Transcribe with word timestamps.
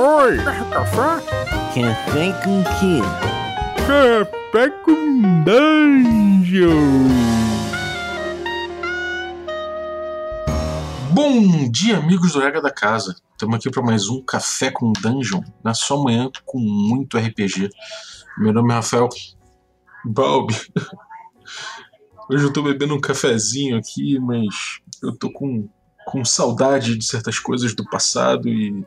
Oi! 0.00 0.36
Café? 0.70 1.26
Café 1.74 2.32
com 2.44 2.62
quê? 2.78 3.00
Café 3.84 4.70
com 4.84 5.42
Dungeon! 5.42 6.68
Bom 11.10 11.68
dia, 11.68 11.98
amigos 11.98 12.34
do 12.34 12.38
Regra 12.38 12.62
da 12.62 12.70
Casa. 12.70 13.16
Estamos 13.32 13.56
aqui 13.56 13.68
para 13.70 13.82
mais 13.82 14.08
um 14.08 14.22
Café 14.22 14.70
com 14.70 14.92
Dungeon, 14.92 15.42
na 15.64 15.74
sua 15.74 16.00
manhã 16.00 16.30
com 16.46 16.60
muito 16.60 17.18
RPG. 17.18 17.68
Meu 18.38 18.52
nome 18.52 18.70
é 18.70 18.76
Rafael 18.76 19.08
Balbi. 20.04 20.54
Hoje 22.30 22.44
eu 22.44 22.52
tô 22.52 22.62
bebendo 22.62 22.94
um 22.94 23.00
cafezinho 23.00 23.76
aqui, 23.76 24.16
mas 24.20 24.80
eu 25.02 25.12
tô 25.18 25.28
com, 25.32 25.68
com 26.06 26.24
saudade 26.24 26.96
de 26.96 27.04
certas 27.04 27.40
coisas 27.40 27.74
do 27.74 27.84
passado 27.84 28.48
e. 28.48 28.86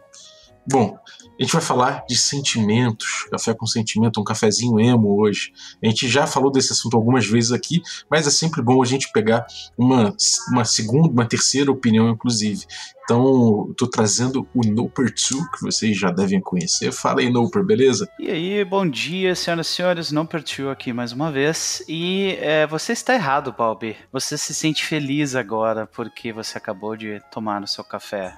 Bom, 0.69 0.95
a 1.39 1.43
gente 1.43 1.53
vai 1.53 1.61
falar 1.61 2.05
de 2.07 2.15
sentimentos, 2.15 3.25
café 3.31 3.53
com 3.53 3.65
sentimento, 3.65 4.21
um 4.21 4.23
cafezinho 4.23 4.79
emo 4.79 5.19
hoje. 5.19 5.51
A 5.83 5.87
gente 5.87 6.07
já 6.07 6.27
falou 6.27 6.51
desse 6.51 6.71
assunto 6.71 6.95
algumas 6.95 7.25
vezes 7.25 7.51
aqui, 7.51 7.81
mas 8.09 8.27
é 8.27 8.29
sempre 8.29 8.61
bom 8.61 8.81
a 8.81 8.85
gente 8.85 9.11
pegar 9.11 9.45
uma, 9.75 10.15
uma 10.49 10.63
segunda, 10.63 11.11
uma 11.11 11.27
terceira 11.27 11.71
opinião, 11.71 12.09
inclusive. 12.09 12.65
Então, 13.11 13.67
estou 13.71 13.89
trazendo 13.89 14.47
o 14.55 14.65
Noper 14.65 15.07
2, 15.07 15.49
que 15.49 15.61
vocês 15.61 15.97
já 15.97 16.09
devem 16.11 16.39
conhecer. 16.39 16.93
Fala 16.93 17.19
aí, 17.19 17.29
Noper, 17.29 17.61
beleza? 17.61 18.07
E 18.17 18.31
aí, 18.31 18.63
bom 18.63 18.87
dia, 18.87 19.35
senhoras 19.35 19.67
e 19.67 19.69
senhores, 19.69 20.11
Noper 20.13 20.41
2 20.41 20.69
aqui 20.69 20.93
mais 20.93 21.11
uma 21.11 21.29
vez. 21.29 21.83
E 21.89 22.37
é, 22.39 22.65
você 22.65 22.93
está 22.93 23.13
errado, 23.13 23.51
Balbi. 23.51 23.97
Você 24.13 24.37
se 24.37 24.53
sente 24.53 24.85
feliz 24.85 25.35
agora 25.35 25.85
porque 25.85 26.31
você 26.31 26.57
acabou 26.57 26.95
de 26.95 27.21
tomar 27.29 27.61
o 27.61 27.67
seu 27.67 27.83
café. 27.83 28.33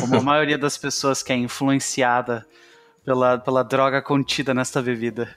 Como 0.00 0.16
a 0.16 0.20
maioria 0.20 0.58
das 0.58 0.76
pessoas 0.76 1.22
que 1.22 1.32
é 1.32 1.36
influenciada 1.36 2.44
pela, 3.04 3.38
pela 3.38 3.62
droga 3.62 4.02
contida 4.02 4.52
nesta 4.52 4.82
bebida. 4.82 5.32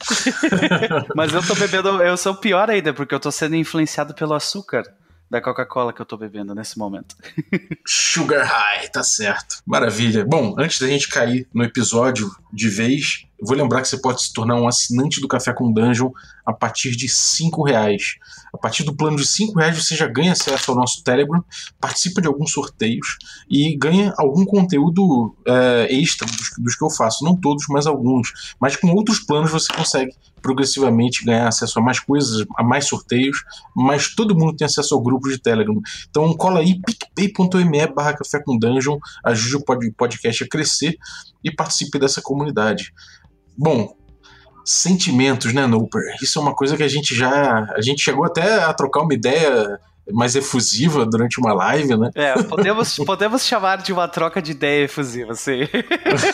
Mas 1.15 1.31
eu 1.31 1.45
tô 1.45 1.53
bebendo, 1.53 2.01
eu 2.01 2.17
sou 2.17 2.33
pior 2.33 2.71
ainda, 2.71 2.91
porque 2.91 3.13
eu 3.13 3.19
tô 3.19 3.29
sendo 3.29 3.55
influenciado 3.55 4.15
pelo 4.15 4.33
açúcar 4.33 4.83
da 5.29 5.41
Coca-Cola 5.41 5.91
que 5.91 6.01
eu 6.01 6.05
tô 6.05 6.15
bebendo 6.15 6.53
nesse 6.53 6.77
momento. 6.77 7.15
Sugar 7.85 8.45
High, 8.45 8.87
tá 8.89 9.03
certo. 9.03 9.57
Maravilha. 9.65 10.25
Bom, 10.25 10.55
antes 10.57 10.79
da 10.79 10.87
gente 10.87 11.09
cair 11.09 11.47
no 11.53 11.63
episódio 11.63 12.29
de 12.51 12.69
vez, 12.69 13.25
vou 13.41 13.57
lembrar 13.57 13.81
que 13.81 13.87
você 13.87 13.99
pode 13.99 14.21
se 14.21 14.31
tornar 14.31 14.55
um 14.55 14.67
assinante 14.67 15.19
do 15.19 15.27
Café 15.27 15.53
com 15.53 15.73
Dungeon 15.73 16.11
a 16.45 16.53
partir 16.53 16.91
de 16.91 17.09
cinco 17.09 17.63
reais. 17.63 18.15
A 18.53 18.57
partir 18.57 18.83
do 18.83 18.95
plano 18.95 19.17
de 19.17 19.27
cinco 19.27 19.59
reais 19.59 19.75
você 19.75 19.95
já 19.95 20.07
ganha 20.07 20.33
acesso 20.33 20.71
ao 20.71 20.77
nosso 20.77 21.03
Telegram, 21.03 21.43
participa 21.79 22.21
de 22.21 22.27
alguns 22.27 22.51
sorteios 22.51 23.17
e 23.49 23.75
ganha 23.77 24.13
algum 24.17 24.45
conteúdo 24.45 25.35
é, 25.47 25.87
extra 25.89 26.27
dos, 26.27 26.51
dos 26.59 26.75
que 26.75 26.85
eu 26.85 26.89
faço. 26.89 27.25
Não 27.25 27.35
todos, 27.35 27.65
mas 27.69 27.87
alguns. 27.87 28.55
Mas 28.59 28.75
com 28.75 28.91
outros 28.93 29.19
planos 29.19 29.51
você 29.51 29.73
consegue 29.73 30.13
progressivamente 30.43 31.25
ganhar 31.25 31.47
acesso 31.47 31.79
a 31.79 31.81
mais 31.81 31.99
coisas, 31.99 32.45
a 32.55 32.63
mais 32.63 32.85
sorteios, 32.85 33.37
mas 33.75 34.13
todo 34.13 34.37
mundo 34.37 34.55
tem 34.55 34.65
acesso 34.65 34.93
ao 34.93 35.01
grupo 35.01 35.29
de 35.29 35.39
Telegram. 35.39 35.79
Então 36.09 36.31
cola 36.35 36.59
aí 36.59 36.79
picpay.me 37.15 37.87
barra 37.87 38.13
café 38.13 38.39
com 38.43 38.59
dungeon, 38.59 38.97
ajude 39.25 39.55
o 39.55 39.93
podcast 39.93 40.43
a 40.43 40.47
crescer 40.47 40.95
e 41.43 41.49
participe 41.49 41.97
dessa 41.97 42.21
comunidade. 42.21 42.93
Bom, 43.57 43.95
sentimentos, 44.65 45.53
né, 45.53 45.65
Noper? 45.65 46.01
Isso 46.21 46.37
é 46.37 46.41
uma 46.41 46.53
coisa 46.53 46.75
que 46.77 46.83
a 46.83 46.87
gente 46.87 47.15
já. 47.15 47.65
A 47.75 47.81
gente 47.81 48.01
chegou 48.01 48.25
até 48.25 48.63
a 48.63 48.73
trocar 48.73 49.01
uma 49.01 49.13
ideia 49.13 49.79
mais 50.11 50.35
efusiva 50.35 51.05
durante 51.05 51.39
uma 51.39 51.53
live, 51.53 51.95
né? 51.95 52.09
É, 52.15 52.41
podemos, 52.43 52.95
podemos 53.05 53.45
chamar 53.45 53.77
de 53.77 53.93
uma 53.93 54.07
troca 54.07 54.41
de 54.41 54.51
ideia 54.51 54.85
efusiva, 54.85 55.33
sim. 55.33 55.61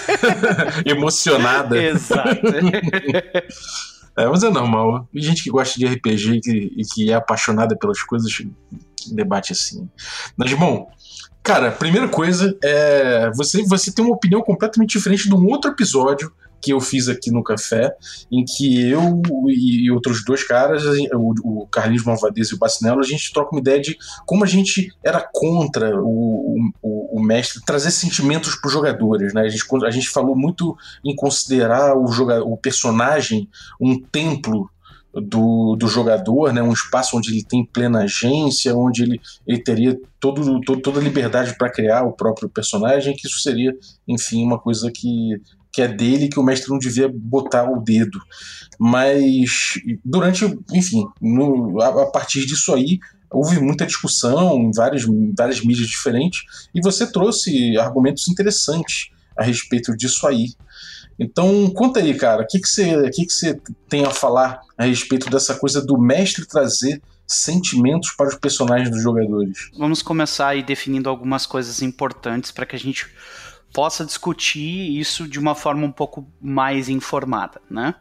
Emocionada. 0.85 1.81
Exato. 1.81 2.41
É, 4.17 4.25
mas 4.27 4.43
é 4.43 4.49
normal. 4.49 5.07
Gente 5.13 5.43
que 5.43 5.49
gosta 5.49 5.79
de 5.79 5.85
RPG 5.85 6.31
e 6.31 6.41
que, 6.41 6.73
e 6.77 6.83
que 6.83 7.11
é 7.11 7.15
apaixonada 7.15 7.77
pelas 7.77 8.01
coisas 8.01 8.31
debate 9.11 9.53
assim. 9.53 9.89
Mas, 10.35 10.53
bom, 10.53 10.89
cara, 11.43 11.71
primeira 11.71 12.07
coisa 12.07 12.57
é. 12.63 13.31
Você, 13.35 13.63
você 13.63 13.91
tem 13.91 14.03
uma 14.03 14.15
opinião 14.15 14.41
completamente 14.41 14.97
diferente 14.97 15.27
de 15.27 15.35
um 15.35 15.45
outro 15.47 15.71
episódio 15.71 16.31
que 16.61 16.71
eu 16.71 16.79
fiz 16.79 17.07
aqui 17.07 17.31
no 17.31 17.43
café, 17.43 17.95
em 18.31 18.43
que 18.43 18.89
eu 18.89 19.21
e 19.47 19.89
outros 19.91 20.23
dois 20.23 20.43
caras, 20.43 20.83
o, 21.13 21.67
Carlinhos 21.71 22.03
Malvadez 22.03 22.49
e 22.49 22.55
o 22.55 22.57
Bacinello, 22.57 22.99
a 22.99 23.05
gente 23.05 23.31
troca 23.31 23.55
uma 23.55 23.61
ideia 23.61 23.81
de 23.81 23.97
como 24.25 24.43
a 24.43 24.47
gente 24.47 24.91
era 25.03 25.27
contra 25.31 25.99
o, 26.01 26.71
o, 26.81 27.19
o 27.19 27.23
mestre 27.23 27.61
trazer 27.65 27.91
sentimentos 27.91 28.55
para 28.55 28.67
os 28.67 28.73
jogadores. 28.73 29.33
Né? 29.33 29.41
A, 29.41 29.49
gente, 29.49 29.65
a 29.85 29.91
gente 29.91 30.09
falou 30.09 30.35
muito 30.35 30.75
em 31.03 31.15
considerar 31.15 31.95
o, 31.95 32.05
o 32.51 32.57
personagem 32.57 33.49
um 33.79 33.99
templo 33.99 34.69
do, 35.13 35.75
do 35.75 35.87
jogador, 35.87 36.53
né? 36.53 36.61
um 36.61 36.73
espaço 36.73 37.17
onde 37.17 37.31
ele 37.31 37.43
tem 37.43 37.65
plena 37.65 38.03
agência, 38.03 38.75
onde 38.75 39.03
ele, 39.03 39.21
ele 39.45 39.61
teria 39.61 39.99
todo, 40.19 40.61
todo 40.61 40.81
toda 40.81 40.99
a 40.99 41.03
liberdade 41.03 41.57
para 41.57 41.71
criar 41.71 42.03
o 42.03 42.13
próprio 42.13 42.47
personagem, 42.47 43.15
que 43.15 43.27
isso 43.27 43.39
seria, 43.39 43.73
enfim, 44.07 44.43
uma 44.43 44.59
coisa 44.59 44.91
que 44.91 45.41
que 45.71 45.81
é 45.81 45.87
dele 45.87 46.29
que 46.29 46.39
o 46.39 46.43
mestre 46.43 46.69
não 46.69 46.79
devia 46.79 47.09
botar 47.13 47.69
o 47.69 47.81
dedo. 47.81 48.19
Mas 48.77 49.73
durante, 50.03 50.45
enfim, 50.73 51.05
no, 51.21 51.81
a, 51.81 52.03
a, 52.03 52.11
partir 52.11 52.45
disso 52.45 52.73
aí 52.73 52.99
houve 53.31 53.59
muita 53.59 53.85
discussão 53.85 54.57
em 54.57 54.71
várias, 54.71 55.03
várias 55.37 55.63
mídias 55.63 55.87
diferentes 55.87 56.41
e 56.73 56.81
você 56.81 57.11
trouxe 57.11 57.77
argumentos 57.77 58.27
interessantes 58.27 59.11
a 59.37 59.43
respeito 59.43 59.95
disso 59.95 60.27
aí. 60.27 60.47
Então, 61.19 61.69
conta 61.71 61.99
aí, 61.99 62.13
cara, 62.13 62.43
o 62.43 62.47
que, 62.47 62.59
que, 62.59 62.67
você, 62.67 63.09
que, 63.11 63.25
que 63.25 63.33
você 63.33 63.59
tem 63.89 64.05
a 64.05 64.09
falar 64.09 64.61
a 64.77 64.85
respeito 64.85 65.29
dessa 65.29 65.53
coisa 65.53 65.85
do 65.85 65.97
mestre 65.97 66.47
trazer 66.47 67.01
sentimentos 67.27 68.11
para 68.11 68.29
os 68.29 68.35
personagens 68.35 68.89
dos 68.89 69.03
jogadores? 69.03 69.69
Vamos 69.77 70.01
começar 70.01 70.47
aí 70.47 70.63
definindo 70.63 71.09
algumas 71.09 71.45
coisas 71.45 71.81
importantes 71.81 72.51
para 72.51 72.65
que 72.65 72.75
a 72.75 72.79
gente 72.79 73.07
possa 73.73 74.05
discutir 74.05 74.97
isso 74.99 75.27
de 75.27 75.39
uma 75.39 75.55
forma 75.55 75.85
um 75.85 75.91
pouco 75.91 76.27
mais 76.41 76.89
informada, 76.89 77.61
né? 77.69 77.95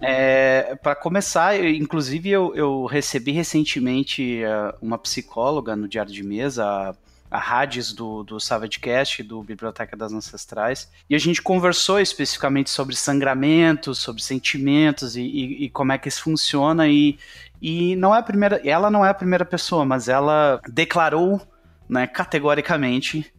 É, 0.00 0.74
para 0.82 0.94
começar, 0.94 1.56
eu, 1.56 1.70
inclusive 1.70 2.28
eu, 2.28 2.54
eu, 2.54 2.84
recebi 2.84 3.32
recentemente 3.32 4.42
uh, 4.44 4.76
uma 4.82 4.98
psicóloga 4.98 5.74
no 5.74 5.88
Diário 5.88 6.12
de 6.12 6.22
Mesa, 6.22 6.66
a, 6.66 6.94
a 7.30 7.60
Hades 7.60 7.94
do, 7.94 8.22
do 8.22 8.38
Savagecast, 8.38 9.22
do 9.22 9.42
Biblioteca 9.42 9.96
das 9.96 10.12
Ancestrais, 10.12 10.90
e 11.08 11.14
a 11.14 11.18
gente 11.18 11.40
conversou 11.40 11.98
especificamente 11.98 12.68
sobre 12.68 12.94
sangramento, 12.94 13.94
sobre 13.94 14.22
sentimentos 14.22 15.16
e, 15.16 15.22
e, 15.22 15.64
e 15.64 15.70
como 15.70 15.92
é 15.92 15.98
que 15.98 16.08
isso 16.08 16.22
funciona, 16.22 16.86
e, 16.86 17.18
e 17.62 17.96
não 17.96 18.14
é 18.14 18.18
a 18.18 18.22
primeira, 18.22 18.60
ela 18.68 18.90
não 18.90 19.04
é 19.04 19.08
a 19.08 19.14
primeira 19.14 19.46
pessoa, 19.46 19.86
mas 19.86 20.08
ela 20.08 20.60
declarou 20.68 21.40
né, 21.88 22.06
categoricamente 22.06 23.32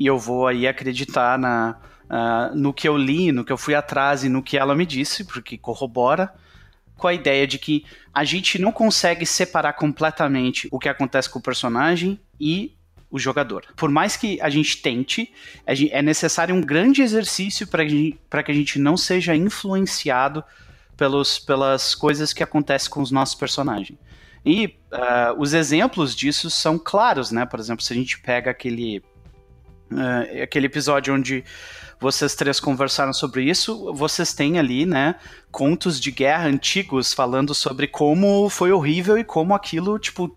e 0.00 0.06
eu 0.06 0.18
vou 0.18 0.46
aí 0.46 0.66
acreditar 0.66 1.38
na, 1.38 1.76
uh, 2.08 2.56
no 2.56 2.72
que 2.72 2.88
eu 2.88 2.96
li, 2.96 3.30
no 3.30 3.44
que 3.44 3.52
eu 3.52 3.58
fui 3.58 3.74
atrás 3.74 4.24
e 4.24 4.30
no 4.30 4.42
que 4.42 4.56
ela 4.56 4.74
me 4.74 4.86
disse, 4.86 5.24
porque 5.24 5.58
corrobora 5.58 6.32
com 6.96 7.06
a 7.06 7.12
ideia 7.12 7.46
de 7.46 7.58
que 7.58 7.84
a 8.12 8.24
gente 8.24 8.58
não 8.58 8.72
consegue 8.72 9.26
separar 9.26 9.74
completamente 9.74 10.68
o 10.72 10.78
que 10.78 10.88
acontece 10.88 11.28
com 11.28 11.38
o 11.38 11.42
personagem 11.42 12.18
e 12.40 12.74
o 13.10 13.18
jogador. 13.18 13.66
Por 13.76 13.90
mais 13.90 14.16
que 14.16 14.40
a 14.40 14.48
gente 14.48 14.80
tente, 14.80 15.34
é 15.66 16.00
necessário 16.00 16.54
um 16.54 16.62
grande 16.62 17.02
exercício 17.02 17.66
para 17.66 18.42
que 18.42 18.52
a 18.52 18.54
gente 18.54 18.78
não 18.78 18.96
seja 18.96 19.36
influenciado 19.36 20.42
pelos, 20.96 21.38
pelas 21.38 21.94
coisas 21.94 22.32
que 22.32 22.42
acontecem 22.42 22.90
com 22.90 23.02
os 23.02 23.10
nossos 23.10 23.34
personagens. 23.34 23.98
E 24.46 24.66
uh, 24.66 25.38
os 25.38 25.52
exemplos 25.52 26.16
disso 26.16 26.48
são 26.48 26.78
claros, 26.78 27.30
né? 27.30 27.44
Por 27.44 27.60
exemplo, 27.60 27.84
se 27.84 27.92
a 27.92 27.96
gente 27.96 28.18
pega 28.20 28.50
aquele 28.50 29.02
Uh, 29.90 30.42
aquele 30.42 30.66
episódio 30.66 31.14
onde 31.14 31.44
vocês 32.00 32.34
três 32.34 32.58
conversaram 32.58 33.12
sobre 33.12 33.44
isso, 33.44 33.92
vocês 33.92 34.32
têm 34.32 34.58
ali, 34.58 34.86
né, 34.86 35.16
contos 35.50 36.00
de 36.00 36.10
guerra 36.10 36.46
antigos 36.46 37.12
falando 37.12 37.54
sobre 37.54 37.86
como 37.86 38.48
foi 38.48 38.72
horrível 38.72 39.18
e 39.18 39.24
como 39.24 39.54
aquilo, 39.54 39.98
tipo, 39.98 40.34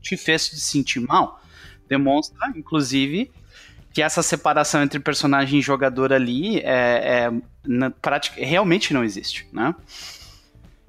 te 0.00 0.16
fez 0.16 0.42
se 0.42 0.60
sentir 0.60 1.00
mal. 1.00 1.42
Demonstra, 1.88 2.52
inclusive, 2.54 3.30
que 3.92 4.00
essa 4.00 4.22
separação 4.22 4.82
entre 4.82 5.00
personagem 5.00 5.58
e 5.58 5.62
jogador 5.62 6.12
ali 6.12 6.58
é, 6.60 7.24
é 7.26 7.32
na 7.66 7.90
prática, 7.90 8.44
realmente 8.44 8.94
não 8.94 9.02
existe, 9.02 9.48
né? 9.52 9.74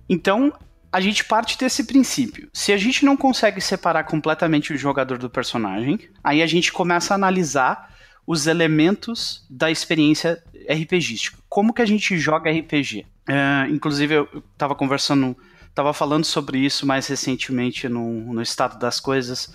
Então, 0.08 0.54
a 0.92 1.00
gente 1.00 1.24
parte 1.24 1.58
desse 1.58 1.86
princípio. 1.86 2.50
Se 2.54 2.72
a 2.72 2.78
gente 2.78 3.06
não 3.06 3.18
consegue 3.18 3.62
separar 3.62 4.04
completamente 4.04 4.74
o 4.74 4.78
jogador 4.78 5.18
do 5.18 5.30
personagem, 5.30 6.00
aí 6.24 6.44
a 6.44 6.48
gente 6.48 6.72
começa 6.72 7.14
a 7.14 7.16
analisar 7.16 7.91
os 8.26 8.48
elementos 8.48 9.46
da 9.50 9.70
experiência 9.70 10.42
RPGística. 10.70 11.38
Como 11.50 11.74
que 11.74 11.82
a 11.82 11.86
gente 11.86 12.18
joga 12.18 12.52
RPG? 12.52 13.06
É, 13.28 13.68
inclusive, 13.70 14.16
eu 14.16 14.44
estava 14.54 14.76
conversando, 14.76 15.36
estava 15.70 15.94
falando 15.94 16.26
sobre 16.26 16.60
isso 16.60 16.86
mais 16.86 17.08
recentemente 17.08 17.88
no, 17.88 18.34
no 18.34 18.42
Estado 18.42 18.80
das 18.80 19.00
Coisas, 19.00 19.54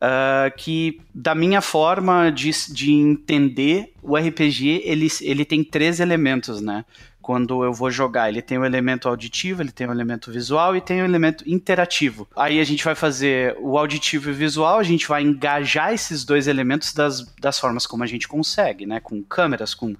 uh, 0.00 0.54
que, 0.56 1.00
da 1.14 1.34
minha 1.34 1.60
forma 1.60 2.30
de, 2.30 2.50
de 2.72 2.92
entender, 2.92 3.92
o 4.02 4.16
RPG 4.16 4.82
ele, 4.84 5.08
ele 5.20 5.44
tem 5.44 5.62
três 5.62 6.00
elementos, 6.00 6.60
né? 6.60 6.84
Quando 7.22 7.62
eu 7.62 7.72
vou 7.72 7.90
jogar, 7.90 8.28
ele 8.28 8.40
tem 8.40 8.58
o 8.58 8.64
elemento 8.64 9.08
auditivo, 9.08 9.62
ele 9.62 9.70
tem 9.70 9.86
o 9.86 9.92
elemento 9.92 10.32
visual 10.32 10.74
e 10.74 10.80
tem 10.80 11.02
o 11.02 11.04
elemento 11.04 11.48
interativo. 11.48 12.26
Aí 12.34 12.60
a 12.60 12.64
gente 12.64 12.84
vai 12.84 12.94
fazer 12.94 13.56
o 13.60 13.76
auditivo 13.78 14.30
e 14.30 14.32
o 14.32 14.34
visual, 14.34 14.78
a 14.78 14.82
gente 14.82 15.06
vai 15.06 15.22
engajar 15.22 15.92
esses 15.92 16.24
dois 16.24 16.46
elementos 16.46 16.94
das, 16.94 17.26
das 17.38 17.58
formas 17.58 17.86
como 17.86 18.02
a 18.02 18.06
gente 18.06 18.26
consegue, 18.26 18.86
né? 18.86 19.00
Com 19.00 19.22
câmeras, 19.22 19.74
com 19.74 19.94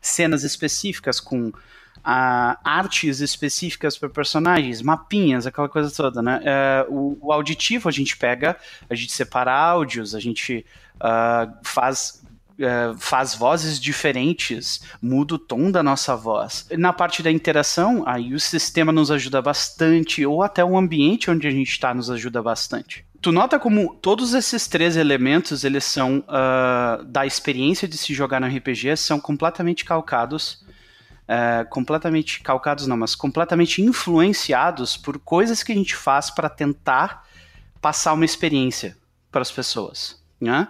cenas 0.00 0.44
específicas, 0.44 1.18
com 1.18 1.52
a 2.04 2.58
artes 2.62 3.20
específicas 3.20 3.98
para 3.98 4.08
personagens, 4.08 4.80
mapinhas, 4.80 5.46
aquela 5.46 5.68
coisa 5.68 5.90
toda, 5.90 6.22
né? 6.22 6.40
Uh, 6.88 6.94
o, 6.94 7.18
o, 7.26 7.32
auditivo 7.32 7.88
a 7.88 7.92
gente 7.92 8.16
pega, 8.16 8.56
a 8.88 8.94
gente 8.94 9.10
separa 9.12 9.52
áudios, 9.52 10.14
a 10.14 10.20
gente 10.20 10.64
uh, 10.96 11.52
faz 11.64 12.22
Uh, 12.58 12.96
faz 12.96 13.34
vozes 13.34 13.78
diferentes, 13.78 14.80
muda 15.02 15.34
o 15.34 15.38
tom 15.38 15.70
da 15.70 15.82
nossa 15.82 16.16
voz. 16.16 16.66
Na 16.72 16.90
parte 16.90 17.22
da 17.22 17.30
interação, 17.30 18.02
aí 18.06 18.32
o 18.32 18.40
sistema 18.40 18.90
nos 18.90 19.10
ajuda 19.10 19.42
bastante, 19.42 20.24
ou 20.24 20.42
até 20.42 20.64
o 20.64 20.78
ambiente 20.78 21.30
onde 21.30 21.46
a 21.46 21.50
gente 21.50 21.68
está 21.68 21.92
nos 21.92 22.10
ajuda 22.10 22.42
bastante. 22.42 23.04
Tu 23.20 23.30
nota 23.30 23.58
como 23.58 23.94
todos 23.96 24.32
esses 24.32 24.66
três 24.66 24.96
elementos, 24.96 25.64
eles 25.64 25.84
são 25.84 26.20
uh, 26.20 27.04
da 27.04 27.26
experiência 27.26 27.86
de 27.86 27.98
se 27.98 28.14
jogar 28.14 28.40
no 28.40 28.46
RPG, 28.46 28.96
são 28.96 29.20
completamente 29.20 29.84
calcados 29.84 30.64
uh, 31.26 31.68
completamente 31.68 32.40
calcados, 32.40 32.86
não, 32.86 32.96
mas 32.96 33.14
completamente 33.14 33.82
influenciados 33.82 34.96
por 34.96 35.18
coisas 35.18 35.62
que 35.62 35.72
a 35.72 35.74
gente 35.74 35.94
faz 35.94 36.30
para 36.30 36.48
tentar 36.48 37.26
passar 37.80 38.12
uma 38.12 38.24
experiência 38.24 38.96
para 39.30 39.42
as 39.42 39.50
pessoas, 39.50 40.22
né? 40.40 40.68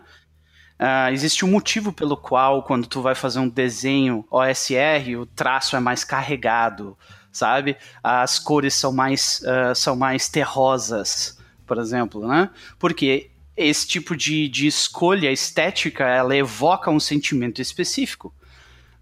Uh, 0.79 1.11
existe 1.13 1.45
um 1.45 1.49
motivo 1.49 1.93
pelo 1.93 2.17
qual, 2.17 2.63
quando 2.63 2.87
tu 2.87 3.01
vai 3.01 3.15
fazer 3.15 3.39
um 3.39 3.49
desenho 3.49 4.27
OSR, 4.31 5.17
o 5.19 5.27
traço 5.27 5.75
é 5.75 5.81
mais 5.81 6.05
carregado, 6.05 6.97
sabe? 7.33 7.77
As 8.03 8.39
cores 8.39 8.75
são 8.75 8.93
mais, 8.93 9.41
uh, 9.43 9.75
são 9.75 9.97
mais 9.97 10.29
terrosas, 10.29 11.39
por 11.67 11.79
exemplo, 11.79 12.27
né? 12.29 12.51
Porque 12.79 13.31
esse 13.57 13.87
tipo 13.87 14.15
de, 14.15 14.49
de 14.49 14.67
escolha 14.67 15.33
estética, 15.33 16.05
ela 16.05 16.37
evoca 16.37 16.91
um 16.91 17.01
sentimento 17.01 17.63
específico 17.63 18.35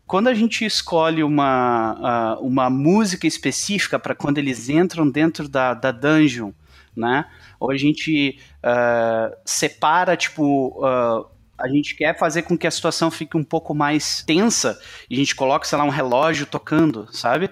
quando 0.07 0.29
a 0.29 0.35
gente 0.35 0.65
escolhe 0.65 1.23
uma, 1.23 2.37
uh, 2.39 2.47
uma 2.47 2.69
música 2.69 3.27
específica 3.27 3.99
para 3.99 4.15
quando 4.15 4.39
eles 4.39 4.69
entram 4.69 5.09
dentro 5.09 5.49
da, 5.49 5.73
da 5.73 5.91
dungeon, 5.91 6.53
né? 6.95 7.25
Ou 7.59 7.71
a 7.71 7.77
gente 7.77 8.39
uh, 8.63 9.35
separa, 9.45 10.17
tipo, 10.17 10.79
uh, 10.79 11.27
a 11.59 11.69
gente 11.69 11.95
quer 11.95 12.19
fazer 12.19 12.43
com 12.43 12.57
que 12.57 12.67
a 12.67 12.71
situação 12.71 13.11
fique 13.11 13.37
um 13.37 13.45
pouco 13.45 13.75
mais 13.75 14.23
tensa 14.23 14.79
e 15.09 15.15
a 15.15 15.19
gente 15.19 15.35
coloca, 15.35 15.67
sei 15.67 15.79
lá, 15.79 15.85
um 15.85 15.91
relógio 15.91 16.47
tocando, 16.47 17.09
sabe? 17.13 17.51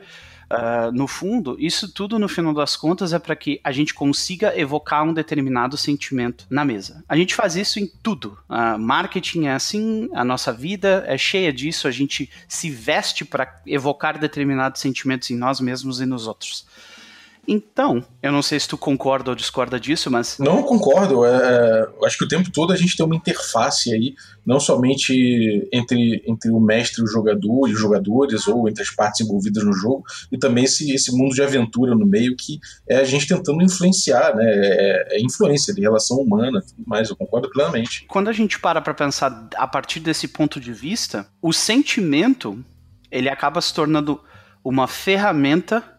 Uh, 0.53 0.93
no 0.93 1.07
fundo, 1.07 1.57
isso 1.59 1.91
tudo 1.91 2.19
no 2.19 2.29
final 2.29 2.53
das 2.53 2.77
contas 2.77 3.15
é 3.15 3.19
para 3.19 3.35
que 3.35 3.59
a 3.65 3.73
gente 3.73 3.95
consiga 3.95 4.53
evocar 4.55 5.03
um 5.03 5.15
determinado 5.15 5.79
sentimento 5.79 6.47
na 6.51 6.63
mesa. 6.63 7.03
A 7.09 7.17
gente 7.17 7.35
faz 7.35 7.57
isso 7.57 7.81
em 7.81 7.91
tudo. 8.03 8.37
Uh, 8.51 8.79
marketing 8.79 9.47
é 9.47 9.55
assim, 9.55 10.11
a 10.13 10.23
nossa 10.23 10.53
vida 10.53 11.05
é 11.07 11.17
cheia 11.17 11.51
disso, 11.51 11.89
a 11.89 11.91
gente 11.91 12.29
se 12.47 12.69
veste 12.69 13.25
para 13.25 13.63
evocar 13.67 14.19
determinados 14.19 14.83
sentimentos 14.83 15.31
em 15.31 15.39
nós 15.39 15.59
mesmos 15.59 16.03
e 16.03 16.07
nos 16.07 16.27
outros. 16.27 16.67
Então, 17.47 18.05
eu 18.23 18.31
não 18.31 18.41
sei 18.41 18.61
se 18.61 18.69
tu 18.69 18.79
concorda 18.79 19.31
ou 19.31 19.35
discorda 19.35 19.79
disso, 19.79 20.09
mas. 20.11 20.39
Não 20.39 20.62
concordo. 20.62 21.25
É, 21.25 21.31
é 21.31 22.06
acho 22.06 22.17
que 22.17 22.25
o 22.25 22.29
tempo 22.29 22.50
todo 22.53 22.73
a 22.73 22.77
gente 22.77 22.97
tem 22.97 23.05
uma 23.05 23.17
interface 23.17 23.93
aí, 23.93 24.15
não 24.47 24.61
somente 24.61 25.69
entre, 25.73 26.23
entre 26.27 26.50
o 26.53 26.61
mestre 26.61 27.03
e 27.03 27.05
o 27.05 27.09
jogador 27.09 27.69
e 27.69 27.73
os 27.73 27.81
jogadores, 27.81 28.47
ou 28.47 28.69
entre 28.69 28.83
as 28.83 28.91
partes 28.91 29.21
envolvidas 29.23 29.65
no 29.65 29.73
jogo, 29.73 30.05
e 30.31 30.39
também 30.39 30.65
esse, 30.65 30.93
esse 30.93 31.11
mundo 31.11 31.35
de 31.35 31.43
aventura 31.43 31.97
no 31.97 32.06
meio 32.06 32.37
que 32.37 32.61
é 32.89 32.99
a 32.99 33.05
gente 33.05 33.27
tentando 33.27 33.62
influenciar, 33.62 34.37
né? 34.37 34.44
É, 34.47 35.17
é 35.17 35.21
influência 35.21 35.75
de 35.75 35.81
relação 35.81 36.19
humana 36.19 36.61
tudo 36.61 36.85
mais. 36.87 37.11
Eu 37.11 37.17
concordo 37.17 37.50
plenamente. 37.50 38.05
Quando 38.09 38.29
a 38.29 38.33
gente 38.33 38.61
para 38.61 38.81
para 38.81 38.94
pensar 38.94 39.49
a 39.56 39.67
partir 39.67 39.99
desse 39.99 40.29
ponto 40.29 40.61
de 40.61 40.73
vista, 40.73 41.27
o 41.41 41.53
sentimento 41.53 42.65
ele 43.11 43.29
acaba 43.29 43.61
se 43.61 43.75
tornando 43.75 44.21
uma 44.65 44.87
ferramenta 44.87 45.92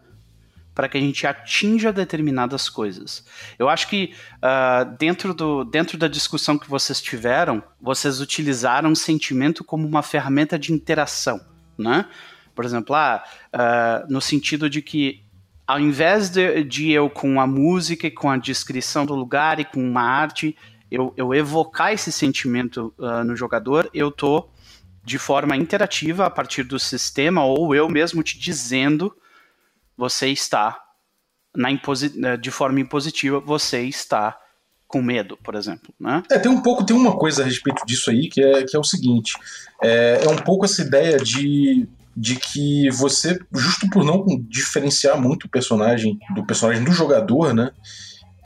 para 0.74 0.88
que 0.88 0.98
a 0.98 1.00
gente 1.00 1.26
atinja 1.26 1.92
determinadas 1.92 2.68
coisas. 2.68 3.24
Eu 3.58 3.68
acho 3.68 3.88
que 3.88 4.12
uh, 4.38 4.96
dentro, 4.98 5.32
do, 5.32 5.64
dentro 5.64 5.96
da 5.96 6.08
discussão 6.08 6.58
que 6.58 6.68
vocês 6.68 7.00
tiveram, 7.00 7.62
vocês 7.80 8.20
utilizaram 8.20 8.90
o 8.90 8.96
sentimento 8.96 9.62
como 9.62 9.86
uma 9.86 10.02
ferramenta 10.02 10.58
de 10.58 10.72
interação, 10.72 11.40
né? 11.78 12.06
Por 12.54 12.64
exemplo, 12.64 12.94
ah, 12.94 13.24
uh, 13.52 14.12
no 14.12 14.20
sentido 14.20 14.70
de 14.70 14.80
que 14.80 15.24
ao 15.66 15.80
invés 15.80 16.28
de, 16.28 16.62
de, 16.62 16.90
eu 16.92 17.08
com 17.08 17.40
a 17.40 17.46
música 17.46 18.06
e 18.06 18.10
com 18.10 18.30
a 18.30 18.36
descrição 18.36 19.06
do 19.06 19.14
lugar 19.14 19.58
e 19.58 19.64
com 19.64 19.82
uma 19.82 20.02
arte, 20.02 20.56
eu, 20.90 21.12
eu 21.16 21.34
evocar 21.34 21.92
esse 21.92 22.12
sentimento 22.12 22.94
uh, 22.98 23.24
no 23.24 23.34
jogador, 23.34 23.90
eu 23.92 24.10
tô 24.10 24.48
de 25.02 25.18
forma 25.18 25.56
interativa 25.56 26.26
a 26.26 26.30
partir 26.30 26.62
do 26.62 26.78
sistema 26.78 27.44
ou 27.44 27.74
eu 27.74 27.88
mesmo 27.88 28.22
te 28.22 28.38
dizendo 28.38 29.14
você 29.96 30.28
está 30.28 30.80
na 31.54 31.68
né, 32.16 32.36
de 32.36 32.50
forma 32.50 32.80
impositiva, 32.80 33.38
você 33.38 33.82
está 33.82 34.36
com 34.88 35.00
medo, 35.00 35.36
por 35.42 35.54
exemplo, 35.54 35.94
né? 35.98 36.22
É, 36.30 36.38
tem 36.38 36.50
um 36.50 36.60
pouco, 36.60 36.84
tem 36.84 36.94
uma 36.94 37.16
coisa 37.16 37.42
a 37.42 37.44
respeito 37.44 37.84
disso 37.86 38.10
aí 38.10 38.28
que 38.28 38.40
é, 38.42 38.64
que 38.64 38.76
é 38.76 38.78
o 38.78 38.84
seguinte, 38.84 39.32
é, 39.82 40.24
é 40.24 40.28
um 40.28 40.36
pouco 40.36 40.64
essa 40.64 40.82
ideia 40.82 41.16
de, 41.16 41.88
de 42.16 42.36
que 42.36 42.88
você, 42.90 43.38
justo 43.52 43.88
por 43.90 44.04
não 44.04 44.24
diferenciar 44.48 45.20
muito 45.20 45.44
o 45.44 45.48
personagem 45.48 46.18
do 46.34 46.44
personagem 46.44 46.84
do 46.84 46.92
jogador, 46.92 47.54
né, 47.54 47.70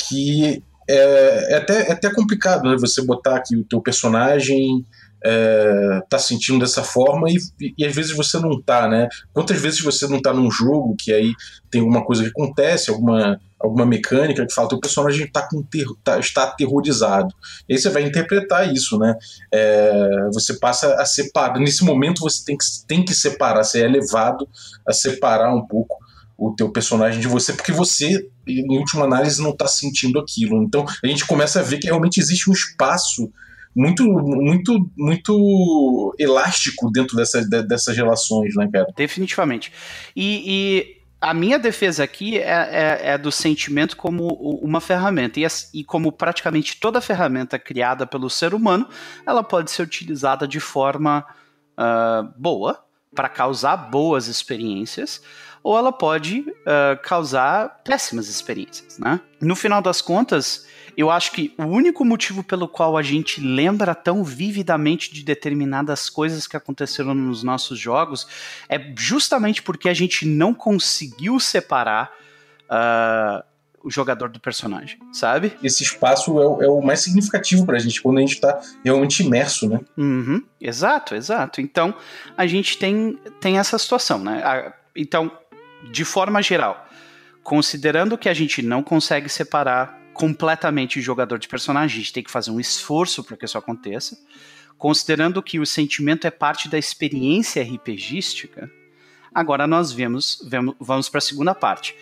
que 0.09 0.63
é, 0.89 1.55
é 1.55 1.57
até, 1.57 1.89
é 1.89 1.93
até 1.93 2.15
complicado, 2.15 2.69
né, 2.69 2.77
você 2.79 3.03
botar 3.05 3.37
aqui 3.37 3.57
o 3.57 3.65
teu 3.65 3.81
personagem 3.81 4.87
é, 5.25 6.01
tá 6.09 6.19
sentindo 6.19 6.61
dessa 6.61 6.83
forma 6.83 7.29
e, 7.29 7.39
e, 7.77 7.85
às 7.85 7.95
vezes 7.95 8.17
você 8.17 8.39
não 8.39 8.61
tá, 8.61 8.89
né? 8.89 9.09
Quantas 9.33 9.61
vezes 9.61 9.81
você 9.81 10.07
não 10.07 10.21
tá 10.21 10.33
num 10.33 10.51
jogo 10.51 10.95
que 10.99 11.13
aí 11.13 11.33
tem 11.71 11.81
alguma 11.81 12.05
coisa 12.05 12.23
que 12.23 12.31
acontece, 12.31 12.91
alguma, 12.91 13.41
alguma 13.59 13.85
mecânica 13.85 14.47
que 14.47 14.55
fala, 14.55 14.69
o 14.73 14.81
personagem 14.81 15.27
tá 15.31 15.47
com 15.49 15.63
ter, 15.63 15.87
tá, 16.05 16.19
está 16.19 16.45
aterrorizado. 16.45 17.35
E 17.69 17.75
aí 17.75 17.79
você 17.79 17.91
vai 17.91 18.03
interpretar 18.05 18.73
isso, 18.73 18.99
né? 18.99 19.17
É, 19.53 20.29
você 20.33 20.55
passa 20.59 20.95
a 20.95 21.05
separar. 21.05 21.59
Nesse 21.59 21.85
momento 21.85 22.21
você 22.21 22.45
tem 22.45 22.57
que, 22.57 22.65
tem 22.87 23.05
que 23.05 23.15
separar, 23.15 23.65
você 23.65 23.83
é 23.83 23.89
levado 23.89 24.49
a 24.87 24.93
separar 24.93 25.55
um 25.55 25.67
pouco 25.67 25.97
o 26.37 26.55
teu 26.55 26.71
personagem 26.71 27.21
de 27.21 27.27
você, 27.27 27.53
porque 27.53 27.73
você, 27.73 28.29
em 28.47 28.79
última 28.79 29.05
análise, 29.05 29.43
não 29.43 29.51
está 29.51 29.67
sentindo 29.67 30.21
aquilo. 30.21 30.63
Então 30.63 30.87
a 31.03 31.07
gente 31.09 31.27
começa 31.27 31.59
a 31.59 31.65
ver 31.65 31.79
que 31.79 31.89
realmente 31.89 32.21
existe 32.21 32.49
um 32.49 32.53
espaço 32.53 33.29
muito, 33.75 34.05
muito, 34.05 34.91
muito 34.97 36.15
elástico 36.19 36.91
dentro 36.91 37.17
dessa, 37.17 37.43
dessas 37.43 37.97
relações, 37.97 38.55
né, 38.57 38.69
cara? 38.73 38.89
Definitivamente. 38.97 39.73
E, 40.17 40.43
e 40.47 40.99
a 41.21 41.35
minha 41.35 41.59
defesa 41.59 42.05
aqui 42.05 42.39
é, 42.39 42.43
é, 42.43 43.01
é, 43.11 43.19
do 43.19 43.31
sentimento 43.33 43.97
como 43.97 44.27
uma 44.63 44.81
ferramenta. 44.81 45.41
E, 45.41 45.47
e, 45.75 45.85
como 45.85 46.13
praticamente 46.13 46.79
toda 46.79 47.01
ferramenta 47.01 47.59
criada 47.59 48.07
pelo 48.07 48.31
ser 48.31 48.55
humano, 48.55 48.89
ela 49.27 49.43
pode 49.43 49.71
ser 49.71 49.83
utilizada 49.83 50.47
de 50.47 50.61
forma 50.61 51.27
uh, 51.79 52.33
boa, 52.37 52.85
para 53.15 53.29
causar 53.29 53.77
boas 53.77 54.27
experiências, 54.27 55.23
ou 55.63 55.77
ela 55.77 55.93
pode 55.93 56.41
uh, 56.41 57.03
causar 57.03 57.81
péssimas 57.85 58.29
experiências. 58.29 58.99
Né? 58.99 59.21
No 59.41 59.57
final 59.57 59.83
das 59.83 60.01
contas, 60.01 60.67
eu 60.97 61.11
acho 61.11 61.33
que 61.33 61.55
o 61.59 61.65
único 61.65 62.05
motivo 62.05 62.43
pelo 62.43 62.67
qual 62.67 62.97
a 62.97 63.03
gente 63.03 63.41
lembra 63.41 63.95
tão 63.95 64.25
vividamente 64.25 65.13
de 65.13 65.23
determinadas 65.23 66.11
coisas 66.11 66.47
que 66.47 66.57
aconteceram 66.57 67.15
nos 67.15 67.43
nossos 67.43 67.79
jogos 67.79 68.27
é 68.69 68.93
justamente 68.97 69.63
porque 69.63 69.89
a 69.89 69.95
gente 69.95 70.27
não 70.27 70.53
conseguiu 70.53 71.39
separar 71.39 72.13
uh, 72.65 73.48
o 73.83 73.91
jogador 73.91 74.29
do 74.29 74.41
personagem, 74.41 74.99
sabe? 75.13 75.53
Esse 75.63 75.83
espaço 75.83 76.41
é 76.41 76.47
o, 76.47 76.63
é 76.63 76.69
o 76.69 76.81
mais 76.81 77.01
significativo 77.01 77.65
pra 77.65 77.79
gente, 77.79 78.03
quando 78.03 78.19
a 78.19 78.21
gente 78.21 78.41
tá 78.41 78.61
realmente 78.85 79.23
imerso, 79.23 79.69
né? 79.69 79.81
Uhum, 79.97 80.43
exato, 80.61 81.15
exato. 81.15 81.61
Então, 81.61 81.95
a 82.37 82.47
gente 82.47 82.79
tem, 82.79 83.19
tem 83.41 83.59
essa 83.59 83.79
situação, 83.79 84.19
né? 84.19 84.73
Então, 84.95 85.31
de 85.91 86.05
forma 86.05 86.43
geral, 86.43 86.87
considerando 87.43 88.19
que 88.19 88.29
a 88.29 88.35
gente 88.35 88.63
não 88.63 88.83
consegue 88.83 89.29
separar 89.29 89.99
completamente 90.13 91.01
jogador 91.01 91.39
de 91.39 91.47
personagem, 91.47 91.97
a 91.97 92.01
gente 92.01 92.13
tem 92.13 92.23
que 92.23 92.31
fazer 92.31 92.51
um 92.51 92.59
esforço 92.59 93.23
para 93.23 93.37
que 93.37 93.45
isso 93.45 93.57
aconteça. 93.57 94.19
Considerando 94.77 95.43
que 95.43 95.59
o 95.59 95.67
sentimento 95.67 96.27
é 96.27 96.31
parte 96.31 96.69
da 96.69 96.77
experiência 96.79 97.63
RPGística, 97.63 98.71
agora 99.33 99.67
nós 99.67 99.93
vemos, 99.93 100.45
vemos 100.47 100.75
vamos 100.81 101.09
para 101.09 101.19
a 101.19 101.23
segunda 101.23 101.55
parte. 101.55 101.95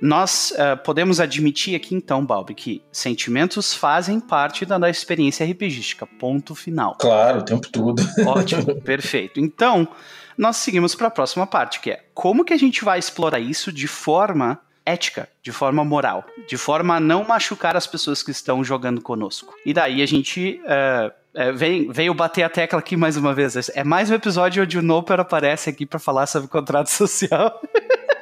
Nós 0.00 0.52
uh, 0.52 0.76
podemos 0.82 1.20
admitir 1.20 1.74
aqui 1.74 1.94
então, 1.94 2.24
Balbi, 2.24 2.54
que 2.54 2.82
sentimentos 2.92 3.74
fazem 3.74 4.20
parte 4.20 4.64
da 4.64 4.78
nossa 4.78 4.92
experiência 4.92 5.46
RPGística. 5.46 6.06
Ponto 6.06 6.54
final. 6.54 6.96
Claro, 6.98 7.40
o 7.40 7.42
tempo 7.42 7.68
todo. 7.68 8.02
Ótimo, 8.26 8.80
perfeito. 8.80 9.40
Então, 9.40 9.88
nós 10.36 10.56
seguimos 10.56 10.94
para 10.94 11.08
a 11.08 11.10
próxima 11.10 11.46
parte, 11.46 11.80
que 11.80 11.90
é 11.90 12.04
como 12.14 12.44
que 12.44 12.52
a 12.52 12.58
gente 12.58 12.84
vai 12.84 12.98
explorar 12.98 13.40
isso 13.40 13.72
de 13.72 13.88
forma 13.88 14.60
ética, 14.86 15.28
de 15.42 15.52
forma 15.52 15.84
moral, 15.84 16.24
de 16.48 16.56
forma 16.56 16.96
a 16.96 17.00
não 17.00 17.22
machucar 17.22 17.76
as 17.76 17.86
pessoas 17.86 18.22
que 18.22 18.30
estão 18.30 18.64
jogando 18.64 19.02
conosco. 19.02 19.54
E 19.66 19.74
daí 19.74 20.00
a 20.00 20.06
gente 20.06 20.62
uh, 20.64 21.12
é, 21.34 21.52
vem, 21.52 21.90
veio 21.90 22.14
bater 22.14 22.42
a 22.42 22.48
tecla 22.48 22.78
aqui 22.78 22.96
mais 22.96 23.16
uma 23.16 23.34
vez. 23.34 23.68
É 23.74 23.84
mais 23.84 24.10
um 24.10 24.14
episódio 24.14 24.62
onde 24.62 24.78
o 24.78 24.82
Noper 24.82 25.20
aparece 25.20 25.68
aqui 25.68 25.84
para 25.84 25.98
falar 25.98 26.26
sobre 26.26 26.48
contrato 26.48 26.88
social. 26.90 27.60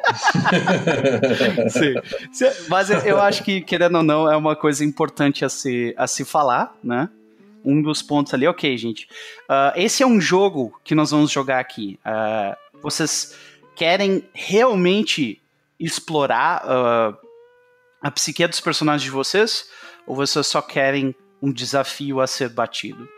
Sim. 1.70 1.94
Mas 2.68 2.90
eu 2.90 3.20
acho 3.20 3.42
que, 3.42 3.60
querendo 3.60 3.96
ou 3.96 4.02
não, 4.02 4.30
é 4.30 4.36
uma 4.36 4.54
coisa 4.54 4.84
importante 4.84 5.44
a 5.44 5.48
se, 5.48 5.94
a 5.96 6.06
se 6.06 6.24
falar, 6.24 6.74
né? 6.82 7.08
Um 7.64 7.82
dos 7.82 8.02
pontos 8.02 8.32
ali, 8.32 8.46
ok, 8.46 8.76
gente. 8.76 9.08
Uh, 9.44 9.72
esse 9.74 10.02
é 10.02 10.06
um 10.06 10.20
jogo 10.20 10.78
que 10.84 10.94
nós 10.94 11.10
vamos 11.10 11.30
jogar 11.30 11.58
aqui. 11.58 11.98
Uh, 12.06 12.80
vocês 12.80 13.34
querem 13.74 14.24
realmente 14.32 15.42
explorar 15.78 16.64
uh, 16.64 17.16
a 18.00 18.10
psique 18.10 18.46
dos 18.46 18.60
personagens 18.60 19.02
de 19.02 19.10
vocês? 19.10 19.68
Ou 20.06 20.14
vocês 20.14 20.46
só 20.46 20.62
querem 20.62 21.14
um 21.42 21.52
desafio 21.52 22.20
a 22.20 22.26
ser 22.26 22.48
batido? 22.48 23.08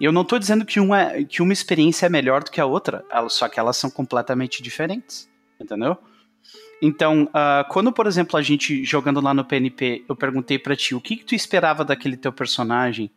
Eu 0.00 0.12
não 0.12 0.22
estou 0.22 0.38
dizendo 0.38 0.64
que 0.64 0.80
uma, 0.80 1.22
que 1.24 1.42
uma 1.42 1.52
experiência 1.52 2.06
é 2.06 2.08
melhor 2.08 2.42
do 2.42 2.50
que 2.50 2.60
a 2.60 2.66
outra, 2.66 3.04
só 3.28 3.48
que 3.48 3.58
elas 3.58 3.76
são 3.76 3.90
completamente 3.90 4.62
diferentes, 4.62 5.28
entendeu? 5.58 5.96
Então, 6.80 7.24
uh, 7.24 7.68
quando, 7.70 7.92
por 7.92 8.06
exemplo, 8.06 8.38
a 8.38 8.42
gente 8.42 8.84
jogando 8.84 9.20
lá 9.20 9.34
no 9.34 9.44
PNP, 9.44 10.04
eu 10.08 10.14
perguntei 10.14 10.58
para 10.58 10.76
ti 10.76 10.94
o 10.94 11.00
que, 11.00 11.16
que 11.16 11.24
tu 11.24 11.34
esperava 11.34 11.84
daquele 11.84 12.16
teu 12.16 12.32
personagem, 12.32 13.10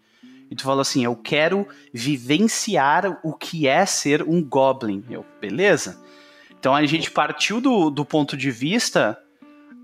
e 0.50 0.56
tu 0.56 0.64
falou 0.64 0.82
assim: 0.82 1.06
eu 1.06 1.16
quero 1.16 1.68
vivenciar 1.94 3.20
o 3.24 3.34
que 3.34 3.68
é 3.68 3.86
ser 3.86 4.22
um 4.24 4.44
Goblin. 4.44 5.04
Eu, 5.10 5.26
beleza. 5.40 6.02
Então 6.60 6.76
a 6.76 6.86
gente 6.86 7.10
partiu 7.10 7.62
do, 7.62 7.90
do 7.90 8.04
ponto 8.04 8.36
de 8.36 8.52
vista 8.52 9.18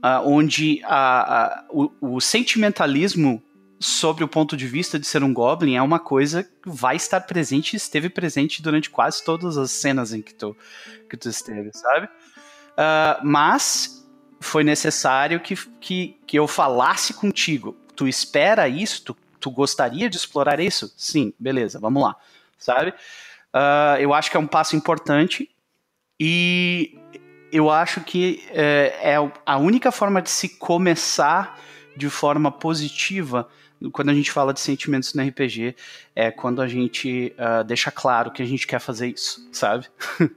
uh, 0.03 0.29
onde 0.29 0.81
o, 1.71 1.89
o, 2.01 2.21
sentimentalismo 2.21 3.41
sobre 3.79 4.23
o 4.23 4.27
ponto 4.27 4.55
de 4.57 4.67
vista 4.67 4.99
de 4.99 5.07
ser 5.07 5.23
um 5.23 5.33
Goblin 5.33 5.75
é 5.75 5.81
uma 5.81 5.99
coisa 5.99 6.43
que 6.43 6.69
vai 6.69 6.95
estar 6.95 7.21
presente 7.21 7.73
e 7.73 7.77
esteve 7.77 8.09
presente 8.09 8.61
durante 8.61 8.89
quase 8.89 9.23
todas 9.23 9.57
as 9.57 9.71
cenas 9.71 10.13
em 10.13 10.21
que 10.21 10.35
tu, 10.35 10.55
que 11.09 11.17
tu 11.17 11.29
esteve, 11.29 11.71
sabe? 11.73 12.09
Uh, 12.77 13.25
mas 13.25 14.07
foi 14.39 14.63
necessário 14.63 15.39
que, 15.39 15.55
que, 15.79 16.19
que 16.27 16.37
eu 16.37 16.47
falasse 16.47 17.13
contigo. 17.13 17.75
Tu 17.95 18.07
espera 18.07 18.67
isso? 18.67 19.03
Tu, 19.03 19.17
tu 19.39 19.49
gostaria 19.49 20.09
de 20.09 20.17
explorar 20.17 20.59
isso? 20.59 20.93
Sim, 20.95 21.33
beleza, 21.39 21.79
vamos 21.79 22.03
lá. 22.03 22.15
Sabe? 22.57 22.91
Uh, 23.53 23.97
eu 23.99 24.13
acho 24.13 24.29
que 24.29 24.37
é 24.37 24.39
um 24.39 24.47
passo 24.47 24.75
importante 24.75 25.49
e 26.19 26.97
eu 27.51 27.71
acho 27.71 28.01
que 28.01 28.43
é, 28.49 29.13
é 29.13 29.31
a 29.45 29.57
única 29.57 29.91
forma 29.91 30.21
de 30.21 30.29
se 30.29 30.49
começar 30.49 31.59
de 31.95 32.09
forma 32.09 32.51
positiva 32.51 33.47
quando 33.91 34.09
a 34.09 34.13
gente 34.13 34.31
fala 34.31 34.53
de 34.53 34.59
sentimentos 34.59 35.13
no 35.13 35.23
RPG 35.23 35.75
é 36.15 36.31
quando 36.31 36.61
a 36.61 36.67
gente 36.67 37.33
uh, 37.37 37.63
deixa 37.63 37.91
claro 37.91 38.31
que 38.31 38.41
a 38.41 38.45
gente 38.45 38.65
quer 38.65 38.79
fazer 38.79 39.07
isso, 39.07 39.47
sabe? 39.51 39.87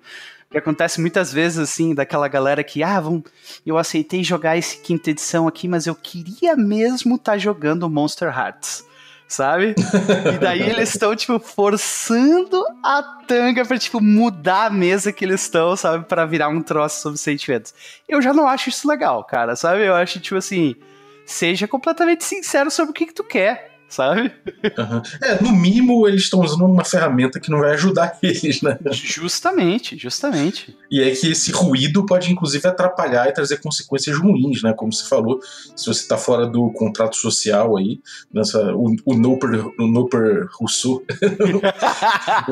que 0.51 0.59
acontece 0.59 1.01
muitas 1.01 1.33
vezes, 1.33 1.59
assim, 1.59 1.95
daquela 1.95 2.27
galera 2.27 2.65
que, 2.65 2.83
ah, 2.83 2.99
vamos, 2.99 3.23
eu 3.65 3.79
aceitei 3.79 4.25
jogar 4.25 4.57
esse 4.57 4.79
quinta 4.79 5.11
edição 5.11 5.47
aqui, 5.47 5.69
mas 5.69 5.87
eu 5.87 5.95
queria 5.95 6.57
mesmo 6.57 7.15
estar 7.15 7.33
tá 7.33 7.39
jogando 7.39 7.89
Monster 7.89 8.37
Hearts, 8.37 8.85
sabe? 9.29 9.77
e 10.35 10.39
daí 10.39 10.63
eles 10.63 10.89
estão, 10.89 11.15
tipo, 11.15 11.39
forçando 11.39 12.65
a 12.83 13.01
tanga 13.29 13.65
pra, 13.65 13.79
tipo, 13.79 14.01
mudar 14.01 14.67
a 14.67 14.71
mesa 14.71 15.13
que 15.13 15.25
eles 15.25 15.43
estão, 15.43 15.77
sabe? 15.77 16.05
para 16.05 16.27
virar 16.27 16.49
um 16.49 16.63
troço 16.63 17.01
sobre 17.01 17.19
sentimentos. 17.21 17.73
Eu 18.09 18.21
já 18.21 18.35
não 18.35 18.49
acho 18.49 18.71
isso 18.71 18.89
legal, 18.89 19.23
cara, 19.23 19.55
sabe? 19.55 19.87
Eu 19.87 19.95
acho, 19.95 20.19
tipo 20.19 20.37
assim, 20.37 20.75
seja 21.25 21.69
completamente 21.69 22.25
sincero 22.25 22.73
sobre 22.73 22.91
o 22.91 22.95
que, 22.95 23.07
que 23.07 23.15
tu 23.15 23.23
quer 23.23 23.70
sabe? 23.91 24.33
Uhum. 24.79 25.03
É, 25.21 25.43
no 25.43 25.53
mínimo 25.53 26.07
eles 26.07 26.23
estão 26.23 26.41
usando 26.41 26.65
uma 26.65 26.85
ferramenta 26.85 27.41
que 27.41 27.51
não 27.51 27.59
vai 27.59 27.73
ajudar 27.73 28.17
eles, 28.23 28.63
né? 28.63 28.79
Justamente, 28.93 29.99
justamente. 29.99 30.75
E 30.91 31.03
é 31.03 31.11
que 31.11 31.33
esse 31.33 31.51
ruído 31.51 32.07
pode 32.07 32.33
inclusive 32.33 32.67
atrapalhar 32.67 33.29
e 33.29 33.33
trazer 33.33 33.59
consequências 33.59 34.17
ruins, 34.17 34.63
né? 34.63 34.73
Como 34.73 34.93
você 34.93 35.07
falou, 35.07 35.41
se 35.77 35.87
você 35.87 36.03
está 36.03 36.17
fora 36.17 36.47
do 36.47 36.73
contrato 36.73 37.17
social 37.17 37.77
aí, 37.77 38.01
nessa, 38.33 38.73
o, 38.75 38.95
o 39.05 39.15
Noper, 39.15 39.67
o 39.79 39.87
Noper 39.87 40.49
Rousseau, 40.53 41.03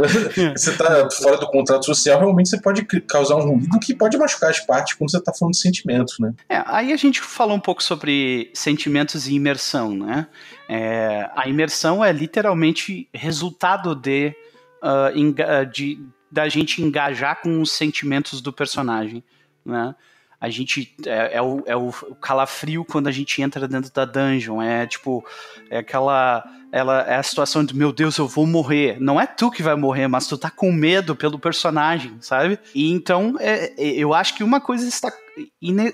você 0.54 0.70
está 0.70 1.08
fora 1.10 1.38
do 1.38 1.46
contrato 1.46 1.86
social, 1.86 2.18
realmente 2.18 2.48
você 2.48 2.60
pode 2.60 2.84
causar 3.06 3.36
um 3.36 3.52
ruído 3.52 3.78
que 3.78 3.94
pode 3.94 4.18
machucar 4.18 4.50
as 4.50 4.60
partes 4.60 4.94
quando 4.94 5.10
você 5.10 5.18
está 5.18 5.32
falando 5.32 5.54
de 5.54 5.60
sentimentos, 5.60 6.18
né? 6.18 6.34
É, 6.48 6.62
aí 6.66 6.92
a 6.92 6.96
gente 6.96 7.20
falou 7.20 7.56
um 7.56 7.60
pouco 7.60 7.82
sobre 7.82 8.50
sentimentos 8.54 9.28
e 9.28 9.34
imersão, 9.34 9.94
né? 9.94 10.26
É, 10.68 11.30
a 11.34 11.48
imersão 11.48 12.04
é 12.04 12.12
literalmente 12.12 13.08
resultado 13.14 13.94
de, 13.94 14.34
uh, 14.82 15.66
de 15.66 15.98
da 16.30 16.46
gente 16.48 16.82
engajar 16.82 17.40
com 17.40 17.62
os 17.62 17.72
sentimentos 17.72 18.42
do 18.42 18.52
personagem, 18.52 19.24
né? 19.64 19.94
A 20.40 20.48
gente 20.48 20.94
é, 21.04 21.36
é, 21.36 21.42
o, 21.42 21.62
é 21.66 21.76
o 21.76 21.90
calafrio 22.20 22.84
quando 22.84 23.08
a 23.08 23.12
gente 23.12 23.42
entra 23.42 23.66
dentro 23.66 23.92
da 23.92 24.04
dungeon, 24.04 24.62
é 24.62 24.86
tipo 24.86 25.24
é 25.68 25.78
aquela 25.78 26.44
ela 26.70 27.00
é 27.02 27.16
a 27.16 27.22
situação 27.22 27.64
de 27.64 27.74
meu 27.74 27.92
Deus, 27.92 28.18
eu 28.18 28.28
vou 28.28 28.46
morrer. 28.46 28.98
Não 29.00 29.20
é 29.20 29.26
tu 29.26 29.50
que 29.50 29.62
vai 29.62 29.74
morrer, 29.74 30.06
mas 30.06 30.26
tu 30.26 30.36
tá 30.36 30.50
com 30.50 30.70
medo 30.70 31.16
pelo 31.16 31.38
personagem, 31.38 32.16
sabe? 32.20 32.58
E 32.74 32.90
então 32.92 33.34
é, 33.40 33.72
é 33.76 33.88
eu 33.96 34.14
acho 34.14 34.36
que 34.36 34.44
uma 34.44 34.60
coisa 34.60 34.86
está 34.86 35.12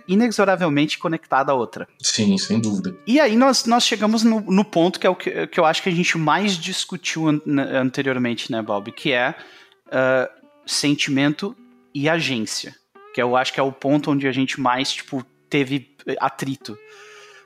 inexoravelmente 0.09 0.99
conectada 0.99 1.53
à 1.53 1.55
outra. 1.55 1.87
Sim, 2.03 2.37
sem 2.39 2.61
dúvida. 2.61 2.97
E 3.07 3.21
aí 3.21 3.37
nós, 3.37 3.67
nós 3.67 3.85
chegamos 3.85 4.23
no, 4.23 4.41
no 4.41 4.65
ponto 4.65 4.99
que 4.99 5.07
é 5.07 5.11
o 5.11 5.17
que, 5.17 5.47
que 5.47 5.61
eu 5.61 5.65
acho 5.65 5.83
que 5.83 5.89
a 5.89 5.93
gente 5.93 6.17
mais 6.19 6.57
discutiu 6.57 7.29
an 7.29 7.41
anteriormente, 7.81 8.51
né, 8.51 8.61
Bob? 8.63 8.91
Que 8.93 9.13
é 9.13 9.35
uh, 9.89 10.29
sentimento 10.67 11.57
e 11.95 12.09
agência. 12.09 12.75
Que 13.15 13.23
eu 13.23 13.37
acho 13.37 13.53
que 13.53 13.61
é 13.61 13.63
o 13.63 13.73
ponto 13.73 14.11
onde 14.11 14.29
a 14.29 14.33
gente 14.33 14.61
mais, 14.61 14.93
tipo, 14.93 15.25
teve 15.49 15.97
atrito. 16.21 16.77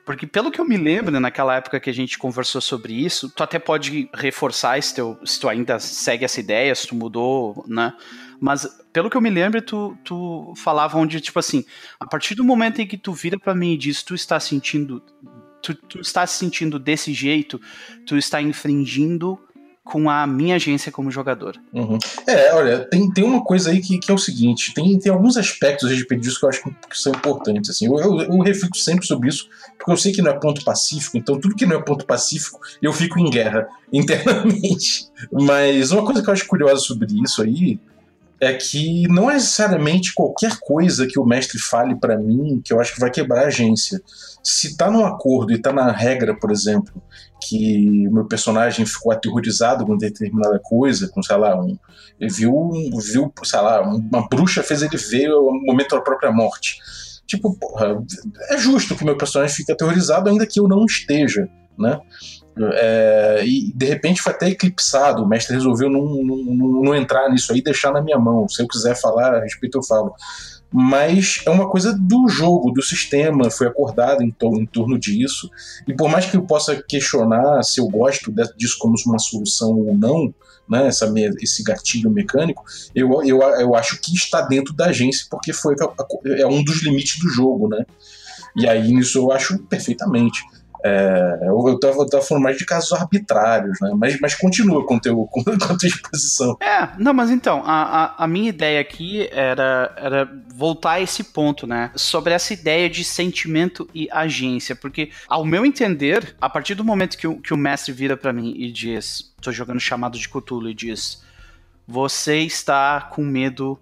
Porque 0.08 0.26
pelo 0.26 0.50
que 0.50 0.58
eu 0.58 0.64
me 0.64 0.78
lembro, 0.78 1.12
né, 1.12 1.18
naquela 1.18 1.56
época 1.56 1.78
que 1.78 1.90
a 1.90 1.92
gente 1.92 2.16
conversou 2.16 2.62
sobre 2.62 2.94
isso, 2.94 3.28
tu 3.28 3.42
até 3.42 3.58
pode 3.58 4.08
reforçar 4.14 4.82
se, 4.82 4.94
se 5.26 5.38
tu 5.38 5.46
ainda 5.46 5.78
segue 5.78 6.24
essa 6.24 6.40
ideia, 6.40 6.74
se 6.74 6.86
tu 6.86 6.94
mudou, 6.94 7.62
né? 7.68 7.92
Mas 8.40 8.66
pelo 8.90 9.10
que 9.10 9.18
eu 9.18 9.20
me 9.20 9.28
lembro, 9.28 9.60
tu, 9.60 9.94
tu 10.02 10.54
falava 10.56 10.96
onde, 10.96 11.20
tipo 11.20 11.38
assim, 11.38 11.62
a 12.00 12.06
partir 12.06 12.34
do 12.34 12.42
momento 12.42 12.80
em 12.80 12.86
que 12.86 12.96
tu 12.96 13.12
vira 13.12 13.38
para 13.38 13.54
mim 13.54 13.74
e 13.74 13.76
diz, 13.76 14.02
tu 14.02 14.14
está 14.14 14.40
sentindo. 14.40 15.02
Tu, 15.60 15.74
tu 15.74 16.00
está 16.00 16.26
se 16.26 16.38
sentindo 16.38 16.78
desse 16.78 17.12
jeito, 17.12 17.60
tu 18.06 18.16
está 18.16 18.40
infringindo 18.40 19.38
com 19.88 20.10
a 20.10 20.26
minha 20.26 20.56
agência 20.56 20.92
como 20.92 21.10
jogador. 21.10 21.56
Uhum. 21.72 21.98
É, 22.26 22.52
olha, 22.52 22.84
tem, 22.90 23.10
tem 23.10 23.24
uma 23.24 23.42
coisa 23.42 23.70
aí 23.70 23.80
que, 23.80 23.98
que 23.98 24.10
é 24.10 24.14
o 24.14 24.18
seguinte: 24.18 24.74
tem, 24.74 24.98
tem 24.98 25.10
alguns 25.10 25.38
aspectos 25.38 25.88
de 25.88 26.04
disso 26.18 26.38
que 26.38 26.44
eu 26.44 26.50
acho 26.50 26.62
que, 26.62 26.70
que 26.70 26.98
são 26.98 27.12
importantes. 27.12 27.70
Assim. 27.70 27.86
Eu, 27.86 27.98
eu, 27.98 28.20
eu, 28.20 28.38
reflito 28.40 28.76
sempre 28.76 29.06
sobre 29.06 29.30
isso, 29.30 29.48
porque 29.78 29.90
eu 29.90 29.96
sei 29.96 30.12
que 30.12 30.20
não 30.20 30.30
é 30.30 30.38
ponto 30.38 30.62
pacífico, 30.62 31.16
então 31.16 31.40
tudo 31.40 31.54
que 31.54 31.64
não 31.64 31.76
é 31.76 31.82
ponto 31.82 32.04
pacífico, 32.04 32.60
eu 32.82 32.92
fico 32.92 33.18
em 33.18 33.30
guerra 33.30 33.66
internamente. 33.90 35.06
Mas 35.32 35.90
uma 35.90 36.04
coisa 36.04 36.22
que 36.22 36.28
eu 36.28 36.34
acho 36.34 36.46
curiosa 36.46 36.80
sobre 36.82 37.08
isso 37.22 37.42
aí 37.42 37.80
é 38.40 38.52
que 38.54 39.08
não 39.08 39.30
é 39.30 39.34
necessariamente 39.34 40.14
qualquer 40.14 40.58
coisa 40.60 41.06
que 41.06 41.18
o 41.18 41.26
mestre 41.26 41.58
fale 41.58 41.96
para 41.96 42.16
mim 42.16 42.60
que 42.64 42.72
eu 42.72 42.80
acho 42.80 42.94
que 42.94 43.00
vai 43.00 43.10
quebrar 43.10 43.44
a 43.44 43.46
agência. 43.48 44.00
Se 44.42 44.76
tá 44.76 44.90
num 44.90 45.04
acordo 45.04 45.52
e 45.52 45.58
tá 45.60 45.72
na 45.72 45.90
regra, 45.90 46.38
por 46.38 46.50
exemplo, 46.50 47.02
que 47.42 48.06
o 48.08 48.12
meu 48.12 48.26
personagem 48.26 48.86
ficou 48.86 49.12
aterrorizado 49.12 49.84
com 49.84 49.96
determinada 49.96 50.60
coisa, 50.62 51.08
com, 51.08 51.22
sei 51.22 51.36
lá, 51.36 51.60
um, 51.60 51.76
ele 52.20 52.30
viu, 52.30 52.70
viu, 53.00 53.32
sei 53.44 53.60
lá, 53.60 53.82
uma 53.82 54.28
bruxa 54.28 54.62
fez 54.62 54.82
ele 54.82 54.96
ver 54.96 55.30
o 55.30 55.52
momento 55.52 55.96
da 55.96 56.00
própria 56.00 56.30
morte. 56.30 56.78
Tipo, 57.26 57.54
porra, 57.58 58.02
é 58.50 58.56
justo 58.56 58.96
que 58.96 59.02
o 59.02 59.06
meu 59.06 59.16
personagem 59.16 59.54
fique 59.54 59.70
aterrorizado 59.70 60.30
ainda 60.30 60.46
que 60.46 60.60
eu 60.60 60.66
não 60.66 60.84
esteja, 60.84 61.48
né? 61.78 62.00
É, 62.72 63.42
e 63.44 63.72
de 63.74 63.86
repente 63.86 64.22
foi 64.22 64.32
até 64.32 64.48
eclipsado. 64.48 65.22
O 65.22 65.28
mestre 65.28 65.54
resolveu 65.54 65.90
não, 65.90 66.04
não, 66.22 66.82
não 66.82 66.94
entrar 66.94 67.30
nisso 67.30 67.52
aí 67.52 67.62
deixar 67.62 67.92
na 67.92 68.00
minha 68.00 68.18
mão. 68.18 68.48
Se 68.48 68.62
eu 68.62 68.68
quiser 68.68 68.94
falar 68.94 69.34
a 69.34 69.40
respeito, 69.40 69.78
eu 69.78 69.82
falo. 69.82 70.14
Mas 70.70 71.40
é 71.46 71.50
uma 71.50 71.68
coisa 71.68 71.96
do 71.98 72.28
jogo, 72.28 72.70
do 72.70 72.82
sistema, 72.82 73.50
foi 73.50 73.66
acordado 73.66 74.22
em, 74.22 74.28
em 74.28 74.66
torno 74.66 74.98
disso. 74.98 75.48
E 75.86 75.94
por 75.94 76.10
mais 76.10 76.26
que 76.26 76.36
eu 76.36 76.42
possa 76.42 76.76
questionar 76.76 77.62
se 77.62 77.80
eu 77.80 77.88
gosto 77.88 78.32
disso 78.56 78.76
como 78.78 78.94
uma 79.06 79.18
solução 79.18 79.70
ou 79.70 79.96
não, 79.96 80.32
né, 80.68 80.86
essa, 80.86 81.10
esse 81.40 81.62
gatilho 81.62 82.10
mecânico, 82.10 82.62
eu, 82.94 83.10
eu, 83.24 83.40
eu 83.40 83.74
acho 83.74 83.98
que 84.00 84.14
está 84.14 84.42
dentro 84.42 84.74
da 84.74 84.86
agência, 84.86 85.26
porque 85.30 85.52
foi 85.52 85.74
é 86.38 86.46
um 86.46 86.62
dos 86.62 86.82
limites 86.82 87.18
do 87.18 87.28
jogo, 87.30 87.68
né? 87.68 87.86
E 88.54 88.68
aí 88.68 88.92
nisso 88.92 89.18
eu 89.18 89.32
acho 89.32 89.58
perfeitamente. 89.60 90.40
É, 90.84 91.38
eu, 91.42 91.68
eu, 91.68 91.80
tava, 91.80 91.96
eu 91.96 92.06
tava 92.06 92.22
falando 92.22 92.44
mais 92.44 92.56
de 92.56 92.64
casos 92.64 92.92
arbitrários, 92.92 93.78
né? 93.80 93.92
Mas, 93.96 94.20
mas 94.20 94.34
continua 94.34 94.84
com, 94.86 94.98
teu, 94.98 95.16
com, 95.30 95.42
com 95.42 95.50
a 95.50 95.56
tua 95.56 95.88
exposição. 95.88 96.56
É, 96.60 96.90
não, 96.98 97.12
mas 97.12 97.30
então, 97.30 97.62
a, 97.64 97.82
a, 97.82 98.24
a, 98.24 98.26
minha 98.26 98.48
ideia 98.48 98.80
aqui 98.80 99.28
era, 99.32 99.92
era 99.96 100.30
voltar 100.54 100.92
a 100.92 101.00
esse 101.00 101.24
ponto, 101.24 101.66
né? 101.66 101.90
Sobre 101.96 102.32
essa 102.32 102.52
ideia 102.52 102.88
de 102.88 103.04
sentimento 103.04 103.88
e 103.94 104.08
agência. 104.10 104.76
Porque, 104.76 105.10
ao 105.26 105.44
meu 105.44 105.66
entender, 105.66 106.36
a 106.40 106.48
partir 106.48 106.74
do 106.74 106.84
momento 106.84 107.18
que 107.18 107.26
o, 107.26 107.40
que 107.40 107.52
o 107.52 107.56
mestre 107.56 107.92
vira 107.92 108.16
para 108.16 108.32
mim 108.32 108.54
e 108.56 108.70
diz: 108.70 109.32
tô 109.40 109.50
jogando 109.50 109.80
chamado 109.80 110.18
de 110.18 110.28
Cthulhu 110.28 110.68
e 110.68 110.74
diz. 110.74 111.26
Você 111.90 112.40
está 112.40 113.00
com 113.00 113.22
medo 113.22 113.80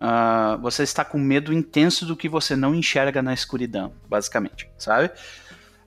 Uh, 0.00 0.56
você 0.62 0.82
está 0.82 1.04
com 1.04 1.18
medo 1.18 1.52
intenso 1.52 2.06
do 2.06 2.16
que 2.16 2.26
você 2.26 2.56
não 2.56 2.74
enxerga 2.74 3.20
na 3.20 3.34
escuridão, 3.34 3.92
basicamente, 4.08 4.66
sabe? 4.78 5.10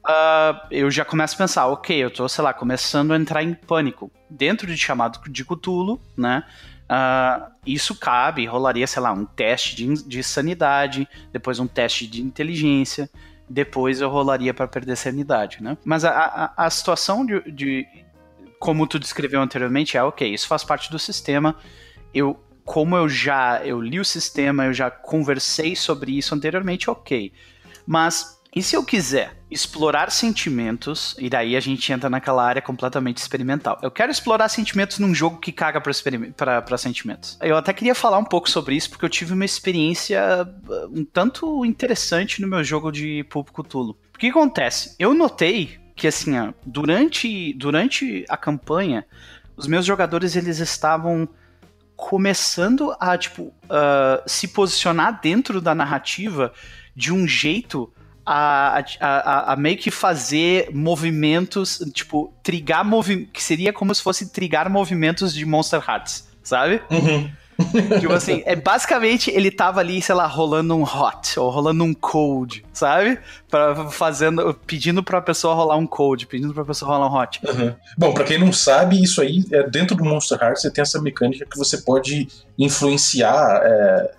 Uh, 0.06 0.68
eu 0.70 0.92
já 0.92 1.06
começo 1.06 1.36
a 1.36 1.38
pensar, 1.38 1.68
ok, 1.68 1.96
eu 1.98 2.12
tô, 2.12 2.28
sei 2.28 2.44
lá, 2.44 2.54
começando 2.54 3.14
a 3.14 3.18
entrar 3.18 3.44
em 3.44 3.54
pânico. 3.54 4.12
Dentro 4.30 4.68
de 4.68 4.78
chamado 4.78 5.20
de 5.30 5.46
Cthulhu, 5.46 6.00
né? 6.18 6.44
Uh, 6.84 7.52
isso 7.66 7.96
cabe, 7.96 8.46
rolaria, 8.46 8.86
sei 8.86 9.02
lá, 9.02 9.12
um 9.12 9.26
teste 9.26 9.76
de, 9.76 10.08
de 10.08 10.24
sanidade, 10.24 11.08
depois 11.32 11.60
um 11.60 11.68
teste 11.68 12.06
de 12.06 12.22
inteligência, 12.22 13.10
depois 13.50 14.02
eu 14.02 14.10
rolaria 14.10 14.54
para 14.54 14.68
perder 14.68 14.96
sanidade, 14.96 15.64
né? 15.64 15.78
Mas 15.84 16.04
a, 16.04 16.12
a, 16.12 16.66
a 16.66 16.70
situação 16.70 17.26
de, 17.26 17.40
de, 17.52 17.88
como 18.60 18.86
tu 18.86 19.00
descreveu 19.00 19.42
anteriormente, 19.42 19.98
é 19.98 20.04
ok, 20.04 20.34
isso 20.34 20.48
faz 20.48 20.64
parte 20.64 20.92
do 20.92 21.00
sistema. 21.00 21.56
Eu, 22.14 22.40
como 22.66 22.96
eu 22.96 23.08
já 23.10 23.66
eu 23.66 23.82
li 23.82 24.00
o 24.00 24.06
sistema, 24.06 24.66
eu 24.66 24.74
já 24.74 24.92
conversei 24.92 25.76
sobre 25.76 26.18
isso 26.18 26.36
anteriormente, 26.36 26.90
ok. 26.90 27.32
Mas 27.86 28.40
e 28.56 28.62
se 28.62 28.76
eu 28.76 28.84
quiser 28.84 29.36
explorar 29.54 30.12
sentimentos, 30.12 31.16
e 31.20 31.30
daí 31.30 31.56
a 31.56 31.60
gente 31.60 31.92
entra 31.94 32.10
naquela 32.10 32.44
área 32.44 32.62
completamente 32.62 33.18
experimental. 33.18 33.78
Eu 33.82 33.92
quero 33.92 34.12
explorar 34.12 34.50
sentimentos 34.50 35.00
num 35.00 35.14
jogo 35.14 35.40
que 35.40 35.52
caga 35.52 35.80
para 35.80 36.78
sentimentos. 36.78 37.38
Eu 37.42 37.56
até 37.56 37.72
queria 37.72 37.96
falar 37.96 38.18
um 38.18 38.26
pouco 38.26 38.50
sobre 38.50 38.76
isso, 38.76 38.90
porque 38.90 39.06
eu 39.06 39.10
tive 39.10 39.34
uma 39.34 39.46
experiência 39.46 40.22
uh, 40.68 41.00
um 41.00 41.06
tanto 41.06 41.66
interessante 41.66 42.42
no 42.42 42.48
meu 42.48 42.64
jogo 42.64 42.92
de 42.92 43.24
Público 43.26 43.64
Tulo. 43.64 43.98
O 44.14 44.18
que 44.18 44.28
acontece? 44.28 44.96
Eu 44.98 45.14
notei 45.14 45.80
que, 45.96 46.08
assim, 46.08 46.38
ó, 46.38 46.54
durante, 46.66 47.54
durante 47.54 48.26
a 48.28 48.36
campanha, 48.36 49.06
os 49.56 49.68
meus 49.68 49.86
jogadores 49.86 50.36
eles 50.36 50.60
estavam 50.60 51.30
começando 51.96 52.96
a, 53.00 53.18
tipo, 53.18 53.44
uh, 53.44 54.22
se 54.26 54.48
posicionar 54.48 55.22
dentro 55.22 55.62
da 55.62 55.76
narrativa 55.76 56.52
de 56.96 57.14
um 57.14 57.28
jeito 57.28 57.94
a, 58.26 58.84
a, 59.00 59.54
a, 59.54 59.56
meio 59.56 59.78
que 59.78 59.92
fazer 59.92 60.70
movimentos, 60.74 61.84
tipo, 61.94 62.34
trigar 62.42 62.86
movimentos, 62.86 63.32
que 63.34 63.44
seria 63.44 63.74
como 63.74 63.94
se 63.94 64.02
fosse 64.02 64.32
trigar 64.32 64.70
movimentos 64.70 65.34
de 65.34 65.46
Monster 65.46 65.84
Hearts, 65.88 66.28
sabe? 66.42 66.82
Uhum. 66.90 67.30
tipo 68.00 68.14
assim, 68.14 68.42
é 68.46 68.56
basicamente 68.56 69.30
ele 69.30 69.52
tava 69.52 69.80
ali, 69.80 70.02
sei 70.02 70.16
lá, 70.16 70.26
rolando 70.26 70.76
um 70.76 70.84
hot 70.84 71.40
ou 71.40 71.50
rolando 71.50 71.84
um 71.84 71.94
cold, 71.94 72.66
sabe? 72.74 73.20
Para 73.50 73.90
fazendo, 73.90 74.54
pedindo 74.66 75.04
para 75.04 75.20
a 75.20 75.22
pessoa 75.22 75.54
rolar 75.54 75.78
um 75.78 75.86
cold, 75.86 76.26
pedindo 76.28 76.54
para 76.54 76.64
a 76.64 76.66
pessoa 76.66 76.92
rolar 76.92 77.08
um 77.08 77.16
hot. 77.16 77.40
Uhum. 77.46 77.76
Bom, 77.98 78.14
para 78.14 78.24
quem 78.24 78.40
não 78.40 78.52
sabe, 78.52 79.02
isso 79.02 79.22
aí 79.22 79.44
é 79.52 79.70
dentro 79.70 79.96
do 79.96 80.04
Monster 80.04 80.42
Hearts 80.42 80.62
você 80.62 80.72
tem 80.72 80.82
essa 80.82 81.02
mecânica 81.02 81.46
que 81.46 81.58
você 81.58 81.78
pode 81.78 82.28
influenciar 82.58 83.62
é, 83.64 84.12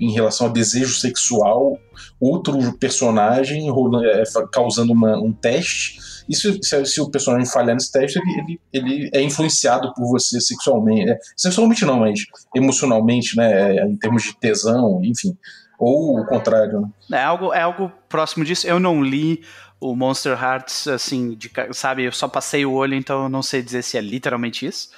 em 0.00 0.12
relação 0.12 0.46
a 0.46 0.50
desejo 0.50 0.94
sexual 0.94 1.78
outro 2.20 2.72
personagem 2.78 3.68
é, 3.68 4.22
causando 4.52 4.92
uma, 4.92 5.16
um 5.16 5.32
teste 5.32 5.98
e 6.28 6.34
se, 6.34 6.58
se, 6.62 6.86
se, 6.86 7.00
o 7.00 7.10
personagem 7.10 7.46
falhar 7.46 7.74
nesse 7.74 7.92
teste, 7.92 8.18
ele, 8.18 8.58
ele, 8.72 8.88
ele 8.96 9.10
é 9.12 9.20
influenciado 9.20 9.92
por 9.94 10.06
você 10.06 10.40
sexualmente. 10.40 11.10
É, 11.10 11.18
sexualmente 11.36 11.84
não, 11.84 12.00
mas 12.00 12.20
emocionalmente, 12.54 13.36
né? 13.36 13.76
É, 13.76 13.86
em 13.86 13.96
termos 13.96 14.22
de 14.22 14.34
tesão, 14.34 15.00
enfim. 15.04 15.36
Ou 15.78 16.20
o 16.20 16.26
contrário, 16.26 16.80
né? 16.80 17.20
É 17.20 17.22
algo, 17.22 17.52
é 17.52 17.60
algo 17.60 17.92
próximo 18.08 18.44
disso. 18.44 18.66
Eu 18.66 18.80
não 18.80 19.02
li 19.02 19.42
o 19.78 19.94
Monster 19.94 20.32
Hearts, 20.32 20.88
assim, 20.88 21.34
de, 21.34 21.50
sabe? 21.72 22.04
Eu 22.04 22.12
só 22.12 22.26
passei 22.26 22.64
o 22.64 22.72
olho, 22.72 22.94
então 22.94 23.24
eu 23.24 23.28
não 23.28 23.42
sei 23.42 23.62
dizer 23.62 23.82
se 23.82 23.98
é 23.98 24.00
literalmente 24.00 24.64
isso 24.64 24.88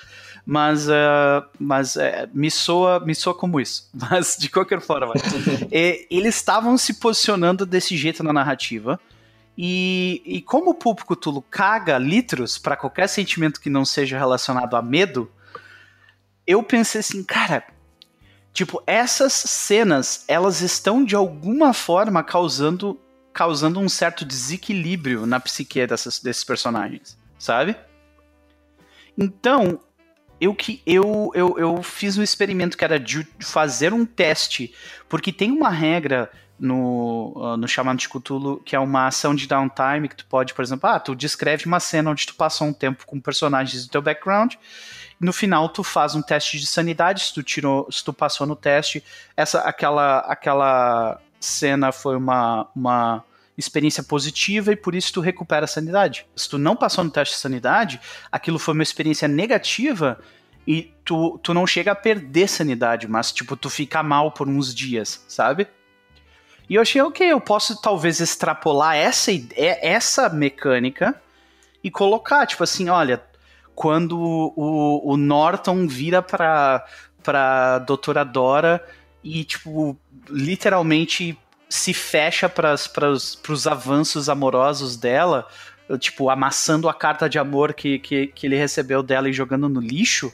mas, 0.46 0.87
uh, 0.87 1.44
mas 1.59 1.96
uh, 1.96 2.28
me, 2.32 2.48
soa, 2.52 3.00
me 3.00 3.16
soa 3.16 3.35
como 3.35 3.61
isso. 3.61 3.90
Mas 4.09 4.37
de 4.38 4.48
qualquer 4.48 4.80
forma, 4.80 5.12
e, 5.72 6.06
eles 6.09 6.37
estavam 6.37 6.78
se 6.78 6.94
posicionando 6.94 7.66
desse 7.66 7.96
jeito 7.96 8.22
na 8.22 8.32
narrativa. 8.32 9.00
E, 9.59 10.22
e 10.24 10.40
como 10.40 10.70
o 10.70 10.74
público 10.74 11.16
Tulo 11.16 11.42
caga 11.42 11.98
litros 11.98 12.59
para 12.59 12.76
qualquer 12.76 13.09
sentimento 13.09 13.61
que 13.61 13.68
não 13.68 13.85
seja 13.85 14.16
relacionado 14.16 14.76
a 14.76 14.82
medo, 14.82 15.28
eu 16.46 16.62
pensei 16.62 17.00
assim, 17.00 17.24
cara, 17.24 17.64
tipo, 18.52 18.80
essas 18.87 19.32
cenas, 19.32 20.24
elas 20.28 20.61
estão 20.61 21.04
de 21.04 21.16
alguma 21.16 21.72
forma 21.72 22.22
causando 22.22 23.00
causando 23.32 23.78
um 23.80 23.88
certo 23.88 24.24
desequilíbrio 24.24 25.26
na 25.26 25.38
psique 25.38 25.87
dessas, 25.87 26.20
desses 26.20 26.42
personagens, 26.42 27.18
sabe? 27.38 27.76
Então, 29.18 29.78
eu 30.40 30.55
que 30.55 30.83
eu, 30.87 31.31
eu, 31.35 31.59
eu 31.59 31.83
fiz 31.83 32.18
um 32.18 32.22
experimento 32.22 32.77
que 32.77 32.85
era 32.85 32.99
de 32.99 33.27
fazer 33.40 33.92
um 33.92 34.05
teste, 34.05 34.72
porque 35.09 35.33
tem 35.33 35.51
uma 35.51 35.70
regra 35.70 36.31
no, 36.59 37.33
uh, 37.37 37.57
no 37.57 37.68
Chamado 37.68 37.99
de 37.99 38.09
Cthulhu, 38.09 38.61
que 38.64 38.75
é 38.75 38.79
uma 38.79 39.07
ação 39.07 39.35
de 39.35 39.46
downtime, 39.46 40.09
que 40.09 40.16
tu 40.16 40.27
pode, 40.27 40.55
por 40.55 40.62
exemplo, 40.62 40.88
ah, 40.88 40.99
tu 40.99 41.14
descreve 41.14 41.66
uma 41.66 41.81
cena 41.81 42.11
onde 42.11 42.27
tu 42.27 42.35
passou 42.35 42.66
um 42.66 42.72
tempo 42.72 43.07
com 43.07 43.20
personagens 43.20 43.87
do 43.87 43.90
teu 43.90 44.03
background, 44.03 44.55
no 45.20 45.33
final 45.33 45.68
tu 45.68 45.83
faz 45.83 46.14
um 46.14 46.22
teste 46.22 46.59
de 46.59 46.66
sanidade, 46.66 47.25
se 47.25 47.35
tu 47.35 47.42
tirou, 47.42 47.90
se 47.90 48.05
tu 48.05 48.12
passou 48.12 48.46
no 48.46 48.57
teste, 48.57 49.03
essa 49.37 49.61
aquela 49.61 50.18
aquela 50.20 51.20
cena 51.40 51.92
foi 51.92 52.16
uma, 52.16 52.68
uma 52.75 53.25
experiência 53.57 54.03
positiva 54.03 54.73
e 54.73 54.77
por 54.77 54.95
isso 54.95 55.12
tu 55.12 55.21
recupera 55.21 55.64
a 55.64 55.69
sanidade. 55.69 56.27
Se 56.37 56.49
tu 56.49 56.59
não 56.59 56.77
passou 56.77 57.03
no 57.03 57.11
teste 57.11 57.35
de 57.35 57.40
sanidade, 57.40 58.01
aquilo 58.31 58.59
foi 58.59 58.75
uma 58.75 58.83
experiência 58.83 59.27
negativa 59.27 60.19
e 60.66 60.92
tu, 61.05 61.38
tu 61.42 61.55
não 61.55 61.66
chega 61.66 61.92
a 61.92 61.95
perder 61.95 62.49
sanidade, 62.49 63.09
mas 63.09 63.33
tipo, 63.33 63.57
tu 63.57 63.71
fica 63.71 64.03
mal 64.03 64.33
por 64.33 64.49
uns 64.49 64.75
dias, 64.75 65.25
sabe? 65.29 65.69
E 66.69 66.75
eu 66.75 66.83
achei, 66.83 67.01
ok, 67.01 67.31
eu 67.31 67.40
posso 67.40 67.81
talvez 67.81 68.21
extrapolar 68.21 68.97
essa, 68.97 69.31
essa 69.57 70.29
mecânica 70.29 71.14
e 71.83 71.90
colocar, 71.90 72.45
tipo 72.47 72.64
assim, 72.64 72.88
olha, 72.88 73.23
quando 73.75 74.19
o, 74.19 75.12
o 75.12 75.16
Norton 75.16 75.87
vira 75.87 76.21
pra, 76.21 76.85
pra 77.23 77.79
Doutora 77.79 78.25
Dora 78.25 78.85
e, 79.23 79.45
tipo, 79.45 79.97
literalmente 80.29 81.38
se 81.77 81.95
fecha 81.95 82.49
para 82.49 82.75
os 82.75 83.67
avanços 83.67 84.29
amorosos 84.29 84.97
dela, 84.97 85.47
tipo, 85.99 86.31
amassando 86.31 86.89
a 86.89 86.95
carta 86.95 87.29
de 87.29 87.39
amor 87.39 87.75
que, 87.75 87.99
que, 87.99 88.29
que 88.29 88.47
ele 88.47 88.57
recebeu 88.57 89.03
dela 89.03 89.29
e 89.29 89.33
jogando 89.33 89.69
no 89.69 89.81
lixo, 89.81 90.33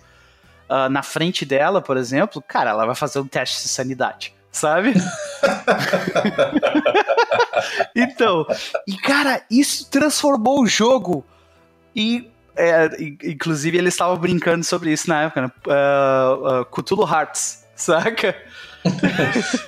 uh, 0.69 0.89
na 0.89 1.03
frente 1.03 1.45
dela, 1.45 1.83
por 1.83 1.97
exemplo, 1.97 2.43
cara, 2.43 2.71
ela 2.71 2.87
vai 2.87 2.95
fazer 2.95 3.21
um 3.21 3.27
teste 3.27 3.63
de 3.63 3.69
sanidade 3.69 4.35
sabe? 4.53 4.93
então, 7.97 8.47
e 8.87 8.97
cara, 8.99 9.43
isso 9.51 9.91
transformou 9.91 10.61
o 10.61 10.67
jogo 10.67 11.25
e 11.97 12.31
é, 12.55 12.91
inclusive 13.25 13.79
eles 13.79 13.95
estavam 13.95 14.19
brincando 14.19 14.63
sobre 14.63 14.93
isso 14.93 15.09
na 15.09 15.23
época, 15.23 15.43
né? 15.43 15.51
Uh, 15.67 16.61
uh, 16.61 16.65
Cthulhu 16.67 17.11
Hearts, 17.11 17.67
saca? 17.75 18.37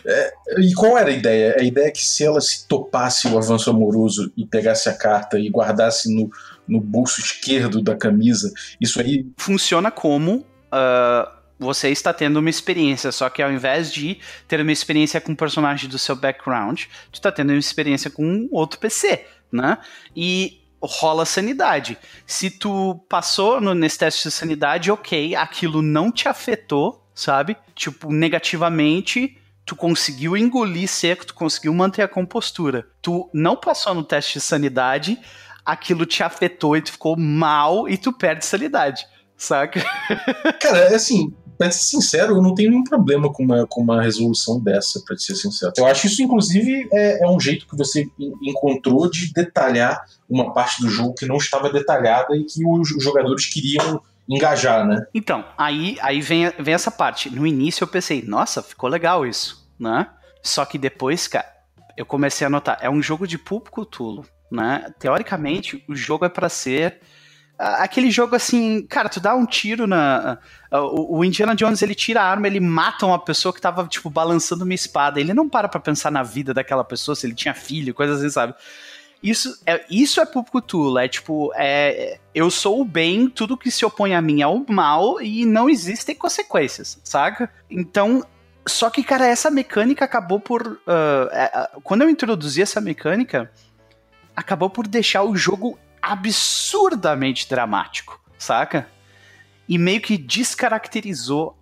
É, 0.07 0.35
e 0.59 0.73
qual 0.75 0.99
era 0.99 1.11
a 1.11 1.13
ideia? 1.13 1.57
A 1.59 1.63
ideia 1.63 1.89
é 1.89 1.91
que 1.91 2.05
se 2.05 2.25
ela 2.25 2.41
se 2.41 2.67
topasse 2.67 3.29
o 3.29 3.39
avanço 3.39 3.71
amoroso 3.71 4.33
e 4.37 4.45
pegasse 4.45 4.89
a 4.89 4.95
carta 4.95 5.39
e 5.39 5.49
guardasse 5.49 6.13
no, 6.15 6.31
no 6.67 6.81
bolso 6.81 7.21
esquerdo 7.21 7.83
da 7.83 7.97
camisa, 7.97 8.53
isso 8.81 9.01
aí. 9.01 9.27
Funciona 9.37 9.91
como. 9.91 10.47
Uh, 10.73 11.45
você 11.59 11.89
está 11.91 12.13
tendo 12.13 12.39
uma 12.39 12.51
experiência, 12.51 13.13
só 13.13 13.29
que 13.29 13.41
ao 13.41 13.53
invés 13.53 13.93
de 13.93 14.19
ter 14.49 14.61
uma 14.61 14.73
experiência 14.73 15.21
com 15.21 15.33
um 15.33 15.37
personagem 15.37 15.89
do 15.89 15.99
seu 15.99 16.17
background, 16.17 16.83
tu 17.11 17.15
está 17.15 17.31
tendo 17.31 17.51
uma 17.51 17.59
experiência 17.59 18.11
com 18.11 18.25
um 18.25 18.49
outro 18.51 18.79
PC, 18.79 19.25
né? 19.53 19.79
E 20.17 20.61
rola 20.83 21.25
sanidade. 21.25 21.97
Se 22.27 22.51
tu 22.51 23.01
passou 23.09 23.61
no, 23.61 23.75
nesse 23.75 23.99
teste 23.99 24.25
de 24.29 24.35
sanidade, 24.35 24.91
ok, 24.91 25.35
aquilo 25.35 25.81
não 25.81 26.11
te 26.11 26.29
afetou, 26.29 27.04
sabe? 27.15 27.57
Tipo, 27.75 28.13
negativamente, 28.13 29.39
tu 29.65 29.77
conseguiu 29.77 30.37
engolir 30.37 30.89
seco, 30.89 31.27
tu 31.27 31.35
conseguiu 31.35 31.73
manter 31.73 32.03
a 32.03 32.09
compostura. 32.09 32.87
Tu 33.01 33.29
não 33.33 33.57
passou 33.57 33.95
no 33.95 34.03
teste 34.03 34.35
de 34.35 34.41
sanidade, 34.41 35.19
aquilo 35.65 36.05
te 36.05 36.23
afetou 36.23 36.77
e 36.77 36.83
tu 36.83 36.93
ficou 36.93 37.17
mal 37.17 37.89
e 37.89 37.97
tu 37.97 38.13
perde 38.13 38.45
sanidade, 38.45 39.07
saca? 39.37 39.81
Cara, 40.61 40.79
é 40.79 40.95
assim, 40.95 41.33
pra 41.57 41.71
ser 41.71 41.85
sincero, 41.85 42.37
eu 42.37 42.43
não 42.43 42.55
tenho 42.55 42.71
nenhum 42.71 42.85
problema 42.85 43.33
com 43.33 43.43
uma, 43.43 43.67
com 43.67 43.81
uma 43.81 44.03
resolução 44.03 44.61
dessa, 44.61 45.01
pra 45.07 45.17
ser 45.17 45.35
sincero. 45.35 45.73
Eu 45.77 45.87
acho 45.87 46.07
isso, 46.07 46.23
inclusive, 46.23 46.89
é, 46.93 47.25
é 47.25 47.29
um 47.29 47.41
jeito 47.41 47.67
que 47.67 47.77
você 47.77 48.07
encontrou 48.43 49.09
de 49.11 49.33
detalhar 49.33 50.05
uma 50.29 50.53
parte 50.53 50.83
do 50.83 50.91
jogo 50.91 51.15
que 51.15 51.27
não 51.27 51.37
estava 51.37 51.71
detalhada 51.71 52.37
e 52.37 52.45
que 52.45 52.67
os 52.67 52.89
jogadores 53.03 53.47
queriam 53.47 54.01
engajar, 54.29 54.87
né? 54.87 55.07
Então, 55.15 55.45
aí, 55.57 55.97
aí 56.01 56.21
vem, 56.21 56.51
vem 56.59 56.75
essa 56.75 56.91
parte. 56.91 57.31
No 57.31 57.47
início 57.47 57.85
eu 57.85 57.89
pensei, 57.89 58.23
nossa, 58.23 58.63
ficou 58.63 58.89
legal 58.89 59.27
isso, 59.27 59.69
né? 59.79 60.09
Só 60.43 60.65
que 60.65 60.79
depois, 60.79 61.27
cara, 61.29 61.47
eu 61.97 62.07
comecei 62.07 62.47
a 62.47 62.51
notar, 62.51 62.79
é 62.81 62.91
um 62.91 63.03
jogo 63.03 63.27
de 63.27 63.39
público 63.39 63.85
tulo, 63.85 64.27
né? 64.51 64.93
Teoricamente, 64.99 65.85
o 65.89 65.95
jogo 65.95 66.25
é 66.25 66.29
para 66.29 66.49
ser 66.49 67.01
aquele 67.59 68.11
jogo 68.11 68.35
assim, 68.35 68.85
cara, 68.87 69.09
tu 69.09 69.21
dá 69.21 69.35
um 69.35 69.47
tiro 69.47 69.87
na. 69.87 70.39
O, 70.73 71.25
Indiana 71.25 71.55
Jones 71.55 71.83
ele 71.83 71.95
tira 71.95 72.21
a 72.21 72.29
arma, 72.29 72.47
ele 72.47 72.59
mata 72.59 73.07
uma 73.07 73.19
pessoa 73.19 73.55
que 73.55 73.61
tava, 73.61 73.87
tipo, 73.87 74.11
balançando 74.11 74.65
uma 74.65 74.75
espada. 74.75 75.21
Ele 75.21 75.33
não 75.33 75.49
para 75.49 75.69
pra 75.69 75.81
pensar 75.81 76.11
na 76.11 76.23
vida 76.23 76.53
daquela 76.53 76.85
pessoa, 76.85 77.15
se 77.15 77.27
ele 77.27 77.35
tinha 77.35 77.55
filho, 77.55 77.95
coisas 77.95 78.19
assim, 78.19 78.31
sabe? 78.31 78.55
Isso 79.25 79.59
é, 79.65 79.83
isso 79.89 80.21
é 80.21 80.27
público 80.27 80.61
tulo, 80.61 80.99
é 80.99 81.09
tipo, 81.09 81.51
é, 81.57 82.19
eu 82.35 82.51
sou 82.51 82.83
o 82.83 82.85
bem, 82.85 83.27
tudo 83.27 83.57
que 83.57 83.71
se 83.71 83.83
opõe 83.83 84.15
a 84.15 84.21
mim 84.21 84.43
é 84.43 84.47
o 84.47 84.67
mal 84.69 85.19
e 85.19 85.47
não 85.47 85.71
existem 85.71 86.15
consequências, 86.15 87.01
saca? 87.03 87.51
Então, 87.71 88.23
só 88.67 88.91
que, 88.91 89.03
cara, 89.03 89.27
essa 89.27 89.51
mecânica 89.51 90.05
acabou 90.05 90.39
por. 90.39 90.67
Uh, 90.67 91.31
é, 91.33 91.71
quando 91.83 92.03
eu 92.03 92.11
introduzi 92.11 92.61
essa 92.61 92.83
mecânica, 92.83 93.51
acabou 94.37 94.69
por 94.69 94.87
deixar 94.87 95.23
o 95.23 95.35
jogo 95.35 95.79
absurdamente 96.03 97.49
dramático, 97.49 98.21
saca? 98.37 98.87
E 99.67 99.79
meio 99.79 100.03
que 100.03 100.19
descaracterizou 100.19 101.57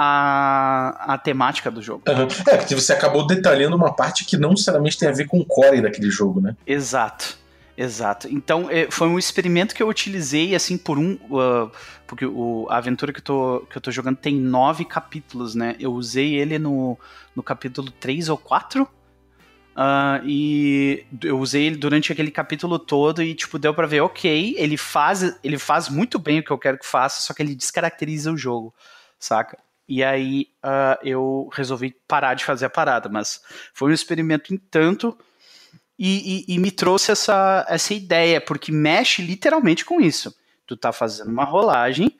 a, 0.00 1.14
a 1.14 1.18
temática 1.18 1.72
do 1.72 1.82
jogo. 1.82 2.04
Uhum. 2.08 2.28
É, 2.46 2.56
porque 2.56 2.72
você 2.72 2.92
acabou 2.92 3.26
detalhando 3.26 3.74
uma 3.74 3.92
parte 3.92 4.24
que 4.24 4.36
não 4.36 4.50
necessariamente 4.50 4.96
tem 4.96 5.08
a 5.08 5.12
ver 5.12 5.26
com 5.26 5.40
o 5.40 5.44
core 5.44 5.82
daquele 5.82 6.08
jogo, 6.08 6.40
né? 6.40 6.56
Exato. 6.64 7.36
Exato. 7.76 8.28
Então, 8.30 8.68
é, 8.70 8.88
foi 8.90 9.08
um 9.08 9.18
experimento 9.18 9.74
que 9.74 9.82
eu 9.82 9.88
utilizei, 9.88 10.54
assim, 10.54 10.78
por 10.78 10.98
um. 10.98 11.14
Uh, 11.14 11.70
porque 12.06 12.24
o, 12.26 12.66
a 12.70 12.76
aventura 12.76 13.12
que 13.12 13.18
eu, 13.18 13.24
tô, 13.24 13.66
que 13.68 13.76
eu 13.76 13.80
tô 13.80 13.90
jogando 13.90 14.16
tem 14.16 14.36
nove 14.36 14.84
capítulos, 14.84 15.56
né? 15.56 15.74
Eu 15.80 15.92
usei 15.92 16.34
ele 16.34 16.60
no, 16.60 16.96
no 17.34 17.42
capítulo 17.42 17.90
3 17.90 18.28
ou 18.28 18.38
4. 18.38 18.82
Uh, 18.82 20.24
e 20.24 21.06
eu 21.22 21.38
usei 21.40 21.66
ele 21.66 21.76
durante 21.76 22.12
aquele 22.12 22.30
capítulo 22.30 22.78
todo 22.78 23.20
e, 23.20 23.34
tipo, 23.34 23.58
deu 23.58 23.74
pra 23.74 23.86
ver, 23.86 24.00
ok, 24.00 24.54
ele 24.56 24.76
faz, 24.76 25.38
ele 25.42 25.58
faz 25.58 25.88
muito 25.88 26.20
bem 26.20 26.40
o 26.40 26.44
que 26.44 26.50
eu 26.50 26.58
quero 26.58 26.78
que 26.78 26.86
faça, 26.86 27.22
só 27.22 27.32
que 27.32 27.42
ele 27.42 27.54
descaracteriza 27.54 28.32
o 28.32 28.36
jogo, 28.36 28.74
saca? 29.20 29.56
E 29.88 30.04
aí 30.04 30.48
uh, 30.62 30.98
eu 31.02 31.48
resolvi 31.52 31.96
parar 32.06 32.34
de 32.34 32.44
fazer 32.44 32.66
a 32.66 32.70
parada, 32.70 33.08
mas 33.08 33.40
foi 33.72 33.90
um 33.90 33.94
experimento 33.94 34.52
em 34.52 34.58
tanto 34.58 35.16
e, 35.98 36.44
e, 36.46 36.54
e, 36.54 36.58
me 36.58 36.70
trouxe 36.70 37.10
essa, 37.10 37.66
essa 37.68 37.92
ideia, 37.92 38.40
porque 38.40 38.70
mexe 38.70 39.20
literalmente 39.20 39.84
com 39.84 40.00
isso. 40.00 40.32
Tu 40.64 40.76
tá 40.76 40.92
fazendo 40.92 41.30
uma 41.30 41.44
rolagem 41.44 42.16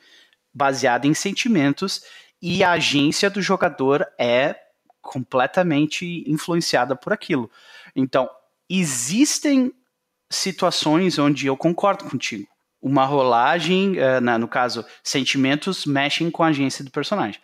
baseada 0.52 1.06
em 1.06 1.14
sentimentos 1.14 2.02
e 2.42 2.64
a 2.64 2.72
agência 2.72 3.30
do 3.30 3.40
jogador 3.40 4.04
é 4.18 4.56
completamente 5.00 6.24
influenciada 6.26 6.96
por 6.96 7.12
aquilo. 7.12 7.48
Então, 7.94 8.28
existem 8.68 9.72
situações 10.30 11.18
onde 11.18 11.46
eu 11.46 11.56
concordo 11.56 12.04
contigo. 12.04 12.48
Uma 12.80 13.04
rolagem, 13.04 13.96
na, 14.22 14.38
no 14.38 14.48
caso, 14.48 14.84
sentimentos 15.02 15.84
mexem 15.86 16.30
com 16.30 16.42
a 16.42 16.48
agência 16.48 16.84
do 16.84 16.90
personagem. 16.90 17.40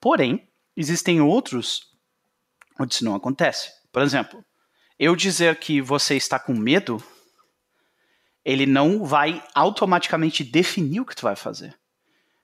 Porém, 0.00 0.48
existem 0.76 1.20
outros 1.20 1.92
onde 2.78 2.94
isso 2.94 3.04
não 3.04 3.14
acontece. 3.14 3.70
Por 3.90 4.02
exemplo, 4.02 4.44
eu 4.98 5.16
dizer 5.16 5.56
que 5.58 5.80
você 5.80 6.16
está 6.16 6.38
com 6.38 6.52
medo, 6.52 7.02
ele 8.44 8.66
não 8.66 9.04
vai 9.04 9.42
automaticamente 9.54 10.44
definir 10.44 11.00
o 11.00 11.04
que 11.04 11.16
tu 11.16 11.22
vai 11.22 11.36
fazer. 11.36 11.74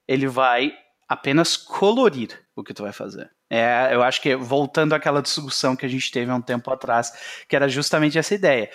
Ele 0.09 0.27
vai 0.27 0.77
apenas 1.09 1.57
colorir 1.57 2.31
o 2.57 2.65
que 2.65 2.75
tu 2.75 2.83
vai 2.83 2.93
fazer. 2.93 3.31
É, 3.49 3.91
eu 3.93 4.03
acho 4.03 4.21
que 4.21 4.35
voltando 4.35 4.95
àquela 4.95 5.21
discussão 5.21 5.77
que 5.77 5.85
a 5.85 5.89
gente 5.89 6.11
teve 6.11 6.31
há 6.31 6.35
um 6.35 6.41
tempo 6.41 6.71
atrás, 6.71 7.13
que 7.47 7.55
era 7.55 7.69
justamente 7.69 8.19
essa 8.19 8.35
ideia. 8.35 8.71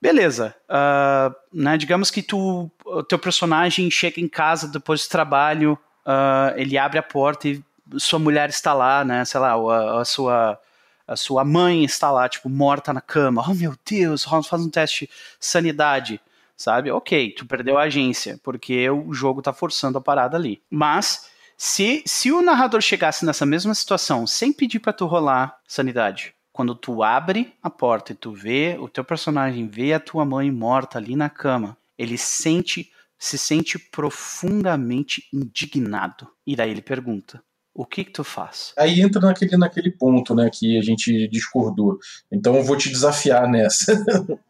Beleza, 0.00 0.54
uh, 0.70 1.34
né, 1.52 1.76
digamos 1.76 2.08
que 2.08 2.22
tu, 2.22 2.70
o 2.84 3.02
teu 3.02 3.18
personagem 3.18 3.90
chega 3.90 4.20
em 4.20 4.28
casa 4.28 4.68
depois 4.68 5.04
do 5.04 5.10
trabalho, 5.10 5.76
uh, 6.06 6.56
ele 6.56 6.78
abre 6.78 7.00
a 7.00 7.02
porta 7.02 7.48
e 7.48 7.62
sua 7.96 8.18
mulher 8.18 8.48
está 8.48 8.74
lá, 8.74 9.04
né, 9.04 9.24
sei 9.24 9.40
lá, 9.40 9.52
a, 9.52 10.00
a 10.00 10.04
sua 10.04 10.60
a 11.06 11.16
sua 11.16 11.42
mãe 11.42 11.84
está 11.84 12.10
lá, 12.10 12.28
tipo, 12.28 12.50
morta 12.50 12.92
na 12.92 13.00
cama. 13.00 13.42
Oh, 13.48 13.54
meu 13.54 13.74
Deus, 13.90 14.24
faz 14.24 14.62
um 14.62 14.68
teste 14.68 15.06
de 15.06 15.10
sanidade, 15.40 16.20
sabe? 16.54 16.90
Ok, 16.90 17.30
tu 17.30 17.46
perdeu 17.46 17.78
a 17.78 17.84
agência, 17.84 18.38
porque 18.42 18.90
o 18.90 19.14
jogo 19.14 19.40
tá 19.40 19.50
forçando 19.54 19.96
a 19.96 20.02
parada 20.02 20.36
ali. 20.36 20.60
Mas 20.70 21.30
se, 21.56 22.02
se 22.04 22.30
o 22.30 22.42
narrador 22.42 22.82
chegasse 22.82 23.24
nessa 23.24 23.46
mesma 23.46 23.74
situação 23.74 24.26
sem 24.26 24.52
pedir 24.52 24.80
para 24.80 24.92
tu 24.92 25.06
rolar 25.06 25.58
sanidade, 25.66 26.34
quando 26.52 26.74
tu 26.74 27.02
abre 27.02 27.54
a 27.62 27.70
porta 27.70 28.12
e 28.12 28.14
tu 28.14 28.32
vê 28.32 28.76
o 28.78 28.88
teu 28.88 29.02
personagem 29.02 29.66
vê 29.66 29.94
a 29.94 30.00
tua 30.00 30.26
mãe 30.26 30.50
morta 30.50 30.98
ali 30.98 31.16
na 31.16 31.30
cama, 31.30 31.76
ele 31.96 32.18
sente 32.18 32.92
se 33.18 33.36
sente 33.36 33.78
profundamente 33.78 35.24
indignado. 35.32 36.28
E 36.46 36.54
daí 36.54 36.70
ele 36.70 36.82
pergunta: 36.82 37.42
o 37.78 37.86
que 37.86 38.02
que 38.02 38.10
tu 38.10 38.24
faz? 38.24 38.72
Aí 38.76 39.00
entra 39.00 39.20
naquele, 39.20 39.56
naquele 39.56 39.92
ponto, 39.92 40.34
né, 40.34 40.50
que 40.52 40.76
a 40.76 40.82
gente 40.82 41.28
discordou. 41.28 41.96
Então 42.30 42.56
eu 42.56 42.64
vou 42.64 42.76
te 42.76 42.90
desafiar 42.90 43.48
nessa. 43.48 43.94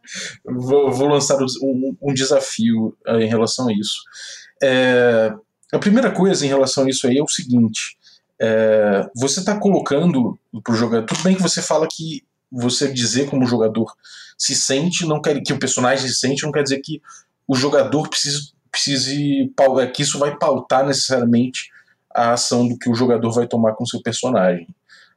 vou, 0.43 0.91
vou, 0.91 1.09
lançar 1.09 1.37
um, 1.63 1.95
um 2.01 2.15
desafio 2.15 2.97
eh, 3.07 3.25
em 3.25 3.29
relação 3.29 3.69
a 3.69 3.73
isso. 3.75 3.99
É, 4.63 5.31
a 5.71 5.79
primeira 5.79 6.11
coisa 6.11 6.47
em 6.47 6.49
relação 6.49 6.87
a 6.87 6.89
isso 6.89 7.07
aí 7.07 7.19
é 7.19 7.23
o 7.23 7.29
seguinte: 7.29 7.99
é, 8.41 9.07
você 9.15 9.41
está 9.41 9.61
colocando 9.61 10.39
para 10.65 10.73
o 10.73 10.77
jogador. 10.77 11.05
Tudo 11.05 11.23
bem 11.23 11.37
que 11.37 11.43
você 11.43 11.61
fala 11.61 11.87
que 11.87 12.25
você 12.51 12.91
dizer 12.91 13.29
como 13.29 13.45
o 13.45 13.49
jogador 13.49 13.93
se 14.39 14.55
sente, 14.55 15.05
não 15.05 15.21
quer 15.21 15.39
que 15.43 15.53
o 15.53 15.59
personagem 15.59 16.09
se 16.09 16.15
sente, 16.15 16.45
não 16.45 16.53
quer 16.53 16.63
dizer 16.63 16.81
que 16.81 17.03
o 17.47 17.55
jogador 17.55 18.09
precise, 18.09 18.55
precise 18.71 19.53
é, 19.83 19.87
que 19.87 20.01
isso 20.01 20.19
vai 20.19 20.35
pautar 20.35 20.87
necessariamente 20.87 21.69
a 22.19 22.33
ação 22.33 22.67
do 22.67 22.79
que 22.79 22.91
o 22.91 22.95
jogador 22.95 23.31
vai 23.31 23.47
tomar 23.47 23.75
com 23.75 23.87
seu 23.87 24.03
personagem. 24.03 24.69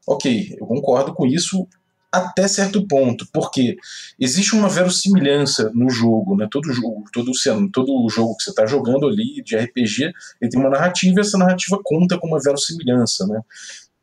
Ok, 0.08 0.56
eu 0.60 0.66
concordo 0.66 1.14
com 1.14 1.26
isso 1.26 1.68
até 2.12 2.46
certo 2.48 2.86
ponto, 2.88 3.26
porque 3.32 3.78
existe 4.20 4.54
uma 4.54 4.68
verossimilhança 4.68 5.72
no 5.74 5.90
jogo, 5.90 6.36
né? 6.36 6.46
Todo 6.52 6.74
jogo, 6.74 7.06
todo, 7.14 7.32
todo 7.72 8.10
jogo 8.10 8.36
que 8.36 8.44
você 8.44 8.50
está 8.50 8.66
jogando 8.66 9.08
ali 9.08 9.42
de 9.44 9.56
RPG, 9.56 10.12
ele 10.42 10.52
tem 10.52 10.60
uma 10.60 10.70
narrativa 10.70 11.16
e 11.18 11.22
essa 11.22 11.38
narrativa 11.38 11.80
conta 11.82 12.20
com 12.20 12.28
uma 12.28 12.42
verossimilhança, 12.42 13.26
né? 13.28 13.42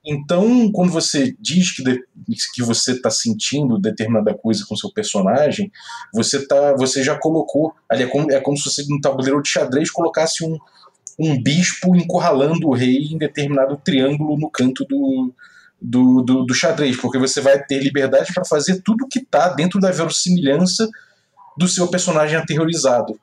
Então, 0.07 0.73
quando 0.73 0.91
você 0.91 1.37
diz 1.39 1.77
que, 1.77 1.83
de, 1.83 2.01
que 2.55 2.63
você 2.63 2.93
está 2.93 3.11
sentindo 3.11 3.79
determinada 3.79 4.33
coisa 4.33 4.65
com 4.67 4.75
seu 4.75 4.91
personagem, 4.91 5.71
você 6.15 6.47
tá, 6.47 6.75
você 6.79 7.03
já 7.03 7.19
colocou, 7.19 7.75
ali 7.91 8.05
é 8.05 8.07
como, 8.07 8.33
é 8.33 8.41
como 8.41 8.57
se 8.57 8.71
você 8.71 8.85
no 8.89 9.01
tabuleiro 9.03 9.43
de 9.43 9.51
xadrez 9.51 9.91
colocasse 9.91 10.43
um, 10.47 10.57
um 11.19 11.43
bispo 11.43 11.97
encurralando 11.97 12.69
o 12.69 12.75
rei 12.75 13.09
em 13.11 13.19
determinado 13.19 13.77
triângulo 13.77 14.39
no 14.39 14.49
canto 14.49 14.85
do, 14.85 15.35
do, 15.81 16.23
do, 16.23 16.45
do 16.45 16.55
xadrez, 16.55 16.97
porque 16.97 17.19
você 17.19 17.41
vai 17.41 17.63
ter 17.63 17.83
liberdade 17.83 18.33
para 18.33 18.45
fazer 18.45 18.83
tudo 18.83 19.09
que 19.09 19.19
está 19.19 19.49
dentro 19.49 19.81
da 19.81 19.91
verossimilhança 19.91 20.89
do 21.57 21.67
seu 21.67 21.89
personagem 21.89 22.37
aterrorizado. 22.37 23.19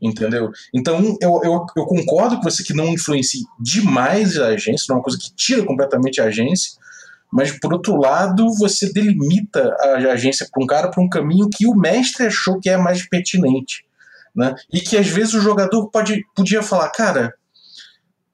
Entendeu? 0.00 0.52
Então 0.72 1.16
eu, 1.20 1.40
eu, 1.42 1.66
eu 1.76 1.86
concordo 1.86 2.36
com 2.36 2.42
você 2.42 2.62
que 2.62 2.74
não 2.74 2.86
influencia 2.86 3.44
demais 3.58 4.38
a 4.38 4.48
agência, 4.48 4.86
não 4.88 4.96
é 4.96 4.98
uma 4.98 5.04
coisa 5.04 5.18
que 5.18 5.34
tira 5.34 5.64
completamente 5.64 6.20
a 6.20 6.26
agência, 6.26 6.78
mas 7.32 7.58
por 7.58 7.72
outro 7.72 7.96
lado 7.96 8.46
você 8.58 8.92
delimita 8.92 9.74
a 9.80 10.12
agência 10.12 10.46
para 10.52 10.62
um 10.62 10.66
cara 10.66 10.88
para 10.88 11.02
um 11.02 11.08
caminho 11.08 11.48
que 11.52 11.66
o 11.66 11.74
mestre 11.74 12.26
achou 12.26 12.60
que 12.60 12.70
é 12.70 12.76
mais 12.76 13.08
pertinente. 13.08 13.87
Né? 14.38 14.54
E 14.72 14.80
que 14.80 14.96
às 14.96 15.08
vezes 15.08 15.34
o 15.34 15.40
jogador 15.40 15.90
pode, 15.90 16.24
podia 16.32 16.62
falar, 16.62 16.88
cara, 16.90 17.34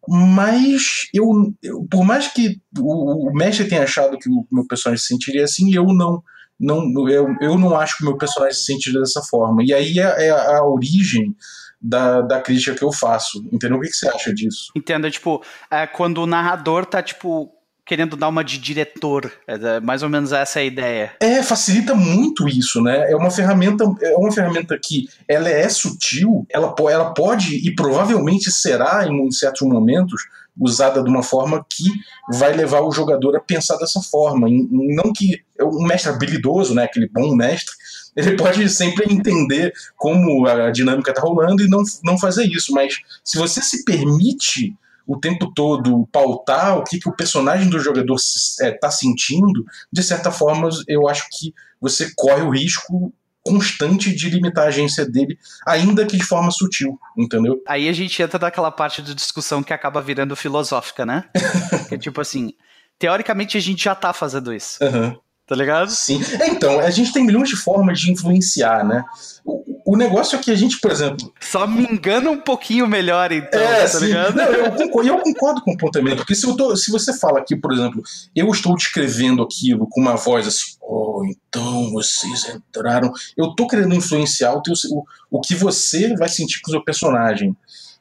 mas 0.07 1.09
eu, 1.15 1.51
eu, 1.63 1.87
por 1.91 2.05
mais 2.05 2.29
que 2.29 2.61
o, 2.79 3.31
o, 3.31 3.33
mestre 3.33 3.67
tenha 3.67 3.85
achado 3.85 4.19
que 4.19 4.29
o 4.29 4.47
meu 4.53 4.67
personagem 4.67 5.01
se 5.01 5.07
sentiria 5.07 5.45
assim, 5.45 5.75
eu 5.75 5.87
não 5.87 6.23
não 6.61 7.09
eu, 7.09 7.35
eu 7.41 7.57
não 7.57 7.75
acho 7.75 7.97
que 7.97 8.03
o 8.03 8.07
meu 8.07 8.19
personagem 8.19 8.55
se 8.55 8.67
sentiria 8.67 9.01
dessa 9.01 9.23
forma. 9.23 9.63
E 9.65 9.73
aí 9.73 9.99
é, 9.99 10.27
é 10.27 10.31
a 10.31 10.63
origem 10.63 11.35
da, 11.81 12.21
da 12.21 12.39
crítica 12.39 12.77
que 12.77 12.85
eu 12.85 12.93
faço. 12.93 13.43
Entendeu? 13.51 13.79
O 13.79 13.81
que, 13.81 13.89
que 13.89 13.97
você 13.97 14.09
acha 14.09 14.33
disso? 14.33 14.73
Entenda, 14.77 15.11
tipo, 15.11 15.43
é 15.71 15.87
quando 15.87 16.19
o 16.19 16.27
narrador 16.27 16.85
tá, 16.85 17.03
tipo, 17.03 17.51
querendo 17.87 18.17
dar 18.17 18.29
uma 18.29 18.43
de 18.43 18.59
diretor. 18.59 19.33
É 19.47 19.81
mais 19.81 20.03
ou 20.03 20.09
menos 20.09 20.33
essa 20.33 20.61
é 20.61 20.63
a 20.63 20.67
ideia. 20.67 21.13
É, 21.21 21.43
facilita 21.43 21.95
muito 21.95 22.49
isso, 22.49 22.81
né? 22.81 23.11
É 23.11 23.17
uma 23.17 23.31
ferramenta, 23.31 23.85
é 24.01 24.17
uma 24.17 24.33
ferramenta 24.33 24.79
que 24.83 25.09
ela 25.29 25.49
é 25.49 25.69
sutil, 25.69 26.47
ela, 26.51 26.75
ela 26.91 27.13
pode 27.13 27.57
e 27.57 27.75
provavelmente 27.75 28.51
será 28.51 29.07
em 29.07 29.31
certos 29.31 29.67
momentos 29.67 30.23
usada 30.59 31.03
de 31.03 31.11
uma 31.11 31.23
forma 31.23 31.65
que 31.69 31.91
vai 32.39 32.53
levar 32.53 32.81
o 32.81 32.93
jogador 32.93 33.37
a 33.37 33.41
pensar 33.41 33.77
dessa 33.77 34.01
forma. 34.01 34.47
Não 34.49 35.13
que 35.13 35.43
um 35.61 35.85
mestre 35.87 36.13
habilidoso, 36.13 36.75
né, 36.75 36.85
aquele 36.85 37.09
bom 37.09 37.35
mestre, 37.35 37.75
ele 38.17 38.37
pode 38.37 38.69
sempre 38.69 39.13
entender 39.13 39.73
como 39.97 40.47
a 40.47 40.71
dinâmica 40.71 41.11
está 41.11 41.21
rolando 41.21 41.63
e 41.63 41.69
não, 41.69 41.83
não 42.05 42.17
fazer 42.17 42.45
isso, 42.45 42.73
mas 42.73 43.01
se 43.25 43.37
você 43.37 43.61
se 43.61 43.85
permite 43.85 44.77
o 45.07 45.19
tempo 45.19 45.53
todo 45.55 46.09
pautar 46.11 46.79
o 46.79 46.85
que, 46.85 46.99
que 46.99 47.09
o 47.09 47.15
personagem 47.15 47.69
do 47.69 47.79
jogador 47.79 48.17
está 48.17 48.67
é, 48.67 48.71
tá 48.73 48.91
sentindo, 48.91 49.65
de 49.93 50.03
certa 50.03 50.31
forma 50.31 50.69
eu 50.89 51.09
acho 51.09 51.27
que 51.31 51.55
você 51.81 52.11
corre 52.17 52.43
o 52.43 52.51
risco 52.51 53.13
constante 53.45 54.15
de 54.15 54.31
limitar 54.31 54.65
a 54.65 54.69
agência 54.69 55.05
dele, 55.05 55.39
ainda 55.67 56.07
que 56.07 56.17
de 56.17 56.25
forma 56.25 56.51
sutil, 56.51 56.99
entendeu? 57.17 57.63
Aí 57.69 57.89
a 57.89 57.93
gente 57.93 58.23
entra 58.23 58.39
naquela 58.39 58.71
parte 58.71 59.03
de 59.03 59.15
discussão 59.15 59.63
que 59.63 59.73
acaba 59.73 60.01
virando 60.01 60.35
filosófica, 60.35 61.05
né? 61.05 61.25
que 61.89 61.95
é 61.95 61.99
tipo 61.99 62.21
assim, 62.23 62.55
teoricamente 62.99 63.59
a 63.59 63.61
gente 63.61 63.85
já 63.85 63.95
tá 63.95 64.15
fazendo 64.15 64.53
isso. 64.53 64.83
Uhum. 64.83 65.15
Tá 65.47 65.55
ligado? 65.55 65.91
Sim. 65.91 66.23
Então, 66.47 66.81
a 66.81 66.89
gente 66.89 67.13
tem 67.13 67.23
milhões 67.23 67.51
de 67.51 67.57
formas 67.57 68.01
de 68.01 68.11
influenciar, 68.11 68.83
né? 68.83 69.05
O, 69.45 69.74
o 69.85 69.97
negócio 69.97 70.37
é 70.37 70.43
que 70.43 70.51
a 70.51 70.55
gente, 70.55 70.81
por 70.81 70.91
exemplo. 70.91 71.33
Só 71.41 71.67
me 71.67 71.85
engana 71.85 72.31
um 72.31 72.41
pouquinho 72.41 72.87
melhor, 72.87 73.31
então, 73.31 73.61
é, 73.61 73.83
tá 73.83 73.89
sim. 73.89 74.07
ligado? 74.07 74.35
Não, 74.35 74.45
eu, 74.45 74.73
concordo, 74.73 75.09
eu 75.09 75.19
concordo 75.19 75.61
com 75.61 75.73
o 75.73 75.91
também, 75.91 76.17
porque 76.17 76.35
se, 76.35 76.47
eu 76.47 76.57
tô, 76.57 76.75
se 76.75 76.91
você 76.91 77.13
fala 77.13 77.39
aqui, 77.39 77.55
por 77.55 77.73
exemplo, 77.73 78.03
eu 78.35 78.49
estou 78.51 78.75
descrevendo 78.75 79.43
aquilo 79.43 79.87
com 79.89 80.01
uma 80.01 80.17
voz 80.17 80.47
assim, 80.47 80.77
oh, 80.81 81.23
então 81.29 81.91
vocês 81.93 82.49
entraram. 82.49 83.13
Eu 83.37 83.55
tô 83.55 83.67
querendo 83.67 83.95
influenciar 83.95 84.55
o, 84.55 84.63
teu, 84.63 84.73
o, 84.91 85.05
o 85.31 85.41
que 85.41 85.55
você 85.55 86.17
vai 86.17 86.29
sentir 86.29 86.61
com 86.63 86.71
o 86.71 86.73
seu 86.73 86.83
personagem. 86.83 87.55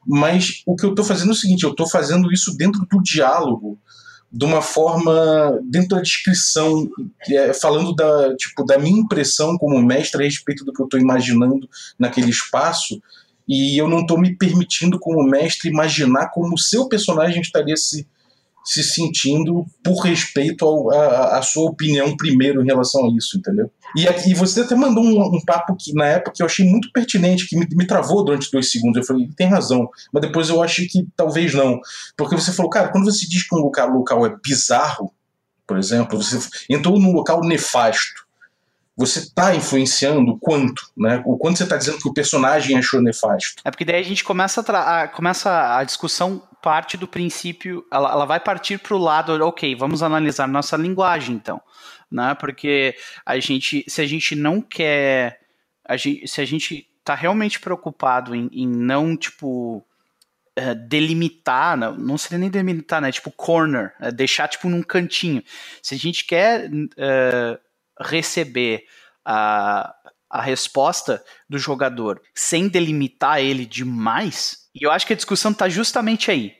Mas 0.06 0.62
o 0.66 0.76
que 0.76 0.84
eu 0.84 0.94
tô 0.94 1.04
fazendo 1.04 1.30
é 1.30 1.32
o 1.32 1.36
seguinte, 1.36 1.64
eu 1.64 1.74
tô 1.74 1.86
fazendo 1.86 2.32
isso 2.32 2.56
dentro 2.56 2.86
do 2.90 3.02
diálogo 3.02 3.78
de 4.34 4.44
uma 4.44 4.60
forma 4.60 5.60
dentro 5.62 5.90
da 5.90 6.02
descrição, 6.02 6.90
é, 7.30 7.52
falando 7.52 7.94
da, 7.94 8.34
tipo, 8.34 8.64
da 8.64 8.76
minha 8.76 9.00
impressão 9.00 9.56
como 9.56 9.80
mestre 9.80 10.22
a 10.22 10.24
respeito 10.24 10.64
do 10.64 10.72
que 10.72 10.82
eu 10.82 10.86
estou 10.86 10.98
imaginando 10.98 11.68
naquele 11.96 12.30
espaço, 12.30 13.00
e 13.46 13.80
eu 13.80 13.86
não 13.86 14.00
estou 14.00 14.18
me 14.18 14.36
permitindo, 14.36 14.98
como 14.98 15.22
mestre, 15.22 15.70
imaginar 15.70 16.30
como 16.30 16.54
o 16.54 16.58
seu 16.58 16.88
personagem 16.88 17.40
estaria 17.40 17.76
se 17.76 18.08
se 18.64 18.82
sentindo 18.82 19.66
por 19.84 20.00
respeito 20.00 20.90
à 20.90 21.42
sua 21.42 21.70
opinião 21.70 22.16
primeiro 22.16 22.62
em 22.62 22.66
relação 22.66 23.04
a 23.04 23.16
isso, 23.16 23.36
entendeu? 23.36 23.70
E, 23.94 24.06
e 24.30 24.34
você 24.34 24.62
até 24.62 24.74
mandou 24.74 25.04
um, 25.04 25.36
um, 25.36 25.40
papo 25.44 25.76
que 25.78 25.92
na 25.92 26.06
época 26.06 26.36
eu 26.40 26.46
achei 26.46 26.66
muito 26.66 26.90
pertinente, 26.90 27.46
que 27.46 27.56
me, 27.56 27.66
me, 27.70 27.86
travou 27.86 28.24
durante 28.24 28.50
dois 28.50 28.70
segundos. 28.70 28.96
Eu 28.96 29.06
falei, 29.06 29.28
tem 29.36 29.48
razão, 29.48 29.88
mas 30.12 30.22
depois 30.22 30.48
eu 30.48 30.62
achei 30.62 30.86
que 30.86 31.06
talvez 31.14 31.52
não. 31.52 31.78
Porque 32.16 32.34
você 32.34 32.52
falou, 32.52 32.70
cara, 32.70 32.88
quando 32.88 33.04
você 33.04 33.26
diz 33.28 33.46
que 33.46 33.54
um 33.54 33.58
local, 33.58 33.90
local 33.90 34.26
é 34.26 34.34
bizarro, 34.42 35.12
por 35.66 35.78
exemplo, 35.78 36.20
você 36.20 36.38
entrou 36.68 36.98
num 36.98 37.12
local 37.12 37.40
nefasto, 37.40 38.24
você 38.96 39.20
está 39.20 39.54
influenciando 39.54 40.38
quanto, 40.38 40.90
né? 40.96 41.22
O 41.26 41.36
quanto 41.36 41.58
você 41.58 41.64
está 41.64 41.76
dizendo 41.76 41.98
que 41.98 42.08
o 42.08 42.14
personagem 42.14 42.78
achou 42.78 43.02
nefasto. 43.02 43.60
É 43.64 43.70
porque 43.70 43.84
daí 43.84 44.00
a 44.00 44.04
gente 44.04 44.22
começa 44.22 44.60
a, 44.60 45.02
a 45.02 45.08
começa 45.08 45.76
a 45.76 45.82
discussão 45.82 46.42
parte 46.64 46.96
do 46.96 47.06
princípio, 47.06 47.86
ela, 47.92 48.10
ela 48.10 48.24
vai 48.24 48.40
partir 48.40 48.78
para 48.78 48.94
o 48.94 48.98
lado, 48.98 49.32
ok, 49.44 49.74
vamos 49.74 50.02
analisar 50.02 50.48
nossa 50.48 50.78
linguagem 50.78 51.36
então, 51.36 51.60
né? 52.10 52.34
Porque 52.40 52.96
a 53.26 53.38
gente, 53.38 53.84
se 53.86 54.00
a 54.00 54.06
gente 54.06 54.34
não 54.34 54.62
quer, 54.62 55.42
a 55.84 55.94
gente, 55.98 56.26
se 56.26 56.40
a 56.40 56.44
gente 56.46 56.88
está 57.00 57.14
realmente 57.14 57.60
preocupado 57.60 58.34
em, 58.34 58.48
em 58.50 58.66
não 58.66 59.14
tipo 59.14 59.84
uh, 60.58 60.74
delimitar, 60.88 61.76
não, 61.76 62.16
seria 62.16 62.38
nem 62.38 62.48
delimitar, 62.48 63.02
né? 63.02 63.12
Tipo 63.12 63.30
corner, 63.30 63.92
uh, 64.00 64.10
deixar 64.10 64.48
tipo 64.48 64.66
num 64.66 64.82
cantinho. 64.82 65.44
Se 65.82 65.94
a 65.94 65.98
gente 65.98 66.24
quer 66.24 66.70
uh, 66.70 67.58
receber 68.00 68.86
a, 69.22 69.94
a 70.34 70.42
resposta 70.42 71.24
do 71.48 71.56
jogador 71.56 72.20
sem 72.34 72.66
delimitar 72.66 73.38
ele 73.38 73.64
demais, 73.64 74.68
e 74.74 74.84
eu 74.84 74.90
acho 74.90 75.06
que 75.06 75.12
a 75.12 75.16
discussão 75.16 75.52
está 75.52 75.68
justamente 75.68 76.28
aí. 76.28 76.52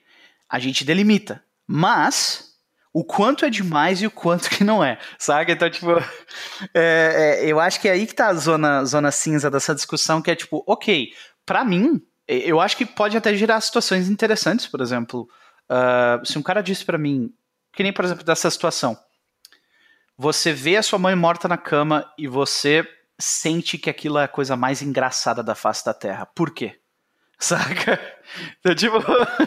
A 0.49 0.61
gente 0.61 0.85
delimita, 0.85 1.43
mas 1.67 2.55
o 2.93 3.03
quanto 3.03 3.45
é 3.45 3.51
demais 3.51 4.01
e 4.01 4.07
o 4.07 4.13
quanto 4.13 4.49
que 4.49 4.63
não 4.63 4.83
é, 4.85 4.97
sabe? 5.19 5.53
Então, 5.53 5.69
tipo, 5.69 5.91
é, 6.73 7.41
é, 7.43 7.47
eu 7.51 7.59
acho 7.59 7.81
que 7.81 7.89
é 7.89 7.91
aí 7.91 8.07
que 8.07 8.15
tá 8.15 8.29
a 8.29 8.35
zona, 8.35 8.85
zona 8.85 9.11
cinza 9.11 9.51
dessa 9.51 9.75
discussão, 9.75 10.23
que 10.23 10.31
é 10.31 10.37
tipo, 10.37 10.63
ok, 10.69 11.09
para 11.45 11.65
mim, 11.65 12.01
eu 12.29 12.61
acho 12.61 12.77
que 12.77 12.87
pode 12.87 13.17
até 13.17 13.35
gerar 13.35 13.61
situações 13.61 14.09
interessantes, 14.09 14.69
por 14.69 14.81
exemplo, 14.81 15.29
uh, 15.69 16.25
se 16.25 16.39
um 16.39 16.43
cara 16.43 16.63
disse 16.63 16.85
para 16.85 16.97
mim, 16.97 17.35
que 17.73 17.83
nem, 17.83 17.93
por 17.93 18.05
exemplo, 18.05 18.23
dessa 18.23 18.49
situação, 18.49 18.97
você 20.17 20.53
vê 20.53 20.77
a 20.77 20.83
sua 20.83 21.01
mãe 21.01 21.17
morta 21.17 21.49
na 21.49 21.59
cama 21.59 22.09
e 22.17 22.29
você 22.29 22.89
sente 23.19 23.79
que 23.79 23.91
aquilo 23.91 24.19
é 24.19 24.25
a 24.25 24.29
coisa 24.29 24.57
mais 24.57 24.83
engraçada 24.83 25.43
da 25.43 25.55
face 25.55 25.85
da 25.85 25.95
Terra. 25.95 26.27
Por 26.27 26.51
quê? 26.51 26.79
Saca? 27.39 28.01
Então, 28.61 28.75
tipo, 28.75 28.97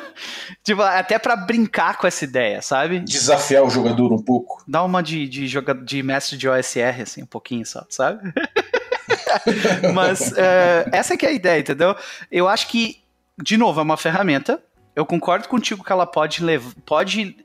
tipo, 0.64 0.82
até 0.82 1.18
para 1.18 1.36
brincar 1.36 1.98
com 1.98 2.06
essa 2.06 2.24
ideia, 2.26 2.62
sabe? 2.62 3.00
Desafiar 3.00 3.64
o 3.64 3.70
jogador 3.70 4.14
um 4.14 4.22
pouco. 4.22 4.64
Dá 4.68 4.84
uma 4.84 5.02
de, 5.02 5.28
de, 5.28 5.48
joga, 5.48 5.74
de 5.74 6.04
mestre 6.04 6.38
de 6.38 6.48
OSR, 6.48 7.02
assim, 7.02 7.24
um 7.24 7.28
pouquinho 7.28 7.66
só, 7.66 7.86
sabe? 7.90 8.32
Mas 9.94 10.32
uh, 10.32 10.90
essa 10.92 11.14
é 11.14 11.18
que 11.18 11.26
é 11.26 11.30
a 11.30 11.34
ideia, 11.34 11.60
entendeu? 11.60 11.96
Eu 12.32 12.48
acho 12.48 12.68
que, 12.68 13.02
de 13.42 13.58
novo, 13.58 13.80
é 13.80 13.84
uma 13.84 13.98
ferramenta. 13.98 14.62
Eu 14.96 15.06
concordo 15.06 15.48
contigo 15.48 15.84
que 15.84 15.92
ela 15.92 16.06
pode 16.06 16.44
levar. 16.44 16.74
Pode, 16.86 17.38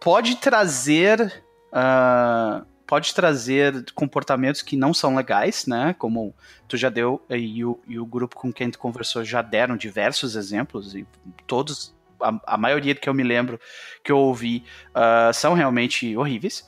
pode 0.00 0.36
trazer. 0.36 1.42
Uh, 1.72 2.64
pode 2.88 3.14
trazer 3.14 3.84
comportamentos 3.92 4.62
que 4.62 4.74
não 4.74 4.94
são 4.94 5.14
legais, 5.14 5.66
né? 5.66 5.94
Como 5.98 6.34
tu 6.66 6.74
já 6.74 6.88
deu 6.88 7.22
e 7.28 7.62
o, 7.62 7.78
e 7.86 8.00
o 8.00 8.06
grupo 8.06 8.34
com 8.34 8.50
quem 8.50 8.70
tu 8.70 8.78
conversou 8.78 9.22
já 9.22 9.42
deram 9.42 9.76
diversos 9.76 10.34
exemplos 10.34 10.94
e 10.94 11.06
todos, 11.46 11.94
a, 12.18 12.54
a 12.54 12.56
maioria 12.56 12.94
que 12.94 13.06
eu 13.06 13.12
me 13.12 13.22
lembro 13.22 13.60
que 14.02 14.10
eu 14.10 14.16
ouvi 14.16 14.64
uh, 14.88 15.32
são 15.34 15.52
realmente 15.52 16.16
horríveis, 16.16 16.66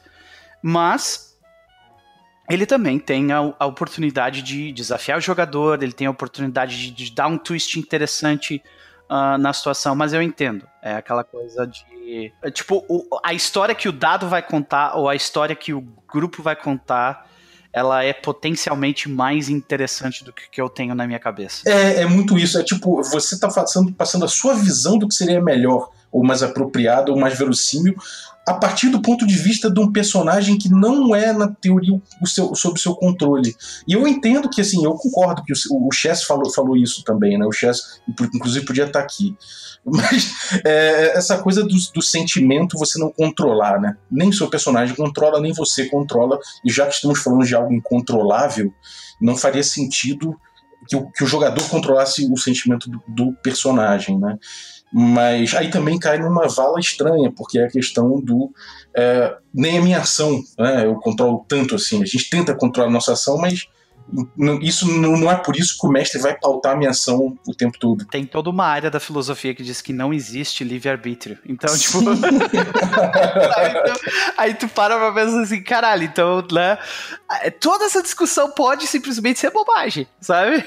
mas 0.62 1.40
ele 2.50 2.66
também 2.66 2.98
tem 2.98 3.32
a, 3.32 3.38
a, 3.58 3.64
oportunidade 3.64 4.42
de 4.42 4.72
desafiar 4.72 5.16
o 5.16 5.22
jogador, 5.22 5.82
ele 5.82 5.92
tem 5.92 6.06
a 6.06 6.10
oportunidade 6.10 6.76
de, 6.76 6.90
de 6.90 7.12
dar 7.14 7.28
um 7.28 7.38
twist 7.38 7.78
interessante 7.78 8.62
uh, 9.08 9.38
na 9.38 9.54
situação, 9.54 9.96
mas 9.96 10.12
eu 10.12 10.20
entendo. 10.20 10.68
É 10.82 10.94
aquela 10.94 11.24
coisa 11.24 11.66
de. 11.66 12.32
É, 12.42 12.50
tipo, 12.50 12.84
o, 12.88 13.06
a 13.24 13.32
história 13.32 13.74
que 13.74 13.88
o 13.88 13.92
dado 13.92 14.28
vai 14.28 14.42
contar, 14.42 14.96
ou 14.96 15.08
a 15.08 15.14
história 15.14 15.54
que 15.54 15.72
o 15.72 15.80
grupo 16.10 16.42
vai 16.42 16.56
contar, 16.56 17.26
ela 17.72 18.02
é 18.02 18.12
potencialmente 18.12 19.08
mais 19.08 19.48
interessante 19.48 20.24
do 20.24 20.32
que, 20.32 20.50
que 20.50 20.60
eu 20.60 20.68
tenho 20.68 20.94
na 20.94 21.06
minha 21.06 21.18
cabeça. 21.18 21.62
É, 21.66 22.02
é 22.02 22.06
muito 22.06 22.38
isso. 22.38 22.58
É 22.58 22.64
tipo, 22.64 23.02
você 23.02 23.38
tá 23.38 23.48
passando, 23.48 23.92
passando 23.92 24.24
a 24.24 24.28
sua 24.28 24.54
visão 24.54 24.98
do 24.98 25.06
que 25.06 25.14
seria 25.14 25.40
melhor, 25.40 25.90
ou 26.10 26.24
mais 26.24 26.42
apropriado, 26.42 27.12
ou 27.12 27.18
mais 27.18 27.38
verossímil, 27.38 27.94
a 28.50 28.54
partir 28.54 28.88
do 28.88 29.00
ponto 29.00 29.24
de 29.24 29.36
vista 29.36 29.70
de 29.70 29.78
um 29.78 29.92
personagem 29.92 30.58
que 30.58 30.68
não 30.68 31.14
é, 31.14 31.32
na 31.32 31.46
teoria, 31.46 31.94
o 32.20 32.26
seu, 32.26 32.52
sob 32.54 32.80
seu 32.80 32.96
controle. 32.96 33.54
E 33.86 33.92
eu 33.92 34.08
entendo 34.08 34.50
que, 34.50 34.60
assim, 34.60 34.84
eu 34.84 34.92
concordo 34.94 35.44
que 35.44 35.52
o, 35.52 35.86
o 35.86 35.92
Chess 35.92 36.24
falou, 36.24 36.52
falou 36.52 36.76
isso 36.76 37.04
também, 37.04 37.38
né? 37.38 37.46
O 37.46 37.52
Chess, 37.52 38.00
inclusive, 38.34 38.66
podia 38.66 38.86
estar 38.86 38.98
aqui. 38.98 39.36
Mas 39.86 40.60
é, 40.64 41.16
essa 41.16 41.38
coisa 41.38 41.62
do, 41.62 41.76
do, 41.94 42.02
sentimento 42.02 42.76
você 42.76 42.98
não 42.98 43.12
controlar, 43.12 43.80
né? 43.80 43.96
Nem 44.10 44.32
seu 44.32 44.48
personagem 44.50 44.96
controla, 44.96 45.40
nem 45.40 45.52
você 45.52 45.88
controla. 45.88 46.38
E 46.64 46.72
já 46.72 46.86
que 46.86 46.94
estamos 46.94 47.22
falando 47.22 47.46
de 47.46 47.54
algo 47.54 47.72
incontrolável, 47.72 48.74
não 49.20 49.36
faria 49.36 49.62
sentido 49.62 50.36
que 50.88 50.96
o, 50.96 51.08
que 51.10 51.22
o 51.22 51.26
jogador 51.26 51.68
controlasse 51.68 52.28
o 52.30 52.36
sentimento 52.36 52.90
do, 52.90 53.00
do 53.06 53.32
personagem, 53.44 54.18
né? 54.18 54.36
Mas 54.92 55.54
aí 55.54 55.70
também 55.70 55.98
cai 55.98 56.18
numa 56.18 56.48
vala 56.48 56.80
estranha, 56.80 57.32
porque 57.36 57.58
é 57.58 57.64
a 57.64 57.70
questão 57.70 58.20
do. 58.20 58.50
É, 58.94 59.36
nem 59.54 59.78
a 59.78 59.82
minha 59.82 59.98
ação, 59.98 60.42
né, 60.58 60.84
eu 60.84 60.96
controlo 60.96 61.44
tanto 61.48 61.76
assim. 61.76 62.02
A 62.02 62.06
gente 62.06 62.28
tenta 62.28 62.54
controlar 62.54 62.88
a 62.88 62.92
nossa 62.92 63.12
ação, 63.12 63.38
mas 63.38 63.68
isso 64.62 64.90
não 64.98 65.30
é 65.30 65.36
por 65.36 65.56
isso 65.56 65.78
que 65.78 65.86
o 65.86 65.90
mestre 65.90 66.20
vai 66.20 66.36
pautar 66.36 66.72
a 66.72 66.76
minha 66.76 66.90
ação 66.90 67.36
o 67.46 67.54
tempo 67.54 67.78
todo. 67.78 68.04
Tem 68.06 68.24
toda 68.24 68.50
uma 68.50 68.64
área 68.64 68.90
da 68.90 68.98
filosofia 68.98 69.54
que 69.54 69.62
diz 69.62 69.80
que 69.80 69.92
não 69.92 70.12
existe 70.12 70.64
livre-arbítrio. 70.64 71.38
Então, 71.46 71.76
tipo. 71.76 72.00
aí, 73.56 73.72
tu, 73.72 74.00
aí, 74.36 74.54
tu, 74.54 74.68
para 74.68 74.96
pra 74.96 75.12
pensar 75.12 75.42
assim, 75.42 75.62
caralho, 75.62 76.04
então, 76.04 76.44
né? 76.52 76.78
Toda 77.60 77.84
essa 77.84 78.02
discussão 78.02 78.50
pode 78.50 78.86
simplesmente 78.86 79.38
ser 79.38 79.50
bobagem, 79.50 80.06
sabe? 80.20 80.64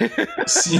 Sim. 0.47 0.79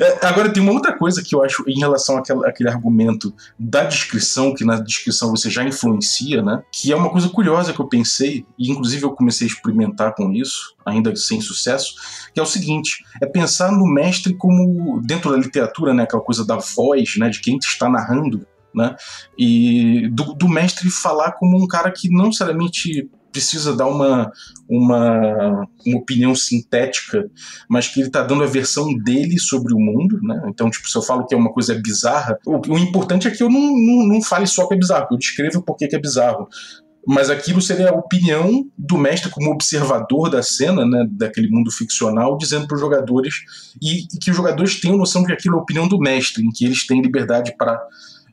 É, 0.00 0.26
agora, 0.26 0.52
tem 0.52 0.62
uma 0.62 0.72
outra 0.72 0.96
coisa 0.96 1.22
que 1.22 1.34
eu 1.34 1.42
acho 1.42 1.64
em 1.66 1.78
relação 1.78 2.16
àquele, 2.16 2.46
àquele 2.46 2.68
argumento 2.68 3.34
da 3.58 3.84
descrição, 3.84 4.54
que 4.54 4.64
na 4.64 4.78
descrição 4.78 5.30
você 5.30 5.50
já 5.50 5.64
influencia, 5.64 6.42
né? 6.42 6.62
Que 6.72 6.92
é 6.92 6.96
uma 6.96 7.10
coisa 7.10 7.28
curiosa 7.28 7.72
que 7.72 7.80
eu 7.80 7.88
pensei, 7.88 8.46
e 8.58 8.70
inclusive 8.70 9.04
eu 9.04 9.12
comecei 9.12 9.46
a 9.46 9.50
experimentar 9.50 10.14
com 10.14 10.32
isso, 10.32 10.74
ainda 10.84 11.14
sem 11.16 11.39
sucesso, 11.40 11.94
que 12.32 12.40
é 12.40 12.42
o 12.42 12.46
seguinte: 12.46 13.04
é 13.22 13.26
pensar 13.26 13.72
no 13.72 13.86
mestre 13.86 14.34
como, 14.34 15.00
dentro 15.02 15.30
da 15.30 15.36
literatura, 15.36 15.94
né, 15.94 16.04
aquela 16.04 16.22
coisa 16.22 16.44
da 16.46 16.56
voz, 16.56 17.16
né, 17.16 17.28
de 17.28 17.40
quem 17.40 17.56
está 17.56 17.88
narrando 17.88 18.46
né? 18.74 18.94
E 19.38 20.08
do, 20.10 20.34
do 20.34 20.48
mestre 20.48 20.90
falar 20.90 21.32
como 21.32 21.62
um 21.62 21.66
cara 21.66 21.90
que 21.90 22.08
não 22.08 22.26
necessariamente 22.26 23.08
precisa 23.32 23.76
dar 23.76 23.86
uma, 23.86 24.30
uma, 24.68 25.68
uma 25.86 25.98
opinião 25.98 26.34
sintética, 26.34 27.30
mas 27.68 27.86
que 27.86 28.00
ele 28.00 28.08
está 28.08 28.22
dando 28.22 28.42
a 28.42 28.46
versão 28.46 28.92
dele 28.96 29.38
sobre 29.38 29.72
o 29.72 29.78
mundo, 29.78 30.18
né? 30.22 30.42
Então, 30.48 30.68
tipo, 30.68 30.88
se 30.88 30.96
eu 30.96 31.02
falo 31.02 31.24
que 31.26 31.34
é 31.34 31.38
uma 31.38 31.52
coisa 31.52 31.74
bizarra, 31.74 32.36
o, 32.44 32.60
o 32.72 32.78
importante 32.78 33.28
é 33.28 33.30
que 33.30 33.42
eu 33.42 33.48
não, 33.48 33.60
não, 33.60 34.06
não 34.06 34.22
fale 34.22 34.46
só 34.46 34.66
que 34.66 34.74
é 34.74 34.78
bizarro, 34.78 35.08
eu 35.12 35.18
descrevo 35.18 35.62
por 35.62 35.76
que 35.76 35.88
é 35.94 35.98
bizarro. 35.98 36.48
Mas 37.06 37.30
aquilo 37.30 37.62
seria 37.62 37.90
a 37.90 37.94
opinião 37.94 38.66
do 38.76 38.98
mestre 38.98 39.30
como 39.30 39.50
observador 39.50 40.28
da 40.30 40.42
cena, 40.42 40.84
né, 40.84 41.06
daquele 41.10 41.48
mundo 41.48 41.70
ficcional, 41.70 42.36
dizendo 42.36 42.66
para 42.66 42.74
os 42.74 42.80
jogadores 42.80 43.36
e, 43.80 44.00
e, 44.02 44.18
que 44.20 44.30
os 44.30 44.36
jogadores 44.36 44.80
tenham 44.80 44.98
noção 44.98 45.22
de 45.22 45.28
que 45.28 45.32
aquilo 45.34 45.56
é 45.56 45.58
a 45.58 45.62
opinião 45.62 45.88
do 45.88 45.98
mestre, 45.98 46.44
em 46.44 46.50
que 46.50 46.64
eles 46.64 46.86
têm 46.86 47.00
liberdade 47.00 47.54
para 47.56 47.80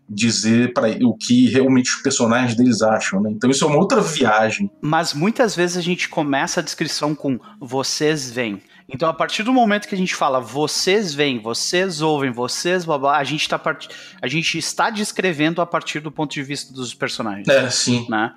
dizer 0.10 0.73
para 0.73 0.88
o 1.06 1.15
que 1.15 1.49
realmente 1.49 1.89
os 1.89 2.01
personagens 2.01 2.56
deles 2.56 2.82
acham, 2.82 3.21
né? 3.21 3.30
Então 3.32 3.49
isso 3.49 3.65
é 3.65 3.67
uma 3.67 3.77
outra 3.77 3.99
viagem. 3.99 4.71
Mas 4.82 5.13
muitas 5.13 5.56
vezes 5.56 5.75
a 5.75 5.82
gente 5.82 6.08
começa 6.08 6.60
a 6.60 6.63
descrição 6.63 7.13
com 7.13 7.39
vocês 7.60 8.32
vêm. 8.32 8.62
Então, 8.89 9.10
a 9.10 9.13
partir 9.13 9.43
do 9.43 9.52
momento 9.52 9.88
que 9.88 9.95
a 9.95 9.97
gente 9.97 10.15
fala 10.15 10.39
vocês 10.39 11.13
vêm, 11.13 11.39
vocês 11.39 12.02
ouvem, 12.02 12.32
vocês 12.32 12.86
blá, 12.86 12.97
blá 12.97 13.17
a 13.17 13.23
gente 13.23 13.41
está 13.41 13.60
part... 13.60 13.89
a 14.21 14.28
gente 14.28 14.58
está 14.58 14.89
descrevendo 14.89 15.62
a 15.62 15.65
partir 15.65 16.00
do 16.00 16.12
ponto 16.12 16.34
de 16.34 16.41
vista 16.41 16.73
dos 16.73 16.93
personagens. 16.93 17.47
É, 17.50 17.69
sim. 17.69 18.08
Né? 18.10 18.34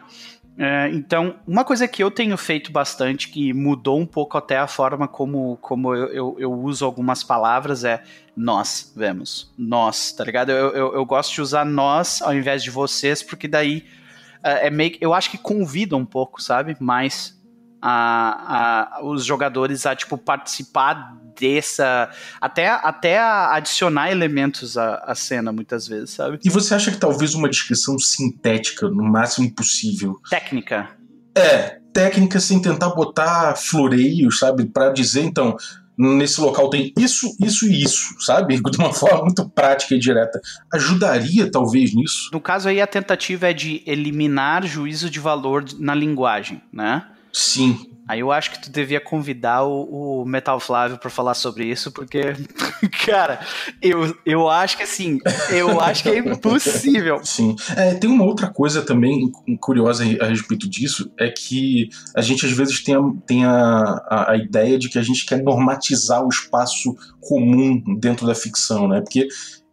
É, 0.58 0.90
então, 0.92 1.36
uma 1.46 1.64
coisa 1.64 1.86
que 1.86 2.02
eu 2.02 2.10
tenho 2.10 2.36
feito 2.36 2.72
bastante, 2.72 3.28
que 3.28 3.52
mudou 3.52 3.98
um 3.98 4.04
pouco 4.04 4.36
até 4.36 4.58
a 4.58 4.66
forma 4.66 5.06
como, 5.06 5.56
como 5.58 5.94
eu, 5.94 6.08
eu, 6.08 6.36
eu 6.38 6.52
uso 6.52 6.84
algumas 6.84 7.22
palavras, 7.22 7.84
é 7.84 8.02
nós, 8.36 8.92
vemos. 8.94 9.52
Nós, 9.56 10.12
tá 10.12 10.24
ligado? 10.24 10.50
Eu, 10.50 10.70
eu, 10.70 10.94
eu, 10.94 11.06
gosto 11.06 11.32
de 11.32 11.40
usar 11.40 11.64
nós 11.64 12.20
ao 12.20 12.34
invés 12.34 12.62
de 12.62 12.70
vocês, 12.70 13.22
porque 13.22 13.46
daí 13.46 13.86
é, 14.42 14.66
é 14.66 14.70
meio 14.70 14.98
eu 15.00 15.14
acho 15.14 15.30
que 15.30 15.38
convida 15.38 15.96
um 15.96 16.04
pouco, 16.04 16.42
sabe? 16.42 16.76
Mais 16.80 17.39
a, 17.80 18.98
a, 18.98 19.04
os 19.04 19.24
jogadores 19.24 19.86
a 19.86 19.94
tipo 19.94 20.18
participar 20.18 21.16
dessa 21.38 22.10
até 22.40 22.68
até 22.68 23.18
adicionar 23.18 24.10
elementos 24.10 24.76
à, 24.76 24.96
à 24.96 25.14
cena 25.14 25.52
muitas 25.52 25.88
vezes 25.88 26.10
sabe 26.10 26.38
e 26.44 26.50
você 26.50 26.74
acha 26.74 26.90
que 26.90 26.98
talvez 26.98 27.34
uma 27.34 27.48
descrição 27.48 27.98
sintética 27.98 28.88
no 28.88 29.04
máximo 29.04 29.50
possível 29.54 30.20
técnica 30.28 30.90
é 31.34 31.78
técnica 31.92 32.38
sem 32.38 32.60
tentar 32.60 32.90
botar 32.90 33.56
floreios 33.56 34.38
sabe 34.38 34.66
para 34.66 34.90
dizer 34.90 35.22
então 35.22 35.56
nesse 36.00 36.40
local 36.40 36.70
tem 36.70 36.92
isso, 36.98 37.36
isso 37.38 37.66
e 37.66 37.82
isso, 37.82 38.14
sabe? 38.20 38.58
De 38.70 38.78
uma 38.78 38.92
forma 38.92 39.24
muito 39.24 39.46
prática 39.50 39.94
e 39.94 39.98
direta. 39.98 40.40
Ajudaria, 40.72 41.50
talvez, 41.50 41.94
nisso? 41.94 42.30
No 42.32 42.40
caso 42.40 42.68
aí, 42.68 42.80
a 42.80 42.86
tentativa 42.86 43.50
é 43.50 43.52
de 43.52 43.82
eliminar 43.84 44.64
juízo 44.66 45.10
de 45.10 45.20
valor 45.20 45.64
na 45.78 45.94
linguagem, 45.94 46.62
né? 46.72 47.06
Sim. 47.32 47.86
Aí 48.10 48.18
eu 48.18 48.32
acho 48.32 48.50
que 48.50 48.60
tu 48.60 48.72
devia 48.72 49.00
convidar 49.00 49.62
o, 49.62 50.22
o 50.22 50.24
Metal 50.24 50.58
Flávio 50.58 50.98
para 50.98 51.08
falar 51.08 51.34
sobre 51.34 51.64
isso, 51.66 51.92
porque, 51.92 52.20
cara, 53.06 53.38
eu, 53.80 54.16
eu 54.26 54.48
acho 54.48 54.76
que 54.76 54.82
assim, 54.82 55.20
eu 55.48 55.80
acho 55.80 56.02
que 56.02 56.08
é 56.08 56.18
impossível. 56.18 57.20
Sim. 57.22 57.54
É, 57.76 57.94
tem 57.94 58.10
uma 58.10 58.24
outra 58.24 58.48
coisa 58.48 58.82
também 58.82 59.30
curiosa 59.60 60.02
a 60.20 60.26
respeito 60.26 60.68
disso, 60.68 61.08
é 61.20 61.30
que 61.30 61.88
a 62.16 62.20
gente 62.20 62.44
às 62.44 62.50
vezes 62.50 62.82
tem 62.82 62.96
a, 62.96 63.00
tem 63.24 63.44
a, 63.44 63.52
a, 64.08 64.32
a 64.32 64.36
ideia 64.36 64.76
de 64.76 64.88
que 64.88 64.98
a 64.98 65.02
gente 65.02 65.24
quer 65.24 65.40
normatizar 65.40 66.24
o 66.24 66.28
espaço 66.28 66.96
comum 67.20 67.80
dentro 68.00 68.26
da 68.26 68.34
ficção, 68.34 68.88
né? 68.88 69.00
Porque 69.02 69.28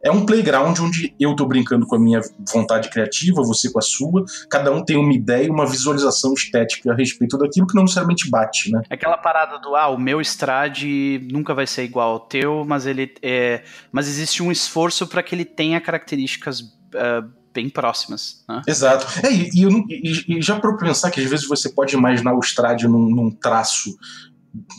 é 0.08 0.12
um 0.12 0.26
playground 0.26 0.80
onde 0.80 1.14
eu 1.20 1.36
tô 1.36 1.46
brincando 1.46 1.86
com 1.86 1.96
a 1.96 2.00
minha 2.00 2.22
vontade 2.54 2.90
criativa, 2.90 3.42
você 3.44 3.72
com 3.72 3.80
a 3.80 3.82
sua, 3.82 4.24
cada 4.50 4.72
um 4.72 4.84
tem 4.84 4.98
uma 4.98 5.14
ideia 5.14 5.46
e 5.46 5.50
uma 5.50 5.66
visualização 5.66 6.34
estética 6.34 6.92
a 6.92 6.96
respeito 6.96 7.38
daquilo 7.38 7.68
que 7.68 7.76
não 7.76 7.84
necessariamente 7.84 8.30
bate, 8.30 8.72
né? 8.72 8.82
É 8.90 8.96
aquela 8.96 9.18
parada 9.18 9.60
do, 9.60 9.76
ah, 9.76 9.90
o 9.90 9.98
meu 9.98 10.22
strade 10.22 11.28
nunca 11.32 11.54
vai 11.54 11.68
ser 11.68 11.84
igual 11.84 12.12
ao 12.12 12.20
teu, 12.22 12.64
mas 12.66 12.86
ele 12.86 13.14
é... 13.22 13.64
mas 13.92 14.08
existe 14.08 14.42
um 14.42 14.52
esforço 14.52 15.06
para 15.08 15.22
que 15.22 15.36
ele 15.36 15.46
tenha 15.46 15.80
características 15.82 16.62
uh, 16.62 17.30
bem 17.54 17.70
próximas. 17.70 18.44
Né? 18.48 18.62
Exato. 18.68 19.08
É, 19.26 19.34
e, 19.34 19.50
e, 19.54 20.38
e, 20.38 20.42
já 20.42 20.60
para 20.60 20.78
pensar 20.78 21.10
que 21.10 21.20
às 21.20 21.30
vezes 21.30 21.48
você 21.48 21.70
pode 21.70 21.96
imaginar 21.96 22.34
o 22.34 22.40
Strade 22.40 22.88
num, 22.88 23.10
num, 23.10 23.32
traço 23.32 23.98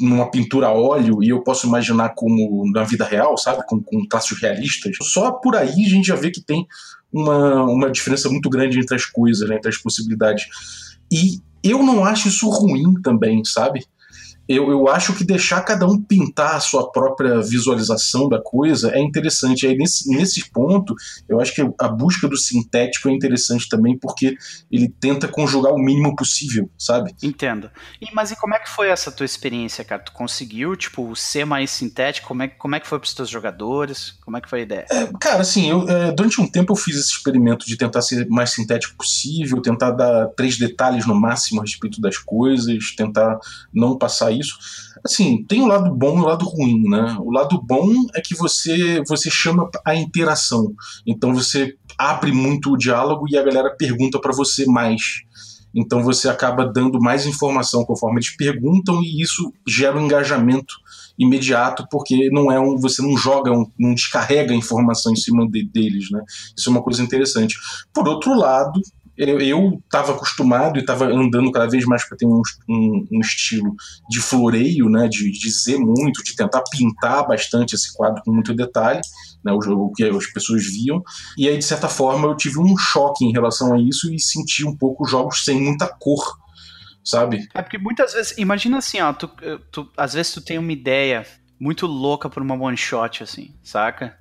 numa 0.01 0.31
pintura 0.31 0.69
a 0.69 0.73
óleo 0.73 1.23
e 1.23 1.29
eu 1.29 1.43
posso 1.43 1.67
imaginar 1.67 2.11
como 2.11 2.71
na 2.73 2.85
vida 2.85 3.05
real, 3.05 3.37
sabe? 3.37 3.65
Com, 3.67 3.83
com 3.83 4.07
traços 4.07 4.41
realistas. 4.41 4.97
Só 5.03 5.33
por 5.33 5.57
aí 5.57 5.85
a 5.85 5.89
gente 5.89 6.07
já 6.07 6.17
vê 6.17 6.31
que 6.31 6.41
tem 6.41 6.67
uma, 7.13 7.65
uma 7.65 7.91
diferença 7.91 8.29
muito 8.29 8.49
grande 8.51 8.79
entre 8.79 8.97
as 8.97 9.05
coisas, 9.05 9.49
né? 9.49 9.57
entre 9.57 9.69
as 9.69 9.79
possibilidades. 9.79 10.47
E 11.11 11.41
eu 11.63 11.83
não 11.83 12.05
acho 12.05 12.29
isso 12.29 12.49
ruim 12.49 12.95
também, 13.03 13.45
sabe? 13.45 13.85
Eu, 14.49 14.71
eu 14.71 14.89
acho 14.89 15.13
que 15.13 15.25
deixar 15.25 15.61
cada 15.61 15.87
um 15.87 16.01
pintar 16.01 16.57
a 16.57 16.61
sua 16.61 16.91
própria 16.91 17.43
visualização 17.43 18.29
da 18.29 18.41
coisa 18.41 18.91
é 18.93 19.01
interessante. 19.01 19.67
Aí 19.67 19.77
nesse, 19.77 20.09
nesse 20.09 20.51
ponto, 20.51 20.95
eu 21.29 21.39
acho 21.39 21.55
que 21.55 21.61
a 21.79 21.89
busca 21.89 22.27
do 22.27 22.37
sintético 22.37 23.09
é 23.09 23.13
interessante 23.13 23.69
também, 23.69 23.99
porque 23.99 24.37
ele 24.71 24.89
tenta 24.89 25.29
conjugar 25.29 25.73
o 25.73 25.79
mínimo 25.79 26.17
possível, 26.17 26.71
sabe? 26.79 27.15
Entendo. 27.23 27.71
E, 28.01 28.07
mas 28.15 28.31
e 28.31 28.37
como 28.37 28.55
é 28.55 28.59
que 28.59 28.71
foi 28.71 28.89
essa 28.89 29.13
tua 29.13 29.27
experiência, 29.27 29.85
cara? 29.85 30.03
Tu 30.03 30.13
conseguiu, 30.13 30.75
tipo, 30.77 31.15
ser 31.15 31.45
mais 31.45 31.71
sintético? 31.71 32.29
Como 32.29 32.43
é, 32.43 32.49
como 32.49 32.75
é 32.75 32.81
que 32.81 32.89
foi 32.89 32.99
pros 32.99 33.13
teus 33.13 33.29
jogadores? 33.29 34.13
Como 34.25 34.37
é 34.37 34.41
que 34.41 34.49
foi 34.49 34.61
a 34.61 34.63
ideia? 34.63 34.87
É, 34.91 35.11
cara, 35.21 35.43
assim, 35.43 35.69
eu, 35.69 35.87
é, 35.89 36.11
durante 36.13 36.41
um 36.41 36.51
tempo 36.51 36.73
eu 36.73 36.77
fiz 36.77 36.97
esse 36.97 37.11
experimento 37.11 37.67
de 37.67 37.77
tentar 37.77 38.01
ser 38.01 38.27
mais 38.29 38.51
sintético 38.51 38.97
possível, 38.97 39.61
tentar 39.61 39.91
dar 39.91 40.29
três 40.29 40.57
detalhes 40.59 41.07
no 41.07 41.15
máximo 41.15 41.61
a 41.61 41.65
respeito 41.65 42.01
das 42.01 42.17
coisas, 42.17 42.95
tentar 42.97 43.39
não 43.73 43.99
passar 43.99 44.33
isso. 44.39 44.57
Assim, 45.05 45.45
tem 45.45 45.61
o 45.61 45.65
um 45.65 45.69
lado 45.69 45.95
bom 45.95 46.19
e 46.19 46.21
o 46.21 46.25
um 46.25 46.27
lado 46.27 46.45
ruim, 46.45 46.83
né? 46.89 47.17
O 47.21 47.31
lado 47.31 47.61
bom 47.63 47.89
é 48.15 48.21
que 48.21 48.35
você 48.35 49.03
você 49.07 49.31
chama 49.31 49.69
a 49.85 49.95
interação. 49.95 50.75
Então 51.07 51.35
você 51.35 51.75
abre 51.97 52.33
muito 52.33 52.73
o 52.73 52.77
diálogo 52.77 53.27
e 53.29 53.37
a 53.37 53.43
galera 53.43 53.75
pergunta 53.77 54.21
para 54.21 54.33
você 54.33 54.67
mais. 54.67 55.23
Então 55.75 56.03
você 56.03 56.29
acaba 56.29 56.67
dando 56.67 56.99
mais 56.99 57.27
informação 57.27 57.85
conforme 57.85 58.17
eles 58.17 58.35
perguntam 58.37 59.03
e 59.03 59.23
isso 59.23 59.53
gera 59.67 59.99
um 59.99 60.05
engajamento 60.05 60.75
imediato 61.19 61.87
porque 61.91 62.31
não 62.31 62.51
é 62.51 62.61
um 62.61 62.77
você 62.79 63.03
não 63.03 63.17
joga 63.17 63.53
um, 63.53 63.67
não 63.79 63.95
descarrega 63.95 64.55
informação 64.55 65.13
em 65.13 65.17
cima 65.17 65.49
de, 65.51 65.65
deles, 65.69 66.11
né? 66.11 66.23
Isso 66.57 66.69
é 66.69 66.73
uma 66.73 66.83
coisa 66.83 67.03
interessante. 67.03 67.57
Por 67.93 68.09
outro 68.09 68.35
lado, 68.35 68.81
eu 69.19 69.81
estava 69.85 70.13
acostumado 70.13 70.79
e 70.79 70.81
estava 70.81 71.07
andando 71.07 71.51
cada 71.51 71.69
vez 71.69 71.85
mais 71.85 72.07
para 72.07 72.17
ter 72.17 72.27
um, 72.27 72.41
um, 72.69 73.07
um, 73.13 73.21
estilo 73.21 73.75
de 74.09 74.21
floreio, 74.21 74.89
né, 74.89 75.09
de 75.09 75.31
dizer 75.33 75.77
muito, 75.79 76.23
de 76.23 76.37
tentar 76.37 76.63
pintar 76.71 77.27
bastante 77.27 77.75
esse 77.75 77.93
quadro 77.97 78.23
com 78.25 78.33
muito 78.33 78.55
detalhe, 78.55 79.01
né, 79.45 79.53
o, 79.53 79.57
o, 79.57 79.93
que 79.93 80.05
as 80.05 80.27
pessoas 80.33 80.65
viam. 80.65 81.03
E 81.37 81.49
aí, 81.49 81.59
de 81.59 81.65
certa 81.65 81.89
forma, 81.89 82.29
eu 82.29 82.37
tive 82.37 82.61
um 82.61 82.77
choque 82.79 83.25
em 83.25 83.33
relação 83.33 83.75
a 83.75 83.81
isso 83.81 84.13
e 84.15 84.21
senti 84.21 84.65
um 84.65 84.77
pouco 84.77 85.05
jogos 85.05 85.45
sem 85.45 85.61
muita 85.61 85.89
cor, 85.89 86.39
sabe? 87.05 87.49
É 87.55 87.61
porque 87.61 87.79
muitas 87.79 88.13
vezes, 88.13 88.39
imagina 88.39 88.79
assim, 88.79 89.01
ó, 89.01 89.13
tu, 89.13 89.29
tu, 89.73 89.91
às 89.97 90.15
vezes 90.15 90.33
tu 90.33 90.41
tem 90.41 90.59
uma 90.59 90.73
ideia 90.73 91.27
muito 91.59 91.89
louca 91.89 92.31
por 92.31 92.41
uma 92.41 92.55
one 92.55 92.77
shot, 92.77 93.25
assim, 93.25 93.53
saca? 93.65 94.17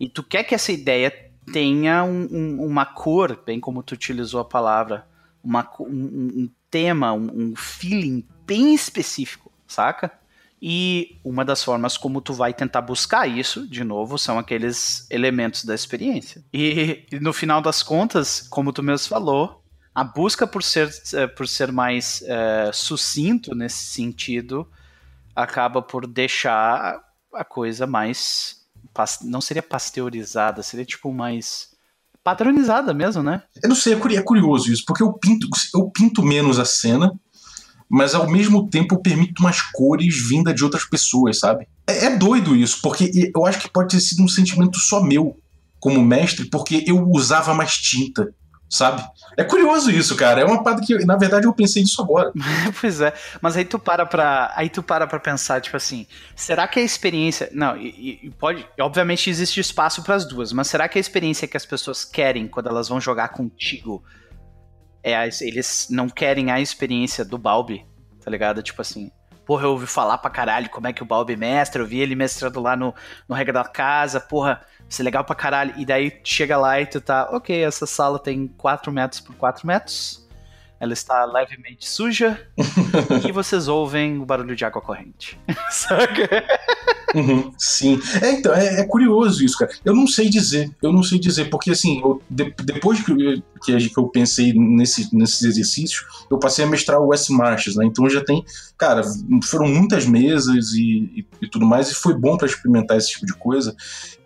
E 0.00 0.08
tu 0.08 0.24
quer 0.24 0.42
que 0.42 0.52
essa 0.52 0.72
ideia 0.72 1.12
tenha 1.50 2.04
um, 2.04 2.28
um, 2.30 2.64
uma 2.64 2.84
cor, 2.84 3.40
bem 3.44 3.58
como 3.58 3.82
tu 3.82 3.92
utilizou 3.92 4.40
a 4.40 4.44
palavra, 4.44 5.06
uma, 5.42 5.68
um, 5.80 5.86
um 5.86 6.50
tema, 6.70 7.12
um, 7.12 7.54
feeling 7.56 8.26
bem 8.46 8.74
específico, 8.74 9.50
saca? 9.66 10.10
E 10.60 11.18
uma 11.24 11.44
das 11.44 11.64
formas 11.64 11.96
como 11.96 12.20
tu 12.20 12.32
vai 12.32 12.54
tentar 12.54 12.82
buscar 12.82 13.26
isso, 13.26 13.66
de 13.66 13.82
novo, 13.82 14.16
são 14.16 14.38
aqueles 14.38 15.10
elementos 15.10 15.64
da 15.64 15.74
experiência. 15.74 16.44
E, 16.52 17.04
e 17.10 17.18
no 17.18 17.32
final 17.32 17.60
das 17.60 17.82
contas, 17.82 18.46
como 18.48 18.72
tu 18.72 18.82
mesmo 18.82 19.08
falou, 19.08 19.62
a 19.94 20.04
busca 20.04 20.46
por 20.46 20.62
ser, 20.62 20.88
eh, 21.14 21.26
por 21.26 21.48
ser 21.48 21.72
mais 21.72 22.22
é, 22.22 22.70
sucinto 22.72 23.54
nesse 23.54 23.84
sentido 23.86 24.66
acaba 25.34 25.82
por 25.82 26.06
deixar 26.06 27.02
a 27.34 27.44
coisa 27.44 27.86
mais 27.86 28.61
não 29.22 29.40
seria 29.40 29.62
pasteurizada, 29.62 30.62
seria 30.62 30.84
tipo 30.84 31.12
mais 31.12 31.68
padronizada 32.22 32.94
mesmo, 32.94 33.22
né? 33.22 33.42
Eu 33.62 33.68
não 33.68 33.76
sei, 33.76 33.94
é, 33.94 34.14
é 34.16 34.22
curioso 34.22 34.72
isso, 34.72 34.84
porque 34.86 35.02
eu 35.02 35.12
pinto, 35.12 35.48
eu 35.74 35.90
pinto 35.90 36.22
menos 36.22 36.58
a 36.58 36.64
cena, 36.64 37.12
mas 37.88 38.14
ao 38.14 38.30
mesmo 38.30 38.68
tempo 38.68 38.94
eu 38.94 39.00
permito 39.00 39.42
umas 39.42 39.60
cores 39.60 40.16
vindas 40.28 40.54
de 40.54 40.64
outras 40.64 40.84
pessoas, 40.84 41.38
sabe? 41.38 41.66
É, 41.86 42.06
é 42.06 42.16
doido 42.16 42.54
isso, 42.54 42.80
porque 42.80 43.30
eu 43.34 43.44
acho 43.44 43.60
que 43.60 43.70
pode 43.70 43.90
ter 43.90 44.00
sido 44.00 44.22
um 44.22 44.28
sentimento 44.28 44.78
só 44.78 45.02
meu 45.02 45.36
como 45.80 46.00
mestre, 46.00 46.48
porque 46.48 46.84
eu 46.86 47.04
usava 47.08 47.52
mais 47.54 47.76
tinta, 47.76 48.32
sabe? 48.72 49.02
É 49.36 49.44
curioso 49.44 49.90
isso, 49.90 50.16
cara. 50.16 50.40
É 50.40 50.44
uma 50.46 50.62
parada 50.64 50.80
que, 50.82 51.04
na 51.04 51.16
verdade, 51.16 51.46
eu 51.46 51.52
pensei 51.52 51.82
nisso 51.82 52.00
agora. 52.00 52.32
pois 52.80 53.02
é. 53.02 53.12
Mas 53.40 53.54
aí 53.54 53.66
tu 53.66 53.78
para 53.78 54.06
pra. 54.06 54.50
Aí 54.56 54.70
tu 54.70 54.82
para 54.82 55.06
pra 55.06 55.20
pensar, 55.20 55.60
tipo 55.60 55.76
assim, 55.76 56.06
será 56.34 56.66
que 56.66 56.80
a 56.80 56.82
experiência. 56.82 57.50
Não, 57.52 57.76
e, 57.76 58.18
e 58.22 58.30
pode. 58.30 58.66
Obviamente 58.80 59.28
existe 59.28 59.60
espaço 59.60 60.02
para 60.02 60.14
as 60.14 60.24
duas, 60.24 60.52
mas 60.52 60.68
será 60.68 60.88
que 60.88 60.96
a 60.96 61.00
experiência 61.00 61.46
que 61.46 61.56
as 61.56 61.66
pessoas 61.66 62.02
querem 62.02 62.48
quando 62.48 62.70
elas 62.70 62.88
vão 62.88 62.98
jogar 62.98 63.28
contigo 63.28 64.02
é 65.02 65.14
a, 65.14 65.26
eles 65.26 65.88
não 65.90 66.08
querem 66.08 66.50
a 66.50 66.58
experiência 66.58 67.24
do 67.24 67.36
Balbi, 67.36 67.86
tá 68.24 68.30
ligado? 68.30 68.62
Tipo 68.62 68.80
assim. 68.80 69.10
Porra, 69.52 69.66
eu 69.66 69.72
ouvi 69.72 69.86
falar 69.86 70.16
pra 70.16 70.30
caralho 70.30 70.70
como 70.70 70.86
é 70.86 70.94
que 70.94 71.02
o 71.02 71.04
Balbi 71.04 71.36
mestra, 71.36 71.82
eu 71.82 71.86
vi 71.86 72.00
ele 72.00 72.14
mestrando 72.14 72.58
lá 72.58 72.74
no, 72.74 72.94
no 73.28 73.34
Regra 73.34 73.52
da 73.52 73.64
Casa, 73.64 74.18
porra, 74.18 74.62
isso 74.88 75.02
é 75.02 75.04
legal 75.04 75.24
pra 75.24 75.34
caralho. 75.34 75.74
E 75.76 75.84
daí 75.84 76.22
chega 76.24 76.56
lá 76.56 76.80
e 76.80 76.86
tu 76.86 77.02
tá, 77.02 77.28
ok, 77.30 77.62
essa 77.62 77.84
sala 77.84 78.18
tem 78.18 78.48
4 78.48 78.90
metros 78.90 79.20
por 79.20 79.36
4 79.36 79.66
metros, 79.66 80.21
ela 80.82 80.94
está 80.94 81.24
levemente 81.24 81.88
suja, 81.88 82.44
e 83.24 83.30
vocês 83.30 83.68
ouvem 83.68 84.18
o 84.18 84.26
barulho 84.26 84.56
de 84.56 84.64
água 84.64 84.82
corrente. 84.82 85.38
Saca? 85.70 86.44
Uhum, 87.14 87.52
sim. 87.56 88.00
É, 88.20 88.32
então, 88.32 88.52
é, 88.52 88.80
é, 88.80 88.84
curioso 88.84 89.44
isso, 89.44 89.56
cara. 89.56 89.70
Eu 89.84 89.94
não 89.94 90.08
sei 90.08 90.28
dizer, 90.28 90.74
eu 90.82 90.92
não 90.92 91.04
sei 91.04 91.20
dizer, 91.20 91.48
porque 91.50 91.70
assim, 91.70 92.00
eu, 92.00 92.20
de, 92.28 92.52
depois 92.64 93.00
que, 93.00 93.14
que, 93.62 93.88
que, 93.90 93.96
eu 93.96 94.08
pensei 94.08 94.52
nesse, 94.54 95.14
nesses 95.14 95.42
exercícios, 95.42 96.04
eu 96.28 96.36
passei 96.36 96.64
a 96.64 96.68
mestrar 96.68 97.00
o 97.00 97.14
S 97.14 97.32
Marches, 97.32 97.76
né? 97.76 97.84
Então 97.84 98.10
já 98.10 98.24
tem, 98.24 98.44
cara, 98.76 99.04
foram 99.44 99.68
muitas 99.68 100.04
mesas 100.04 100.72
e, 100.72 100.82
e, 101.14 101.26
e 101.42 101.48
tudo 101.48 101.64
mais, 101.64 101.92
e 101.92 101.94
foi 101.94 102.18
bom 102.18 102.36
para 102.36 102.48
experimentar 102.48 102.96
esse 102.96 103.12
tipo 103.12 103.26
de 103.26 103.34
coisa. 103.34 103.72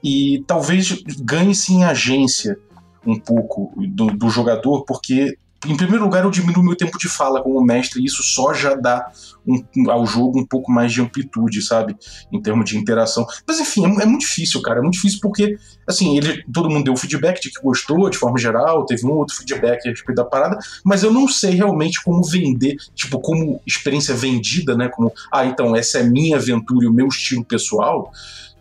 E 0.03 0.43
talvez 0.47 1.03
ganhe 1.21 1.55
sim 1.55 1.85
agência 1.85 2.59
um 3.07 3.21
pouco 3.21 3.75
do, 3.77 4.07
do 4.07 4.31
jogador, 4.31 4.87
porque 4.87 5.37
em 5.65 5.77
primeiro 5.77 6.05
lugar, 6.05 6.25
eu 6.25 6.31
diminuo 6.31 6.63
meu 6.63 6.77
tempo 6.77 6.99
de 6.99 7.09
fala 7.09 7.43
como 7.43 7.61
mestre, 7.63 8.01
e 8.01 8.05
isso 8.05 8.23
só 8.23 8.53
já 8.53 8.75
dá 8.75 9.11
um, 9.47 9.91
ao 9.91 10.07
jogo 10.07 10.39
um 10.39 10.47
pouco 10.47 10.71
mais 10.71 10.93
de 10.93 11.01
amplitude, 11.01 11.63
sabe? 11.63 11.97
Em 12.31 12.41
termos 12.41 12.69
de 12.69 12.77
interação. 12.77 13.27
Mas 13.47 13.59
enfim, 13.59 13.85
é, 13.87 14.03
é, 14.03 14.07
muito 14.07 14.21
difícil, 14.21 14.61
cara. 14.61 14.81
É 14.81 14.83
muito 14.83 14.95
difícil 14.95 15.19
porque, 15.23 15.57
assim, 15.87 16.17
ele, 16.17 16.45
todo 16.53 16.69
mundo 16.69 16.85
deu 16.85 16.97
feedback 16.97 17.41
de 17.41 17.51
que 17.51 17.61
gostou, 17.61 18.11
de 18.11 18.19
forma 18.19 18.39
geral, 18.39 18.85
teve 18.85 19.07
um 19.07 19.13
outro 19.13 19.37
feedback 19.37 19.87
a 19.87 19.91
respeito 19.91 20.17
da 20.17 20.25
parada, 20.25 20.59
mas 20.85 21.03
eu 21.03 21.13
não 21.13 21.27
sei 21.27 21.53
realmente 21.53 22.03
como 22.03 22.23
vender, 22.23 22.77
tipo, 22.95 23.19
como 23.21 23.61
experiência 23.67 24.15
vendida, 24.15 24.77
né? 24.77 24.89
Como, 24.89 25.13
ah, 25.33 25.47
então, 25.47 25.75
essa 25.75 25.99
é 25.99 26.03
minha 26.03 26.37
aventura 26.37 26.85
e 26.85 26.89
o 26.89 26.93
meu 26.93 27.09
estilo 27.09 27.45
pessoal. 27.45 28.13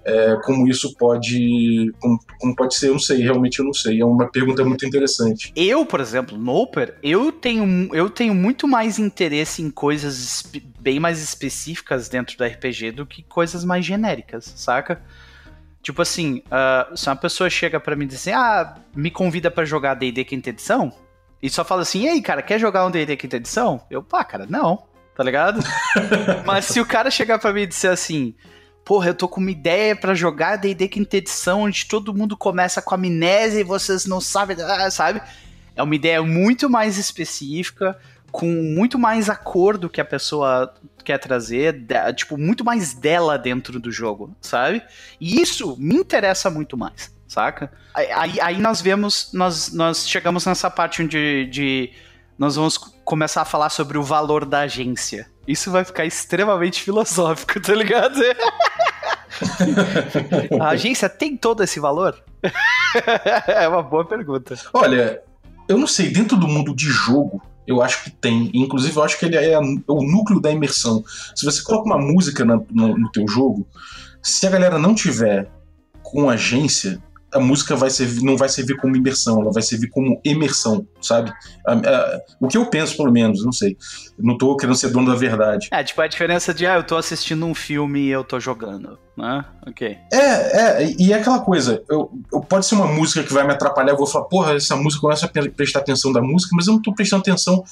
É, 0.06 0.38
como 0.44 0.68
isso 0.68 0.96
pode. 0.96 1.92
Como, 2.00 2.20
como, 2.40 2.56
pode 2.56 2.76
ser, 2.76 2.90
eu 2.90 2.94
não 2.94 3.00
sei, 3.00 3.24
realmente 3.24 3.58
eu 3.58 3.66
não 3.66 3.74
sei. 3.74 4.02
É 4.02 4.06
uma 4.06 4.30
pergunta 4.30 4.64
muito 4.64 4.86
interessante. 4.86 5.52
Eu, 5.56 5.84
por 5.84 6.00
exemplo, 6.00 6.38
Noper, 6.38 6.96
eu 7.02 7.32
tenho, 7.32 7.90
eu 7.92 8.08
tenho 8.08 8.36
muito 8.36 8.68
mais 8.68 9.00
interesse 9.00 9.64
em 9.64 9.72
coisas 9.72 10.44
bem 10.80 11.00
mais 11.00 11.20
específicas 11.24 12.08
dentro 12.08 12.38
do 12.38 12.44
RPG 12.44 12.92
do 12.92 13.06
que 13.08 13.24
coisas 13.24 13.66
mais 13.66 13.84
genéricas, 13.84 14.54
saca? 14.56 15.02
Tipo 15.82 16.04
assim, 16.04 16.44
uh, 16.48 16.96
se 16.96 17.10
uma 17.10 17.16
pessoa 17.16 17.50
chega 17.50 17.80
para 17.80 17.96
mim 17.96 18.06
e 18.06 18.08
diz 18.10 18.18
assim, 18.18 18.32
ah, 18.32 18.76
me 18.96 19.10
convida 19.10 19.50
para 19.50 19.66
jogar 19.66 19.96
D&D 19.96 20.24
quinta 20.24 20.52
edição, 20.52 20.94
e 21.42 21.50
só 21.50 21.66
fala 21.66 21.82
assim, 21.82 22.04
e 22.04 22.08
aí, 22.08 22.22
cara, 22.22 22.44
quer 22.44 22.60
jogar 22.60 22.86
um 22.86 22.92
D&D 22.92 23.18
quinta 23.18 23.38
edição? 23.38 23.82
Eu, 23.90 24.04
pá, 24.04 24.24
cara, 24.24 24.46
não, 24.48 24.84
tá 25.16 25.24
ligado? 25.24 25.60
Mas 26.46 26.66
se 26.66 26.80
o 26.80 26.86
cara 26.86 27.10
chegar 27.10 27.40
para 27.40 27.54
mim 27.54 27.62
e 27.62 27.68
dizer 27.68 27.90
assim, 27.90 28.36
porra, 28.86 29.10
eu 29.10 29.16
tô 29.16 29.28
com 29.28 29.42
uma 29.42 29.52
ideia 29.52 29.96
para 29.96 30.14
jogar 30.14 30.58
D&D 30.58 30.88
quinta 30.88 31.18
edição, 31.18 31.62
onde 31.62 31.86
todo 31.86 32.14
mundo 32.14 32.38
começa 32.38 32.82
com 32.82 32.94
amnésia 32.94 33.60
e 33.60 33.64
vocês 33.64 34.06
não 34.06 34.22
sabem, 34.22 34.56
ah, 34.62 34.90
sabe? 34.92 35.22
É 35.76 35.82
uma 35.82 35.96
ideia 35.96 36.22
muito 36.22 36.70
mais 36.70 36.98
específica, 37.00 37.98
com 38.32 38.46
muito 38.46 39.00
mais 39.00 39.30
acordo 39.30 39.90
que 39.90 40.00
a 40.00 40.06
pessoa 40.06 40.74
quer 41.04 41.18
trazer, 41.18 41.84
tipo, 42.16 42.38
muito 42.38 42.64
mais 42.64 42.94
dela 42.94 43.38
dentro 43.38 43.80
do 43.80 43.92
jogo, 43.92 44.36
sabe? 44.40 44.84
E 45.20 45.42
isso 45.42 45.76
me 45.80 45.96
interessa 45.96 46.50
muito 46.50 46.78
mais, 46.78 47.12
saca? 47.28 47.72
Aí, 47.94 48.40
aí 48.40 48.58
nós 48.60 48.82
vemos, 48.82 49.32
nós, 49.34 49.74
nós 49.74 50.08
chegamos 50.08 50.46
nessa 50.46 50.70
parte 50.70 51.02
onde 51.02 51.48
de, 51.48 51.92
nós 52.38 52.56
vamos 52.56 52.78
começar 52.78 53.42
a 53.42 53.46
falar 53.46 53.70
sobre 53.70 53.98
o 53.98 54.04
valor 54.04 54.46
da 54.46 54.62
agência. 54.62 55.28
Isso 55.48 55.72
vai 55.72 55.84
ficar 55.84 56.06
extremamente 56.06 56.82
filosófico, 56.82 57.60
tá 57.60 57.74
ligado? 57.74 58.20
a 60.60 60.70
agência 60.70 61.10
tem 61.10 61.38
todo 61.38 61.64
esse 61.64 61.80
valor? 61.80 62.18
é 63.48 63.68
uma 63.68 63.84
boa 63.84 64.06
pergunta. 64.06 64.56
Olha, 64.74 65.22
eu 65.68 65.78
não 65.78 65.88
sei, 65.88 66.12
dentro 66.12 66.38
do 66.38 66.48
mundo 66.48 66.76
de 66.76 66.86
jogo, 66.86 67.42
eu 67.68 67.82
acho 67.82 68.04
que 68.04 68.12
tem. 68.12 68.50
Inclusive, 68.54 68.96
eu 68.96 69.04
acho 69.04 69.20
que 69.20 69.26
ele 69.26 69.38
é 69.38 69.60
o 69.60 70.04
núcleo 70.04 70.40
da 70.40 70.52
imersão. 70.52 71.04
Se 71.36 71.46
você 71.46 71.62
coloca 71.62 71.86
uma 71.86 71.98
música 71.98 72.46
no, 72.46 72.66
no 72.72 73.12
teu 73.12 73.28
jogo, 73.28 73.68
se 74.22 74.46
a 74.46 74.50
galera 74.50 74.78
não 74.78 74.96
tiver 74.96 75.50
com 76.02 76.30
agência, 76.30 77.02
a 77.36 77.40
música 77.40 77.76
vai 77.76 77.90
servir, 77.90 78.24
não 78.24 78.38
vai 78.38 78.48
servir 78.48 78.78
como 78.78 78.96
imersão, 78.96 79.42
ela 79.42 79.52
vai 79.52 79.62
servir 79.62 79.90
como 79.90 80.20
emersão, 80.24 80.88
sabe? 81.02 81.32
A, 81.68 81.74
a, 81.74 82.22
o 82.40 82.48
que 82.48 82.58
eu 82.58 82.66
penso, 82.68 82.96
pelo 82.96 83.12
menos, 83.12 83.44
não 83.44 83.52
sei. 83.52 83.78
Não 84.18 84.38
tô 84.38 84.56
querendo 84.56 84.76
ser 84.76 84.90
dono 84.90 85.12
da 85.12 85.18
verdade. 85.18 85.68
É, 85.72 85.84
tipo, 85.84 86.02
a 86.02 86.08
diferença 86.08 86.54
de, 86.54 86.66
ah, 86.66 86.76
eu 86.76 86.84
tô 86.84 86.96
assistindo 86.96 87.46
um 87.46 87.54
filme 87.54 88.00
e 88.00 88.10
eu 88.10 88.24
tô 88.24 88.40
jogando, 88.40 88.98
né? 89.18 89.44
Ok. 89.68 89.98
É, 90.14 90.18
é, 90.18 90.96
e 90.98 91.12
é 91.12 91.18
aquela 91.18 91.40
coisa, 91.40 91.84
eu, 91.90 92.10
eu, 92.32 92.40
pode 92.40 92.66
ser 92.66 92.76
uma 92.76 92.88
música 92.88 93.22
que 93.22 93.34
vai 93.34 93.46
me 93.46 93.52
atrapalhar, 93.52 93.92
eu 93.92 93.98
vou 93.98 94.08
falar, 94.08 94.26
porra, 94.26 94.56
essa 94.56 94.76
música, 94.78 95.02
começa 95.02 95.26
a 95.26 95.52
prestar 95.52 95.80
atenção 95.80 96.14
da 96.14 96.22
música, 96.22 96.56
mas 96.56 96.68
eu 96.68 96.74
não 96.74 96.82
tô 96.82 96.94
prestando 96.94 97.22
atenção 97.22 97.64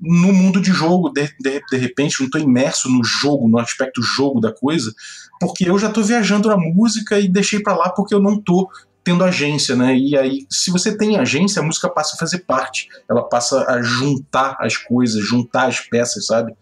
no 0.00 0.32
mundo 0.32 0.60
de 0.60 0.72
jogo, 0.72 1.10
de, 1.10 1.28
de, 1.40 1.60
de 1.70 1.76
repente, 1.76 2.20
não 2.20 2.26
estou 2.26 2.40
imerso 2.40 2.88
no 2.90 3.02
jogo, 3.02 3.48
no 3.48 3.58
aspecto 3.58 4.02
jogo 4.02 4.40
da 4.40 4.52
coisa, 4.52 4.92
porque 5.40 5.68
eu 5.68 5.78
já 5.78 5.88
estou 5.88 6.04
viajando 6.04 6.48
na 6.48 6.56
música 6.56 7.18
e 7.18 7.28
deixei 7.28 7.60
para 7.60 7.76
lá 7.76 7.90
porque 7.90 8.14
eu 8.14 8.20
não 8.20 8.34
estou 8.34 8.68
tendo 9.02 9.22
agência, 9.22 9.76
né? 9.76 9.96
E 9.96 10.16
aí, 10.16 10.46
se 10.50 10.70
você 10.70 10.96
tem 10.96 11.16
agência, 11.16 11.62
a 11.62 11.64
música 11.64 11.88
passa 11.88 12.16
a 12.16 12.18
fazer 12.18 12.38
parte, 12.40 12.88
ela 13.08 13.22
passa 13.22 13.64
a 13.70 13.80
juntar 13.80 14.56
as 14.58 14.76
coisas, 14.76 15.24
juntar 15.24 15.68
as 15.68 15.80
peças, 15.80 16.26
sabe? 16.26 16.52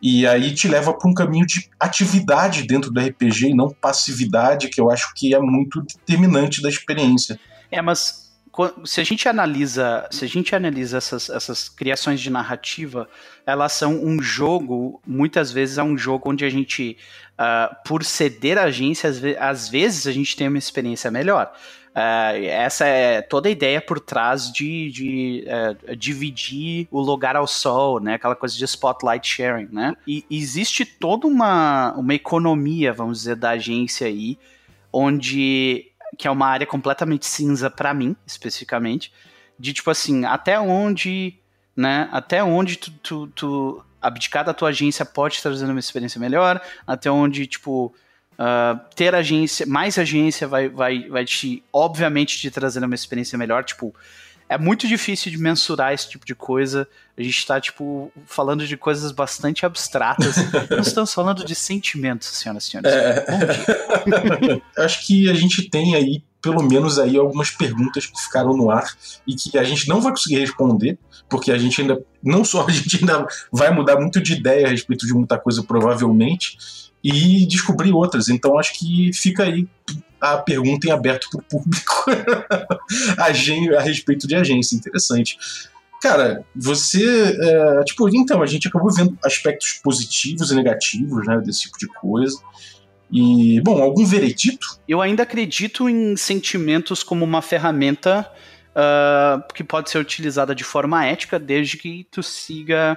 E 0.00 0.26
aí 0.26 0.52
te 0.52 0.68
leva 0.68 0.92
para 0.92 1.08
um 1.08 1.14
caminho 1.14 1.46
de 1.46 1.70
atividade 1.78 2.64
dentro 2.64 2.90
do 2.90 3.00
RPG 3.00 3.50
e 3.50 3.54
não 3.54 3.70
passividade, 3.70 4.68
que 4.68 4.80
eu 4.80 4.90
acho 4.90 5.14
que 5.14 5.34
é 5.34 5.38
muito 5.38 5.80
determinante 5.80 6.60
da 6.60 6.68
experiência. 6.68 7.38
É, 7.70 7.80
mas 7.80 8.31
se 8.84 9.00
a 9.00 9.04
gente 9.04 9.28
analisa, 9.28 10.06
se 10.10 10.24
a 10.24 10.28
gente 10.28 10.54
analisa 10.54 10.98
essas, 10.98 11.30
essas 11.30 11.68
criações 11.68 12.20
de 12.20 12.28
narrativa, 12.28 13.08
elas 13.46 13.72
são 13.72 13.94
um 14.04 14.20
jogo, 14.20 15.00
muitas 15.06 15.50
vezes 15.50 15.78
é 15.78 15.82
um 15.82 15.96
jogo 15.96 16.30
onde 16.30 16.44
a 16.44 16.50
gente, 16.50 16.96
uh, 17.32 17.74
por 17.86 18.04
ceder 18.04 18.58
a 18.58 18.64
agência, 18.64 19.08
às, 19.08 19.18
ve 19.18 19.36
às, 19.38 19.68
vezes 19.68 20.06
a 20.06 20.12
gente 20.12 20.36
tem 20.36 20.48
uma 20.48 20.58
experiência 20.58 21.10
melhor. 21.10 21.50
Uh, 21.92 22.44
essa 22.44 22.86
é 22.86 23.22
toda 23.22 23.48
a 23.48 23.52
ideia 23.52 23.80
por 23.80 24.00
trás 24.00 24.50
de, 24.52 24.90
de 24.90 25.44
uh, 25.46 25.96
dividir 25.96 26.88
o 26.90 27.00
lugar 27.00 27.36
ao 27.36 27.46
sol, 27.46 28.00
né? 28.00 28.14
Aquela 28.14 28.36
coisa 28.36 28.56
de 28.56 28.64
spotlight 28.64 29.26
sharing, 29.26 29.68
né? 29.72 29.94
E 30.06 30.24
existe 30.30 30.84
toda 30.84 31.26
uma, 31.26 31.92
uma 31.92 32.14
economia, 32.14 32.92
vamos 32.92 33.18
dizer, 33.18 33.36
da 33.36 33.50
agência 33.50 34.06
aí, 34.06 34.38
onde 34.92 35.91
que 36.18 36.28
é 36.28 36.30
uma 36.30 36.46
área 36.46 36.66
completamente 36.66 37.26
cinza 37.26 37.70
para 37.70 37.94
mim, 37.94 38.16
especificamente, 38.26 39.12
de 39.58 39.72
tipo 39.72 39.90
assim, 39.90 40.24
até 40.24 40.58
onde, 40.58 41.34
né, 41.76 42.08
até 42.12 42.42
onde 42.42 42.76
tu, 42.76 42.90
tu, 43.02 43.26
tu 43.28 43.84
abdicar 44.00 44.44
da 44.44 44.52
tua 44.52 44.70
agência 44.70 45.04
pode 45.04 45.40
trazer 45.40 45.64
uma 45.64 45.78
experiência 45.78 46.20
melhor, 46.20 46.60
até 46.86 47.10
onde, 47.10 47.46
tipo, 47.46 47.94
uh, 48.32 48.78
ter 48.94 49.14
agência, 49.14 49.64
mais 49.66 49.98
agência 49.98 50.48
vai, 50.48 50.68
vai, 50.68 51.08
vai 51.08 51.24
te, 51.24 51.62
obviamente, 51.72 52.38
te 52.38 52.50
trazer 52.50 52.84
uma 52.84 52.94
experiência 52.94 53.38
melhor, 53.38 53.64
tipo, 53.64 53.94
é 54.52 54.58
muito 54.58 54.86
difícil 54.86 55.30
de 55.30 55.38
mensurar 55.38 55.92
esse 55.92 56.10
tipo 56.10 56.26
de 56.26 56.34
coisa. 56.34 56.86
A 57.16 57.22
gente 57.22 57.38
está, 57.38 57.60
tipo, 57.60 58.12
falando 58.26 58.66
de 58.66 58.76
coisas 58.76 59.10
bastante 59.10 59.64
abstratas. 59.64 60.36
Nós 60.70 60.88
estamos 60.88 61.12
falando 61.12 61.44
de 61.44 61.54
sentimentos, 61.54 62.28
senhoras 62.28 62.64
e 62.64 62.70
senhores. 62.70 62.92
É... 62.92 64.60
Acho 64.84 65.06
que 65.06 65.30
a 65.30 65.34
gente 65.34 65.70
tem 65.70 65.94
aí, 65.94 66.22
pelo 66.40 66.62
menos 66.62 66.98
aí, 66.98 67.16
algumas 67.16 67.50
perguntas 67.50 68.06
que 68.06 68.20
ficaram 68.20 68.54
no 68.54 68.70
ar 68.70 68.84
e 69.26 69.34
que 69.34 69.56
a 69.58 69.64
gente 69.64 69.88
não 69.88 70.00
vai 70.00 70.12
conseguir 70.12 70.40
responder, 70.40 70.98
porque 71.30 71.50
a 71.50 71.56
gente 71.56 71.80
ainda, 71.80 72.04
não 72.22 72.44
só 72.44 72.66
a 72.66 72.70
gente 72.70 72.98
ainda 73.00 73.26
vai 73.50 73.72
mudar 73.74 73.98
muito 73.98 74.20
de 74.20 74.34
ideia 74.34 74.66
a 74.66 74.70
respeito 74.70 75.06
de 75.06 75.14
muita 75.14 75.38
coisa, 75.38 75.62
provavelmente, 75.62 76.58
e 77.02 77.46
descobrir 77.46 77.92
outras. 77.92 78.28
Então 78.28 78.58
acho 78.58 78.78
que 78.78 79.10
fica 79.14 79.44
aí 79.44 79.66
a 80.22 80.38
pergunta 80.38 80.86
em 80.86 80.92
aberto 80.92 81.28
para 81.28 81.40
o 81.40 81.42
público 81.42 82.04
a, 83.18 83.80
respeito 83.82 84.28
de 84.28 84.36
agência. 84.36 84.76
Interessante. 84.76 85.36
Cara, 86.00 86.44
você. 86.54 87.36
É, 87.40 87.84
tipo, 87.84 88.08
então, 88.08 88.40
a 88.40 88.46
gente 88.46 88.68
acabou 88.68 88.92
vendo 88.92 89.18
aspectos 89.24 89.80
positivos 89.82 90.52
e 90.52 90.54
negativos 90.54 91.26
né, 91.26 91.40
desse 91.44 91.62
tipo 91.62 91.76
de 91.76 91.88
coisa. 91.88 92.38
E, 93.10 93.60
bom, 93.62 93.82
algum 93.82 94.06
veredito? 94.06 94.78
Eu 94.88 95.02
ainda 95.02 95.24
acredito 95.24 95.88
em 95.88 96.16
sentimentos 96.16 97.02
como 97.02 97.24
uma 97.24 97.42
ferramenta 97.42 98.30
uh, 98.70 99.52
que 99.52 99.62
pode 99.62 99.90
ser 99.90 99.98
utilizada 99.98 100.54
de 100.54 100.64
forma 100.64 101.04
ética, 101.04 101.38
desde 101.38 101.76
que 101.76 102.06
tu 102.10 102.22
siga 102.22 102.96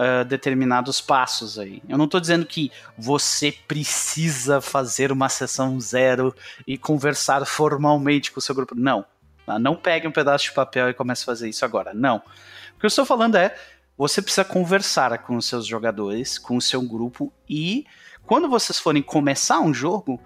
uh, 0.00 0.24
determinados 0.24 1.00
passos 1.00 1.58
aí. 1.58 1.82
Eu 1.86 1.98
não 1.98 2.06
estou 2.06 2.20
dizendo 2.20 2.46
que 2.46 2.72
você 2.96 3.52
precisa 3.52 4.60
fazer 4.60 5.12
uma 5.12 5.28
sessão 5.28 5.78
zero 5.78 6.34
e 6.66 6.78
conversar 6.78 7.44
formalmente 7.44 8.32
com 8.32 8.38
o 8.38 8.42
seu 8.42 8.54
grupo. 8.54 8.74
Não. 8.74 9.04
Tá? 9.44 9.58
Não 9.58 9.76
pegue 9.76 10.08
um 10.08 10.12
pedaço 10.12 10.44
de 10.44 10.52
papel 10.52 10.88
e 10.88 10.94
comece 10.94 11.22
a 11.22 11.26
fazer 11.26 11.48
isso 11.48 11.64
agora. 11.64 11.92
Não. 11.92 12.16
O 12.16 12.80
que 12.80 12.86
eu 12.86 12.88
estou 12.88 13.04
falando 13.04 13.36
é 13.36 13.54
você 13.96 14.22
precisa 14.22 14.44
conversar 14.44 15.18
com 15.18 15.36
os 15.36 15.44
seus 15.44 15.66
jogadores, 15.66 16.38
com 16.38 16.56
o 16.56 16.62
seu 16.62 16.80
grupo 16.80 17.30
e 17.46 17.84
quando 18.24 18.48
vocês 18.48 18.78
forem 18.78 19.02
começar 19.02 19.60
um 19.60 19.74
jogo, 19.74 20.18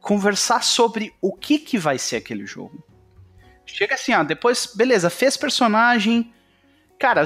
conversar 0.00 0.62
sobre 0.62 1.12
o 1.20 1.32
que, 1.32 1.58
que 1.58 1.76
vai 1.76 1.98
ser 1.98 2.16
aquele 2.16 2.46
jogo. 2.46 2.82
Chega 3.66 3.94
assim, 3.94 4.14
ó, 4.14 4.22
depois, 4.22 4.72
beleza, 4.74 5.10
fez 5.10 5.36
personagem. 5.36 6.32
Cara, 6.98 7.24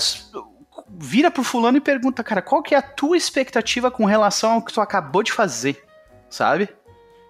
vira 0.99 1.31
pro 1.31 1.45
fulano 1.45 1.79
e 1.79 1.81
pergunta, 1.81 2.23
cara, 2.23 2.43
qual 2.43 2.63
que 2.63 2.75
é 2.75 2.79
a 2.79 2.83
tua 2.83 3.17
expectativa 3.17 3.91
com 3.91 4.05
relação 4.05 4.53
ao 4.53 4.63
que 4.63 4.73
tu 4.73 4.81
acabou 4.81 5.23
de 5.23 5.33
fazer, 5.33 5.85
sabe? 6.29 6.69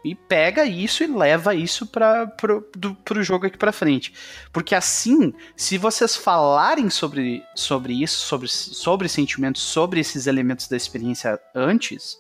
E 0.05 0.15
pega 0.15 0.67
isso 0.67 1.03
e 1.03 1.07
leva 1.07 1.55
isso 1.55 1.87
para 1.87 2.27
pro, 2.27 2.61
pro 3.03 3.23
jogo 3.23 3.47
aqui 3.47 3.57
para 3.57 3.73
frente. 3.73 4.13
Porque 4.53 4.75
assim, 4.75 5.33
se 5.57 5.79
vocês 5.79 6.15
falarem 6.15 6.91
sobre, 6.91 7.43
sobre 7.55 8.03
isso, 8.03 8.19
sobre, 8.19 8.49
sobre 8.49 9.09
sentimentos, 9.09 9.63
sobre 9.63 10.01
esses 10.01 10.27
elementos 10.27 10.69
da 10.69 10.77
experiência 10.77 11.41
antes, 11.55 12.19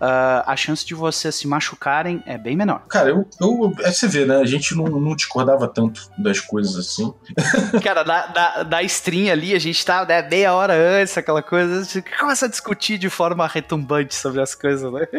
uh, 0.00 0.42
a 0.46 0.56
chance 0.56 0.84
de 0.84 0.94
vocês 0.94 1.34
se 1.34 1.46
machucarem 1.46 2.22
é 2.26 2.38
bem 2.38 2.56
menor. 2.56 2.82
Cara, 2.88 3.10
eu, 3.10 3.28
eu 3.40 3.72
é 3.80 3.90
você 3.90 4.06
vê, 4.06 4.24
né? 4.24 4.36
A 4.36 4.46
gente 4.46 4.74
não, 4.74 4.84
não 4.84 5.14
discordava 5.14 5.68
tanto 5.68 6.08
das 6.18 6.40
coisas 6.40 6.76
assim. 6.76 7.12
Cara, 7.82 8.02
da, 8.02 8.26
da, 8.26 8.62
da 8.62 8.82
stream 8.82 9.30
ali, 9.30 9.54
a 9.54 9.58
gente 9.58 9.84
tá 9.84 10.04
né, 10.04 10.22
meia 10.22 10.54
hora 10.54 10.74
antes, 10.74 11.16
aquela 11.16 11.42
coisa, 11.42 11.80
a 11.80 11.84
gente 11.84 12.04
começa 12.18 12.46
a 12.46 12.48
discutir 12.48 12.98
de 12.98 13.10
forma 13.10 13.46
retumbante 13.46 14.14
sobre 14.14 14.40
as 14.40 14.54
coisas, 14.54 14.92
né? 14.92 15.06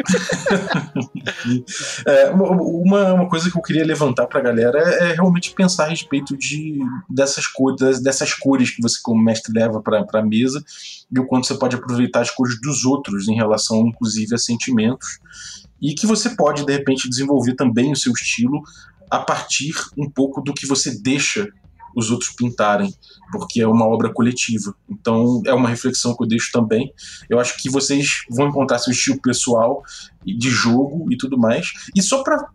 é, 2.06 2.30
uma, 2.30 3.14
uma 3.14 3.30
coisa 3.30 3.50
que 3.52 3.58
eu 3.58 3.62
queria 3.62 3.86
levantar 3.86 4.28
pra 4.28 4.42
galera 4.42 4.80
é, 4.80 5.12
é 5.12 5.14
realmente 5.14 5.54
pensar 5.54 5.86
a 5.86 5.90
respeito 5.90 6.38
de, 6.38 6.80
dessas 7.10 7.48
cores, 7.48 8.02
dessas 8.02 8.34
cores 8.34 8.72
que 8.72 8.82
você 8.82 9.00
como 9.02 9.24
mestre 9.24 9.52
leva 9.54 9.82
pra, 9.82 10.04
pra 10.04 10.24
mesa 10.24 10.64
e 11.12 11.20
o 11.20 11.26
quanto 11.26 11.48
você 11.48 11.56
pode 11.56 11.76
aproveitar 11.76 12.22
as 12.22 12.30
cores 12.30 12.60
dos 12.62 12.86
outros 12.86 13.28
em 13.28 13.36
relação, 13.36 13.88
inclusive, 13.88 14.36
a 14.36 14.38
e 15.82 15.94
que 15.94 16.06
você 16.06 16.32
pode, 16.32 16.66
de 16.66 16.74
repente, 16.74 17.10
desenvolver 17.10 17.56
também 17.56 17.92
o 17.92 17.96
seu 17.96 18.12
estilo 18.12 18.62
a 19.10 19.20
partir 19.20 19.74
um 19.98 20.10
pouco 20.10 20.42
do 20.42 20.54
que 20.54 20.68
você 20.68 21.00
deixa 21.02 21.48
os 21.96 22.12
outros 22.12 22.30
pintarem, 22.32 22.94
porque 23.32 23.62
é 23.62 23.68
uma 23.68 23.88
obra 23.88 24.14
coletiva. 24.14 24.76
Então 24.88 25.42
é 25.46 25.54
uma 25.54 25.70
reflexão 25.70 26.16
que 26.16 26.24
eu 26.24 26.28
deixo 26.28 26.52
também. 26.52 26.94
Eu 27.30 27.40
acho 27.40 27.58
que 27.58 27.70
vocês 27.70 28.24
vão 28.30 28.50
encontrar 28.50 28.78
seu 28.78 28.92
estilo 28.92 29.20
pessoal 29.22 29.84
de 30.24 30.50
jogo 30.50 31.12
e 31.12 31.18
tudo 31.18 31.38
mais. 31.38 31.72
E 31.96 32.02
só 32.02 32.24
para 32.24 32.50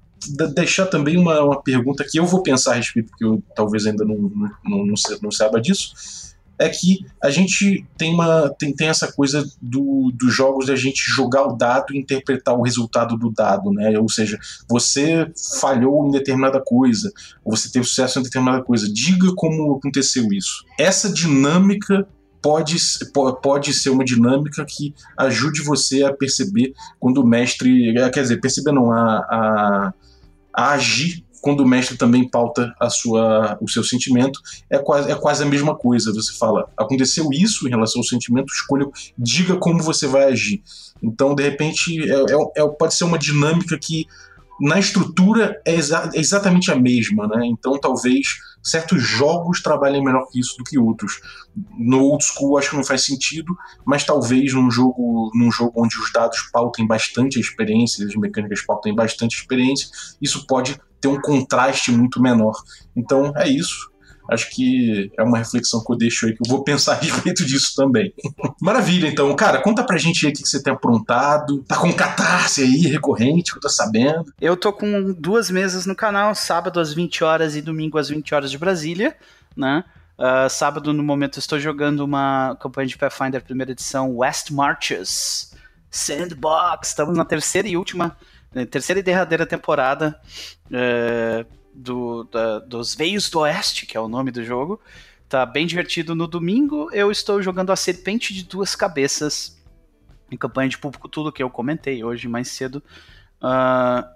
deixar 0.54 0.86
também 0.86 1.18
uma, 1.18 1.42
uma 1.42 1.62
pergunta 1.62 2.04
que 2.08 2.18
eu 2.18 2.26
vou 2.26 2.42
pensar 2.42 2.72
a 2.72 2.76
respeito, 2.76 3.10
porque 3.10 3.24
eu 3.24 3.42
talvez 3.54 3.86
ainda 3.86 4.04
não, 4.04 4.16
não, 4.64 4.86
não, 4.86 4.94
não 5.22 5.30
saiba 5.30 5.60
disso 5.60 6.33
é 6.58 6.68
que 6.68 7.04
a 7.22 7.30
gente 7.30 7.84
tem, 7.96 8.14
uma, 8.14 8.48
tem, 8.58 8.74
tem 8.74 8.88
essa 8.88 9.10
coisa 9.12 9.44
do, 9.60 10.12
dos 10.14 10.34
jogos 10.34 10.66
da 10.66 10.76
gente 10.76 10.98
jogar 10.98 11.44
o 11.46 11.56
dado 11.56 11.92
e 11.92 11.98
interpretar 11.98 12.56
o 12.56 12.62
resultado 12.62 13.16
do 13.16 13.30
dado, 13.30 13.72
né? 13.72 13.98
Ou 13.98 14.08
seja, 14.08 14.38
você 14.68 15.30
falhou 15.60 16.06
em 16.06 16.10
determinada 16.10 16.60
coisa, 16.64 17.12
ou 17.44 17.56
você 17.56 17.70
teve 17.70 17.84
sucesso 17.84 18.18
em 18.18 18.22
determinada 18.22 18.62
coisa. 18.62 18.92
Diga 18.92 19.32
como 19.34 19.76
aconteceu 19.76 20.28
isso. 20.32 20.64
Essa 20.78 21.12
dinâmica 21.12 22.06
pode, 22.40 22.76
pode 23.42 23.72
ser 23.72 23.90
uma 23.90 24.04
dinâmica 24.04 24.64
que 24.64 24.94
ajude 25.16 25.62
você 25.62 26.04
a 26.04 26.12
perceber 26.12 26.72
quando 27.00 27.18
o 27.18 27.26
mestre. 27.26 27.94
Quer 28.12 28.20
dizer, 28.20 28.40
perceber 28.40 28.72
não, 28.72 28.92
a, 28.92 29.16
a, 29.18 29.94
a 30.52 30.70
agir 30.72 31.23
quando 31.44 31.60
o 31.60 31.68
mestre 31.68 31.98
também 31.98 32.26
pauta 32.26 32.74
a 32.80 32.88
sua, 32.88 33.58
o 33.60 33.68
seu 33.68 33.84
sentimento, 33.84 34.40
é 34.70 34.78
quase, 34.78 35.10
é 35.10 35.14
quase 35.14 35.42
a 35.42 35.46
mesma 35.46 35.76
coisa. 35.76 36.10
Você 36.14 36.32
fala, 36.38 36.70
aconteceu 36.74 37.28
isso 37.30 37.68
em 37.68 37.70
relação 37.70 38.00
ao 38.00 38.06
sentimento, 38.06 38.50
escolha, 38.50 38.86
diga 39.18 39.54
como 39.56 39.82
você 39.82 40.06
vai 40.06 40.24
agir. 40.24 40.62
Então, 41.02 41.34
de 41.34 41.42
repente, 41.42 42.00
é, 42.10 42.14
é, 42.14 42.62
é 42.62 42.68
pode 42.68 42.94
ser 42.94 43.04
uma 43.04 43.18
dinâmica 43.18 43.78
que 43.78 44.06
na 44.58 44.78
estrutura 44.78 45.60
é, 45.66 45.74
exa 45.74 46.10
é 46.14 46.18
exatamente 46.18 46.70
a 46.70 46.76
mesma, 46.76 47.26
né? 47.26 47.44
Então, 47.44 47.78
talvez 47.78 48.38
certos 48.62 49.02
jogos 49.02 49.60
trabalhem 49.60 50.02
melhor 50.02 50.26
que 50.30 50.40
isso 50.40 50.56
do 50.56 50.64
que 50.64 50.78
outros. 50.78 51.20
No 51.78 52.00
old 52.04 52.24
school 52.24 52.56
acho 52.56 52.70
que 52.70 52.76
não 52.76 52.84
faz 52.84 53.04
sentido, 53.04 53.54
mas 53.84 54.02
talvez 54.02 54.54
num 54.54 54.70
jogo, 54.70 55.30
num 55.34 55.52
jogo 55.52 55.72
onde 55.76 55.98
os 55.98 56.10
dados 56.10 56.48
pautem 56.50 56.86
bastante 56.86 57.36
a 57.36 57.40
experiência, 57.42 58.06
as 58.06 58.16
mecânicas 58.16 58.62
pautem 58.62 58.94
bastante 58.94 59.36
a 59.36 59.40
experiência, 59.40 59.88
isso 60.22 60.46
pode 60.46 60.80
ter 61.04 61.08
um 61.08 61.20
contraste 61.20 61.92
muito 61.92 62.20
menor. 62.20 62.54
Então 62.96 63.32
é 63.36 63.46
isso. 63.46 63.92
Acho 64.30 64.48
que 64.50 65.12
é 65.18 65.22
uma 65.22 65.36
reflexão 65.36 65.84
que 65.84 65.92
eu 65.92 65.98
deixo 65.98 66.24
aí, 66.24 66.32
que 66.34 66.42
eu 66.42 66.48
vou 66.48 66.64
pensar 66.64 66.92
a 66.96 67.00
respeito 67.00 67.44
disso 67.44 67.74
também. 67.76 68.14
Maravilha, 68.60 69.06
então. 69.06 69.34
Cara, 69.36 69.60
conta 69.60 69.84
pra 69.84 69.98
gente 69.98 70.24
aí 70.24 70.32
o 70.32 70.34
que 70.34 70.48
você 70.48 70.62
tem 70.62 70.72
aprontado. 70.72 71.62
Tá 71.64 71.76
com 71.76 71.92
catarse 71.92 72.62
aí, 72.62 72.86
recorrente, 72.86 73.52
que 73.52 73.58
eu 73.58 73.60
tô 73.60 73.68
sabendo. 73.68 74.32
Eu 74.40 74.56
tô 74.56 74.72
com 74.72 75.12
duas 75.12 75.50
mesas 75.50 75.84
no 75.84 75.94
canal, 75.94 76.34
sábado 76.34 76.80
às 76.80 76.94
20 76.94 77.22
horas 77.22 77.54
e 77.54 77.60
domingo 77.60 77.98
às 77.98 78.08
20 78.08 78.34
horas 78.34 78.50
de 78.50 78.56
Brasília, 78.56 79.14
né? 79.54 79.84
Uh, 80.16 80.48
sábado, 80.48 80.92
no 80.92 81.02
momento, 81.02 81.38
estou 81.38 81.58
jogando 81.58 82.00
uma 82.00 82.56
campanha 82.60 82.86
de 82.86 82.96
Pathfinder 82.96 83.42
primeira 83.42 83.72
edição, 83.72 84.16
West 84.16 84.50
Marches 84.50 85.52
Sandbox. 85.90 86.88
Estamos 86.88 87.14
na 87.14 87.26
terceira 87.26 87.68
e 87.68 87.76
última 87.76 88.16
terceira 88.70 89.00
e 89.00 89.02
derradeira 89.02 89.46
temporada 89.46 90.20
é, 90.70 91.44
do, 91.74 92.24
da, 92.24 92.60
dos 92.60 92.94
Veios 92.94 93.28
do 93.28 93.40
Oeste, 93.40 93.86
que 93.86 93.96
é 93.96 94.00
o 94.00 94.08
nome 94.08 94.30
do 94.30 94.44
jogo. 94.44 94.80
Tá 95.28 95.44
bem 95.44 95.66
divertido. 95.66 96.14
No 96.14 96.26
domingo 96.26 96.88
eu 96.92 97.10
estou 97.10 97.42
jogando 97.42 97.72
a 97.72 97.76
Serpente 97.76 98.32
de 98.32 98.44
Duas 98.44 98.76
Cabeças, 98.76 99.60
em 100.30 100.36
campanha 100.36 100.68
de 100.68 100.78
público 100.78 101.08
tudo 101.08 101.32
que 101.32 101.42
eu 101.42 101.50
comentei 101.50 102.04
hoje 102.04 102.28
mais 102.28 102.48
cedo. 102.48 102.82
Uh, 103.42 104.14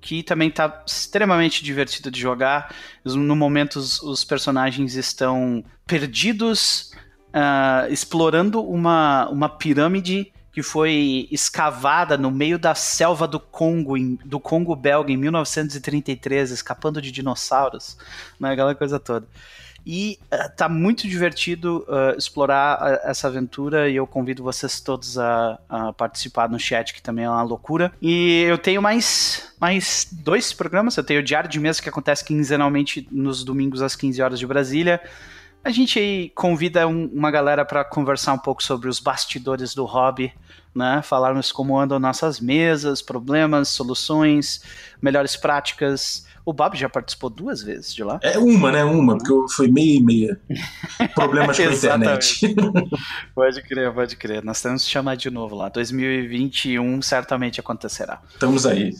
que 0.00 0.22
também 0.22 0.48
está 0.48 0.82
extremamente 0.86 1.62
divertido 1.62 2.10
de 2.10 2.18
jogar. 2.18 2.74
No 3.04 3.36
momento, 3.36 3.76
os, 3.76 4.02
os 4.02 4.24
personagens 4.24 4.94
estão 4.94 5.62
perdidos, 5.86 6.92
uh, 7.28 7.92
explorando 7.92 8.62
uma, 8.62 9.28
uma 9.28 9.48
pirâmide 9.48 10.32
que 10.60 10.62
foi 10.62 11.26
escavada 11.30 12.18
no 12.18 12.30
meio 12.30 12.58
da 12.58 12.74
selva 12.74 13.26
do 13.26 13.40
Congo, 13.40 13.96
em, 13.96 14.18
do 14.26 14.38
Congo 14.38 14.76
belga, 14.76 15.10
em 15.10 15.16
1933, 15.16 16.50
escapando 16.50 17.00
de 17.00 17.10
dinossauros, 17.10 17.96
né, 18.38 18.52
aquela 18.52 18.74
coisa 18.74 19.00
toda. 19.00 19.26
E 19.86 20.18
uh, 20.26 20.54
tá 20.54 20.68
muito 20.68 21.08
divertido 21.08 21.86
uh, 21.88 22.18
explorar 22.18 22.78
uh, 22.78 23.08
essa 23.08 23.28
aventura 23.28 23.88
e 23.88 23.96
eu 23.96 24.06
convido 24.06 24.42
vocês 24.42 24.78
todos 24.80 25.16
a, 25.16 25.58
a, 25.66 25.92
participar 25.94 26.50
no 26.50 26.58
chat, 26.58 26.92
que 26.92 27.00
também 27.00 27.24
é 27.24 27.30
uma 27.30 27.42
loucura. 27.42 27.90
E 28.02 28.42
eu 28.42 28.58
tenho 28.58 28.82
mais, 28.82 29.54
mais 29.58 30.06
dois 30.12 30.52
programas. 30.52 30.94
Eu 30.98 31.04
tenho 31.04 31.20
o 31.20 31.22
Diário 31.22 31.48
de 31.48 31.58
Mesa, 31.58 31.80
que 31.80 31.88
acontece 31.88 32.22
quinzenalmente 32.22 33.08
nos 33.10 33.42
domingos 33.42 33.80
às 33.80 33.96
15 33.96 34.20
horas 34.20 34.38
de 34.38 34.46
Brasília. 34.46 35.00
A 35.62 35.70
gente 35.70 36.32
convida 36.34 36.88
um, 36.88 37.04
uma 37.12 37.30
galera 37.30 37.66
para 37.66 37.84
conversar 37.84 38.32
um 38.32 38.38
pouco 38.38 38.62
sobre 38.62 38.88
os 38.88 38.98
bastidores 38.98 39.74
do 39.74 39.84
hobby, 39.84 40.32
né? 40.74 41.02
Falarmos 41.02 41.52
como 41.52 41.78
andam 41.78 41.98
nossas 41.98 42.40
mesas, 42.40 43.02
problemas, 43.02 43.68
soluções, 43.68 44.62
melhores 45.02 45.36
práticas. 45.36 46.26
O 46.50 46.52
Bob 46.52 46.76
já 46.76 46.88
participou 46.88 47.30
duas 47.30 47.62
vezes 47.62 47.94
de 47.94 48.02
lá? 48.02 48.18
É 48.20 48.36
uma, 48.36 48.72
né? 48.72 48.82
Uma, 48.82 49.16
porque 49.16 49.54
foi 49.54 49.68
meia 49.68 49.98
e 49.98 50.02
meia. 50.02 50.40
Problemas 51.14 51.56
com 51.56 51.62
a 51.62 51.72
internet. 51.72 52.54
pode 53.32 53.62
crer, 53.62 53.94
pode 53.94 54.16
crer. 54.16 54.42
Nós 54.42 54.60
temos 54.60 54.84
que 54.84 54.90
chamar 54.90 55.16
de 55.16 55.30
novo 55.30 55.54
lá. 55.54 55.68
2021 55.68 57.02
certamente 57.02 57.60
acontecerá. 57.60 58.20
Estamos 58.32 58.66
aí. 58.66 58.90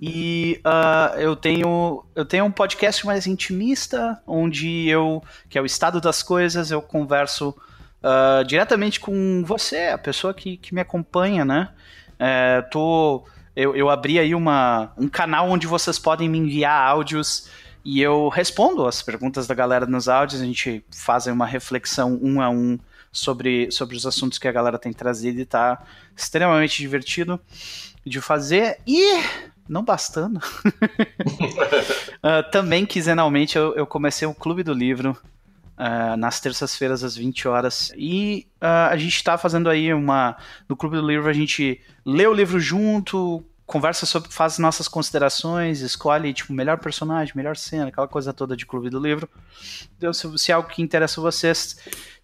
e 0.00 0.60
uh, 0.64 1.18
eu 1.18 1.34
tenho 1.34 2.04
eu 2.14 2.24
tenho 2.24 2.44
um 2.44 2.50
podcast 2.52 3.04
mais 3.04 3.26
intimista, 3.26 4.22
onde 4.24 4.88
eu, 4.88 5.20
que 5.48 5.58
é 5.58 5.60
o 5.60 5.66
estado 5.66 6.00
das 6.00 6.22
coisas, 6.22 6.70
eu 6.70 6.80
converso 6.80 7.48
uh, 8.04 8.44
diretamente 8.44 9.00
com 9.00 9.42
você, 9.44 9.88
a 9.88 9.98
pessoa 9.98 10.32
que, 10.32 10.58
que 10.58 10.72
me 10.72 10.80
acompanha, 10.80 11.44
né? 11.44 11.70
É, 12.20 12.62
tô, 12.70 13.24
eu, 13.56 13.76
eu 13.76 13.88
abri 13.88 14.18
aí 14.18 14.34
uma, 14.34 14.92
um 14.96 15.08
canal 15.08 15.48
onde 15.48 15.66
vocês 15.66 15.98
podem 15.98 16.28
me 16.28 16.38
enviar 16.38 16.88
áudios 16.88 17.48
e 17.84 18.00
eu 18.00 18.28
respondo 18.28 18.86
as 18.86 19.02
perguntas 19.02 19.46
da 19.46 19.54
galera 19.54 19.86
nos 19.86 20.08
áudios, 20.08 20.40
a 20.40 20.44
gente 20.44 20.84
faz 20.90 21.26
uma 21.26 21.46
reflexão 21.46 22.18
um 22.22 22.40
a 22.40 22.48
um 22.48 22.78
sobre, 23.12 23.70
sobre 23.70 23.96
os 23.96 24.06
assuntos 24.06 24.38
que 24.38 24.48
a 24.48 24.52
galera 24.52 24.78
tem 24.78 24.92
trazido 24.92 25.40
e 25.40 25.44
tá 25.44 25.82
extremamente 26.16 26.78
divertido 26.78 27.38
de 28.04 28.20
fazer. 28.20 28.78
E 28.86 29.22
não 29.68 29.84
bastando. 29.84 30.38
uh, 30.38 30.42
também 32.50 32.86
quinzenalmente 32.86 33.56
eu, 33.56 33.74
eu 33.74 33.86
comecei 33.86 34.26
o 34.26 34.34
Clube 34.34 34.62
do 34.62 34.72
Livro. 34.72 35.16
Uh, 35.76 36.16
nas 36.16 36.38
terças-feiras 36.38 37.02
às 37.02 37.16
20 37.16 37.48
horas. 37.48 37.92
E 37.96 38.46
uh, 38.62 38.90
a 38.92 38.96
gente 38.96 39.16
está 39.16 39.36
fazendo 39.36 39.68
aí 39.68 39.92
uma. 39.92 40.36
No 40.68 40.76
Clube 40.76 40.96
do 40.96 41.04
Livro 41.04 41.28
a 41.28 41.32
gente 41.32 41.80
lê 42.06 42.24
o 42.28 42.32
livro 42.32 42.60
junto, 42.60 43.44
conversa 43.66 44.06
sobre, 44.06 44.30
faz 44.30 44.58
nossas 44.58 44.86
considerações, 44.86 45.80
escolhe 45.80 46.32
tipo 46.32 46.52
melhor 46.52 46.78
personagem, 46.78 47.34
melhor 47.34 47.56
cena, 47.56 47.88
aquela 47.88 48.06
coisa 48.06 48.32
toda 48.32 48.56
de 48.56 48.66
Clube 48.66 48.88
do 48.88 49.00
Livro. 49.00 49.28
Então, 49.96 50.12
se, 50.12 50.38
se 50.38 50.52
é 50.52 50.54
algo 50.54 50.68
que 50.68 50.82
interessa 50.82 51.20
vocês, 51.20 51.76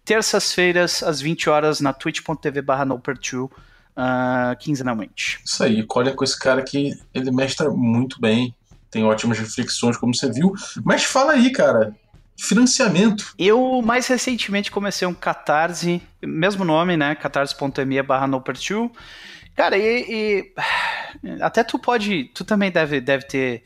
terças-feiras 0.05 1.03
às 1.03 1.19
20 1.19 1.49
horas 1.49 1.81
na 1.81 1.91
twitch.tv/noper2 1.91 3.45
uh, 3.45 4.55
quinzenalmente. 4.59 5.39
Isso 5.43 5.63
aí, 5.63 5.83
colhe 5.83 6.13
com 6.13 6.23
esse 6.23 6.37
cara 6.37 6.61
que 6.61 6.93
ele 7.13 7.31
mestra 7.31 7.69
muito 7.69 8.19
bem, 8.19 8.55
tem 8.89 9.03
ótimas 9.03 9.39
reflexões, 9.39 9.97
como 9.97 10.13
você 10.13 10.29
viu. 10.31 10.53
Mas 10.83 11.03
fala 11.03 11.33
aí, 11.33 11.51
cara, 11.51 11.95
financiamento. 12.41 13.33
Eu 13.37 13.81
mais 13.83 14.07
recentemente 14.07 14.71
comecei 14.71 15.07
um 15.07 15.13
Catarse, 15.13 16.01
mesmo 16.21 16.65
nome, 16.65 16.97
né? 16.97 17.13
catarse.me 17.13 18.01
barra 18.01 18.27
noper2. 18.27 18.91
Cara, 19.55 19.77
e, 19.77 20.51
e, 21.23 21.37
até 21.39 21.63
tu 21.63 21.77
pode, 21.77 22.25
tu 22.33 22.43
também 22.43 22.71
deve, 22.71 22.99
deve 22.99 23.25
ter 23.25 23.63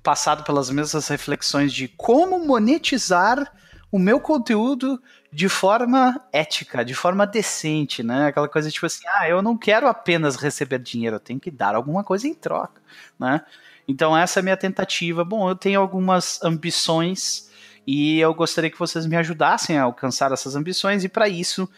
passado 0.00 0.44
pelas 0.44 0.70
mesmas 0.70 1.08
reflexões 1.08 1.72
de 1.72 1.88
como 1.88 2.38
monetizar 2.46 3.52
o 3.90 3.98
meu 3.98 4.20
conteúdo 4.20 5.02
de 5.32 5.48
forma 5.48 6.20
ética, 6.32 6.84
de 6.84 6.94
forma 6.94 7.26
decente, 7.26 8.02
né? 8.04 8.28
Aquela 8.28 8.48
coisa 8.48 8.70
tipo 8.70 8.86
assim, 8.86 9.04
ah, 9.08 9.28
eu 9.28 9.42
não 9.42 9.56
quero 9.56 9.88
apenas 9.88 10.36
receber 10.36 10.78
dinheiro, 10.78 11.16
eu 11.16 11.20
tenho 11.20 11.40
que 11.40 11.50
dar 11.50 11.74
alguma 11.74 12.04
coisa 12.04 12.28
em 12.28 12.34
troca, 12.34 12.80
né? 13.18 13.40
Então 13.88 14.16
essa 14.16 14.38
é 14.38 14.40
a 14.40 14.44
minha 14.44 14.56
tentativa. 14.56 15.24
Bom, 15.24 15.48
eu 15.48 15.56
tenho 15.56 15.80
algumas 15.80 16.40
ambições 16.42 17.50
e 17.86 18.20
eu 18.20 18.32
gostaria 18.34 18.70
que 18.70 18.78
vocês 18.78 19.06
me 19.06 19.16
ajudassem 19.16 19.78
a 19.78 19.82
alcançar 19.84 20.32
essas 20.32 20.56
ambições 20.56 21.04
e 21.04 21.08
para 21.08 21.28
isso 21.28 21.68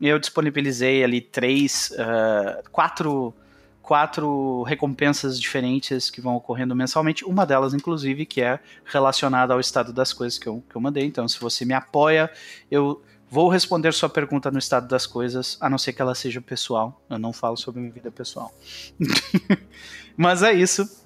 eu 0.00 0.18
disponibilizei 0.18 1.04
ali 1.04 1.20
três, 1.20 1.92
uh, 1.92 2.68
quatro 2.70 3.34
quatro 3.82 4.62
recompensas 4.62 5.38
diferentes 5.38 6.08
que 6.08 6.20
vão 6.20 6.36
ocorrendo 6.36 6.74
mensalmente. 6.74 7.24
Uma 7.24 7.44
delas, 7.44 7.74
inclusive, 7.74 8.24
que 8.24 8.40
é 8.40 8.60
relacionada 8.84 9.52
ao 9.52 9.60
estado 9.60 9.92
das 9.92 10.12
coisas 10.12 10.38
que 10.38 10.48
eu, 10.48 10.62
que 10.70 10.76
eu 10.76 10.80
mandei. 10.80 11.04
Então, 11.04 11.26
se 11.26 11.38
você 11.38 11.64
me 11.64 11.74
apoia, 11.74 12.30
eu 12.70 13.02
vou 13.28 13.48
responder 13.48 13.92
sua 13.92 14.08
pergunta 14.08 14.50
no 14.50 14.58
estado 14.58 14.86
das 14.86 15.04
coisas, 15.04 15.58
a 15.60 15.68
não 15.68 15.78
ser 15.78 15.92
que 15.92 16.00
ela 16.00 16.14
seja 16.14 16.40
pessoal. 16.40 17.02
Eu 17.10 17.18
não 17.18 17.32
falo 17.32 17.56
sobre 17.56 17.80
minha 17.80 17.92
vida 17.92 18.10
pessoal. 18.10 18.54
Mas 20.16 20.42
é 20.42 20.52
isso. 20.52 21.01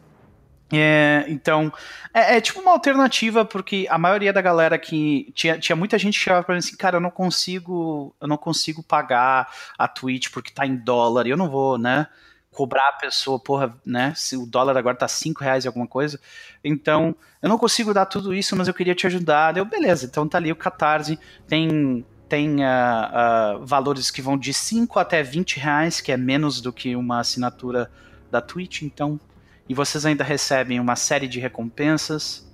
É, 0.72 1.24
então, 1.28 1.72
é, 2.12 2.36
é, 2.36 2.40
tipo 2.40 2.60
uma 2.60 2.72
alternativa, 2.72 3.44
porque 3.44 3.86
a 3.88 3.98
maioria 3.98 4.32
da 4.32 4.40
galera 4.40 4.78
que. 4.78 5.32
Tinha, 5.34 5.58
tinha 5.58 5.76
muita 5.76 5.98
gente 5.98 6.18
que 6.18 6.24
chegava 6.24 6.42
pra 6.42 6.54
mim 6.54 6.58
assim, 6.58 6.76
cara, 6.76 6.96
eu 6.96 7.00
não 7.00 7.10
consigo. 7.10 8.14
Eu 8.20 8.26
não 8.26 8.36
consigo 8.36 8.82
pagar 8.82 9.48
a 9.78 9.86
Twitch 9.86 10.30
porque 10.30 10.52
tá 10.52 10.66
em 10.66 10.76
dólar, 10.76 11.26
e 11.26 11.30
eu 11.30 11.36
não 11.36 11.48
vou, 11.48 11.78
né? 11.78 12.08
cobrar 12.56 12.88
a 12.88 12.92
pessoa, 12.92 13.38
porra, 13.38 13.76
né? 13.84 14.14
Se 14.16 14.34
o 14.34 14.46
dólar 14.46 14.78
agora 14.78 14.96
tá 14.96 15.06
5 15.06 15.44
reais 15.44 15.64
e 15.64 15.68
alguma 15.68 15.86
coisa. 15.86 16.18
Então, 16.64 17.14
eu 17.42 17.50
não 17.50 17.58
consigo 17.58 17.92
dar 17.92 18.06
tudo 18.06 18.32
isso, 18.32 18.56
mas 18.56 18.66
eu 18.66 18.72
queria 18.72 18.94
te 18.94 19.06
ajudar. 19.06 19.54
Eu, 19.58 19.66
beleza, 19.66 20.06
então 20.06 20.26
tá 20.26 20.38
ali 20.38 20.50
o 20.50 20.56
Catarse. 20.56 21.18
Tem, 21.46 22.02
tem 22.26 22.56
uh, 22.56 23.60
uh, 23.60 23.66
valores 23.66 24.10
que 24.10 24.22
vão 24.22 24.38
de 24.38 24.54
5 24.54 24.98
até 24.98 25.22
20 25.22 25.60
reais, 25.60 26.00
que 26.00 26.10
é 26.10 26.16
menos 26.16 26.62
do 26.62 26.72
que 26.72 26.96
uma 26.96 27.20
assinatura 27.20 27.90
da 28.30 28.40
Twitch, 28.40 28.82
então. 28.82 29.20
E 29.68 29.74
vocês 29.74 30.06
ainda 30.06 30.22
recebem 30.22 30.78
uma 30.80 30.96
série 30.96 31.26
de 31.26 31.40
recompensas. 31.40 32.46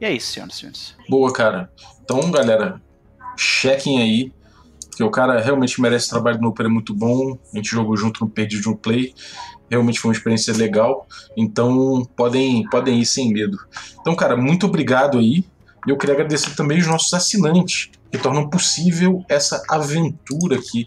E 0.00 0.04
é 0.04 0.12
isso, 0.12 0.32
senhoras 0.32 0.54
e 0.54 0.58
senhores. 0.58 0.96
Boa, 1.08 1.32
cara. 1.32 1.70
Então, 2.02 2.30
galera, 2.30 2.80
chequem 3.36 4.00
aí 4.00 4.32
porque 4.92 5.02
o 5.02 5.10
cara 5.10 5.40
realmente 5.40 5.80
merece 5.80 6.10
trabalho 6.10 6.38
no 6.38 6.48
Opera 6.48 6.68
é 6.68 6.72
muito 6.72 6.94
bom. 6.94 7.38
A 7.52 7.56
gente 7.56 7.70
jogou 7.70 7.96
junto 7.96 8.22
no 8.22 8.30
Perdido 8.30 8.68
no 8.68 8.76
Play. 8.76 9.14
Realmente 9.70 9.98
foi 9.98 10.10
uma 10.10 10.14
experiência 10.14 10.54
legal. 10.54 11.06
Então 11.34 12.06
podem, 12.14 12.68
podem 12.68 13.00
ir 13.00 13.06
sem 13.06 13.32
medo. 13.32 13.56
Então, 14.00 14.14
cara, 14.14 14.36
muito 14.36 14.66
obrigado 14.66 15.18
aí. 15.18 15.46
E 15.86 15.90
eu 15.90 15.96
queria 15.96 16.14
agradecer 16.14 16.54
também 16.54 16.78
os 16.78 16.86
nossos 16.86 17.12
assinantes, 17.14 17.90
que 18.10 18.18
tornam 18.18 18.50
possível 18.50 19.24
essa 19.30 19.62
aventura 19.68 20.56
aqui. 20.56 20.86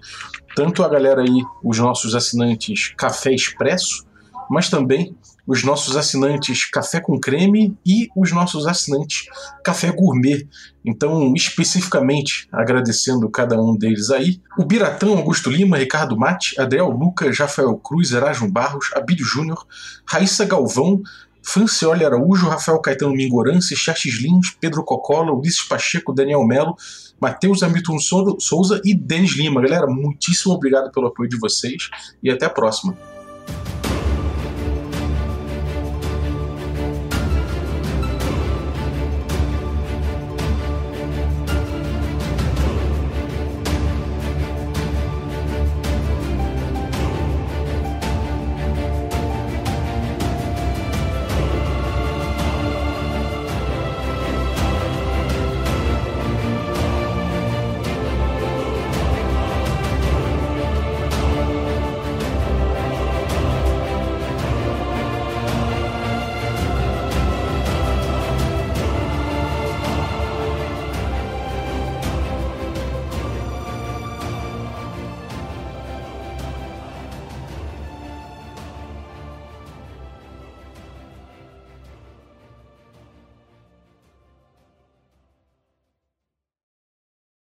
Tanto 0.56 0.84
a 0.84 0.88
galera 0.88 1.22
aí, 1.22 1.44
os 1.64 1.80
nossos 1.80 2.14
assinantes 2.14 2.94
Café 2.96 3.34
Expresso, 3.34 4.06
mas 4.50 4.70
também 4.70 5.18
os 5.48 5.64
nossos 5.64 5.96
assinantes 5.96 6.70
Café 6.70 7.00
com 7.00 7.20
Creme 7.20 7.78
e 7.86 8.08
os 8.16 8.32
nossos 8.32 8.66
assinantes 8.66 9.26
Café 9.64 9.92
Gourmet. 9.92 10.48
Então, 10.84 11.34
especificamente 11.36 12.48
agradecendo 12.52 13.30
cada 13.30 13.60
um 13.62 13.76
deles 13.76 14.10
aí, 14.10 14.42
o 14.58 14.66
Biratão 14.66 15.18
Augusto 15.18 15.50
Lima, 15.50 15.78
Ricardo 15.78 16.18
Mate, 16.18 16.60
Adriel 16.60 16.90
Lucas, 16.90 17.38
Rafael 17.38 17.76
Cruz, 17.78 18.12
Erasmo 18.12 18.52
Barros, 18.52 18.90
Abílio 18.96 19.26
Júnior, 19.26 19.66
Raíssa 20.08 20.46
Galvão, 20.46 21.02
Francioli 21.44 22.04
Araújo, 22.04 22.50
Rafael 22.50 22.80
Caetano 22.80 23.14
Mingorance, 23.14 23.76
Xerxes 23.76 24.20
Lins, 24.20 24.58
Pedro 24.60 24.84
Cocola, 24.84 25.32
Ulisses 25.32 25.62
Pacheco, 25.62 26.12
Daniel 26.12 26.44
Melo, 26.44 26.76
Matheus 27.22 27.62
Hamilton 27.62 27.98
Souza 28.40 28.82
e 28.84 28.96
Denis 28.96 29.38
Lima. 29.38 29.62
Galera, 29.62 29.86
muitíssimo 29.86 30.56
obrigado 30.56 30.92
pelo 30.92 31.08
apoio 31.08 31.30
de 31.30 31.38
vocês 31.38 31.90
e 32.22 32.32
até 32.32 32.48
a 32.48 32.50
próxima. 32.50 32.98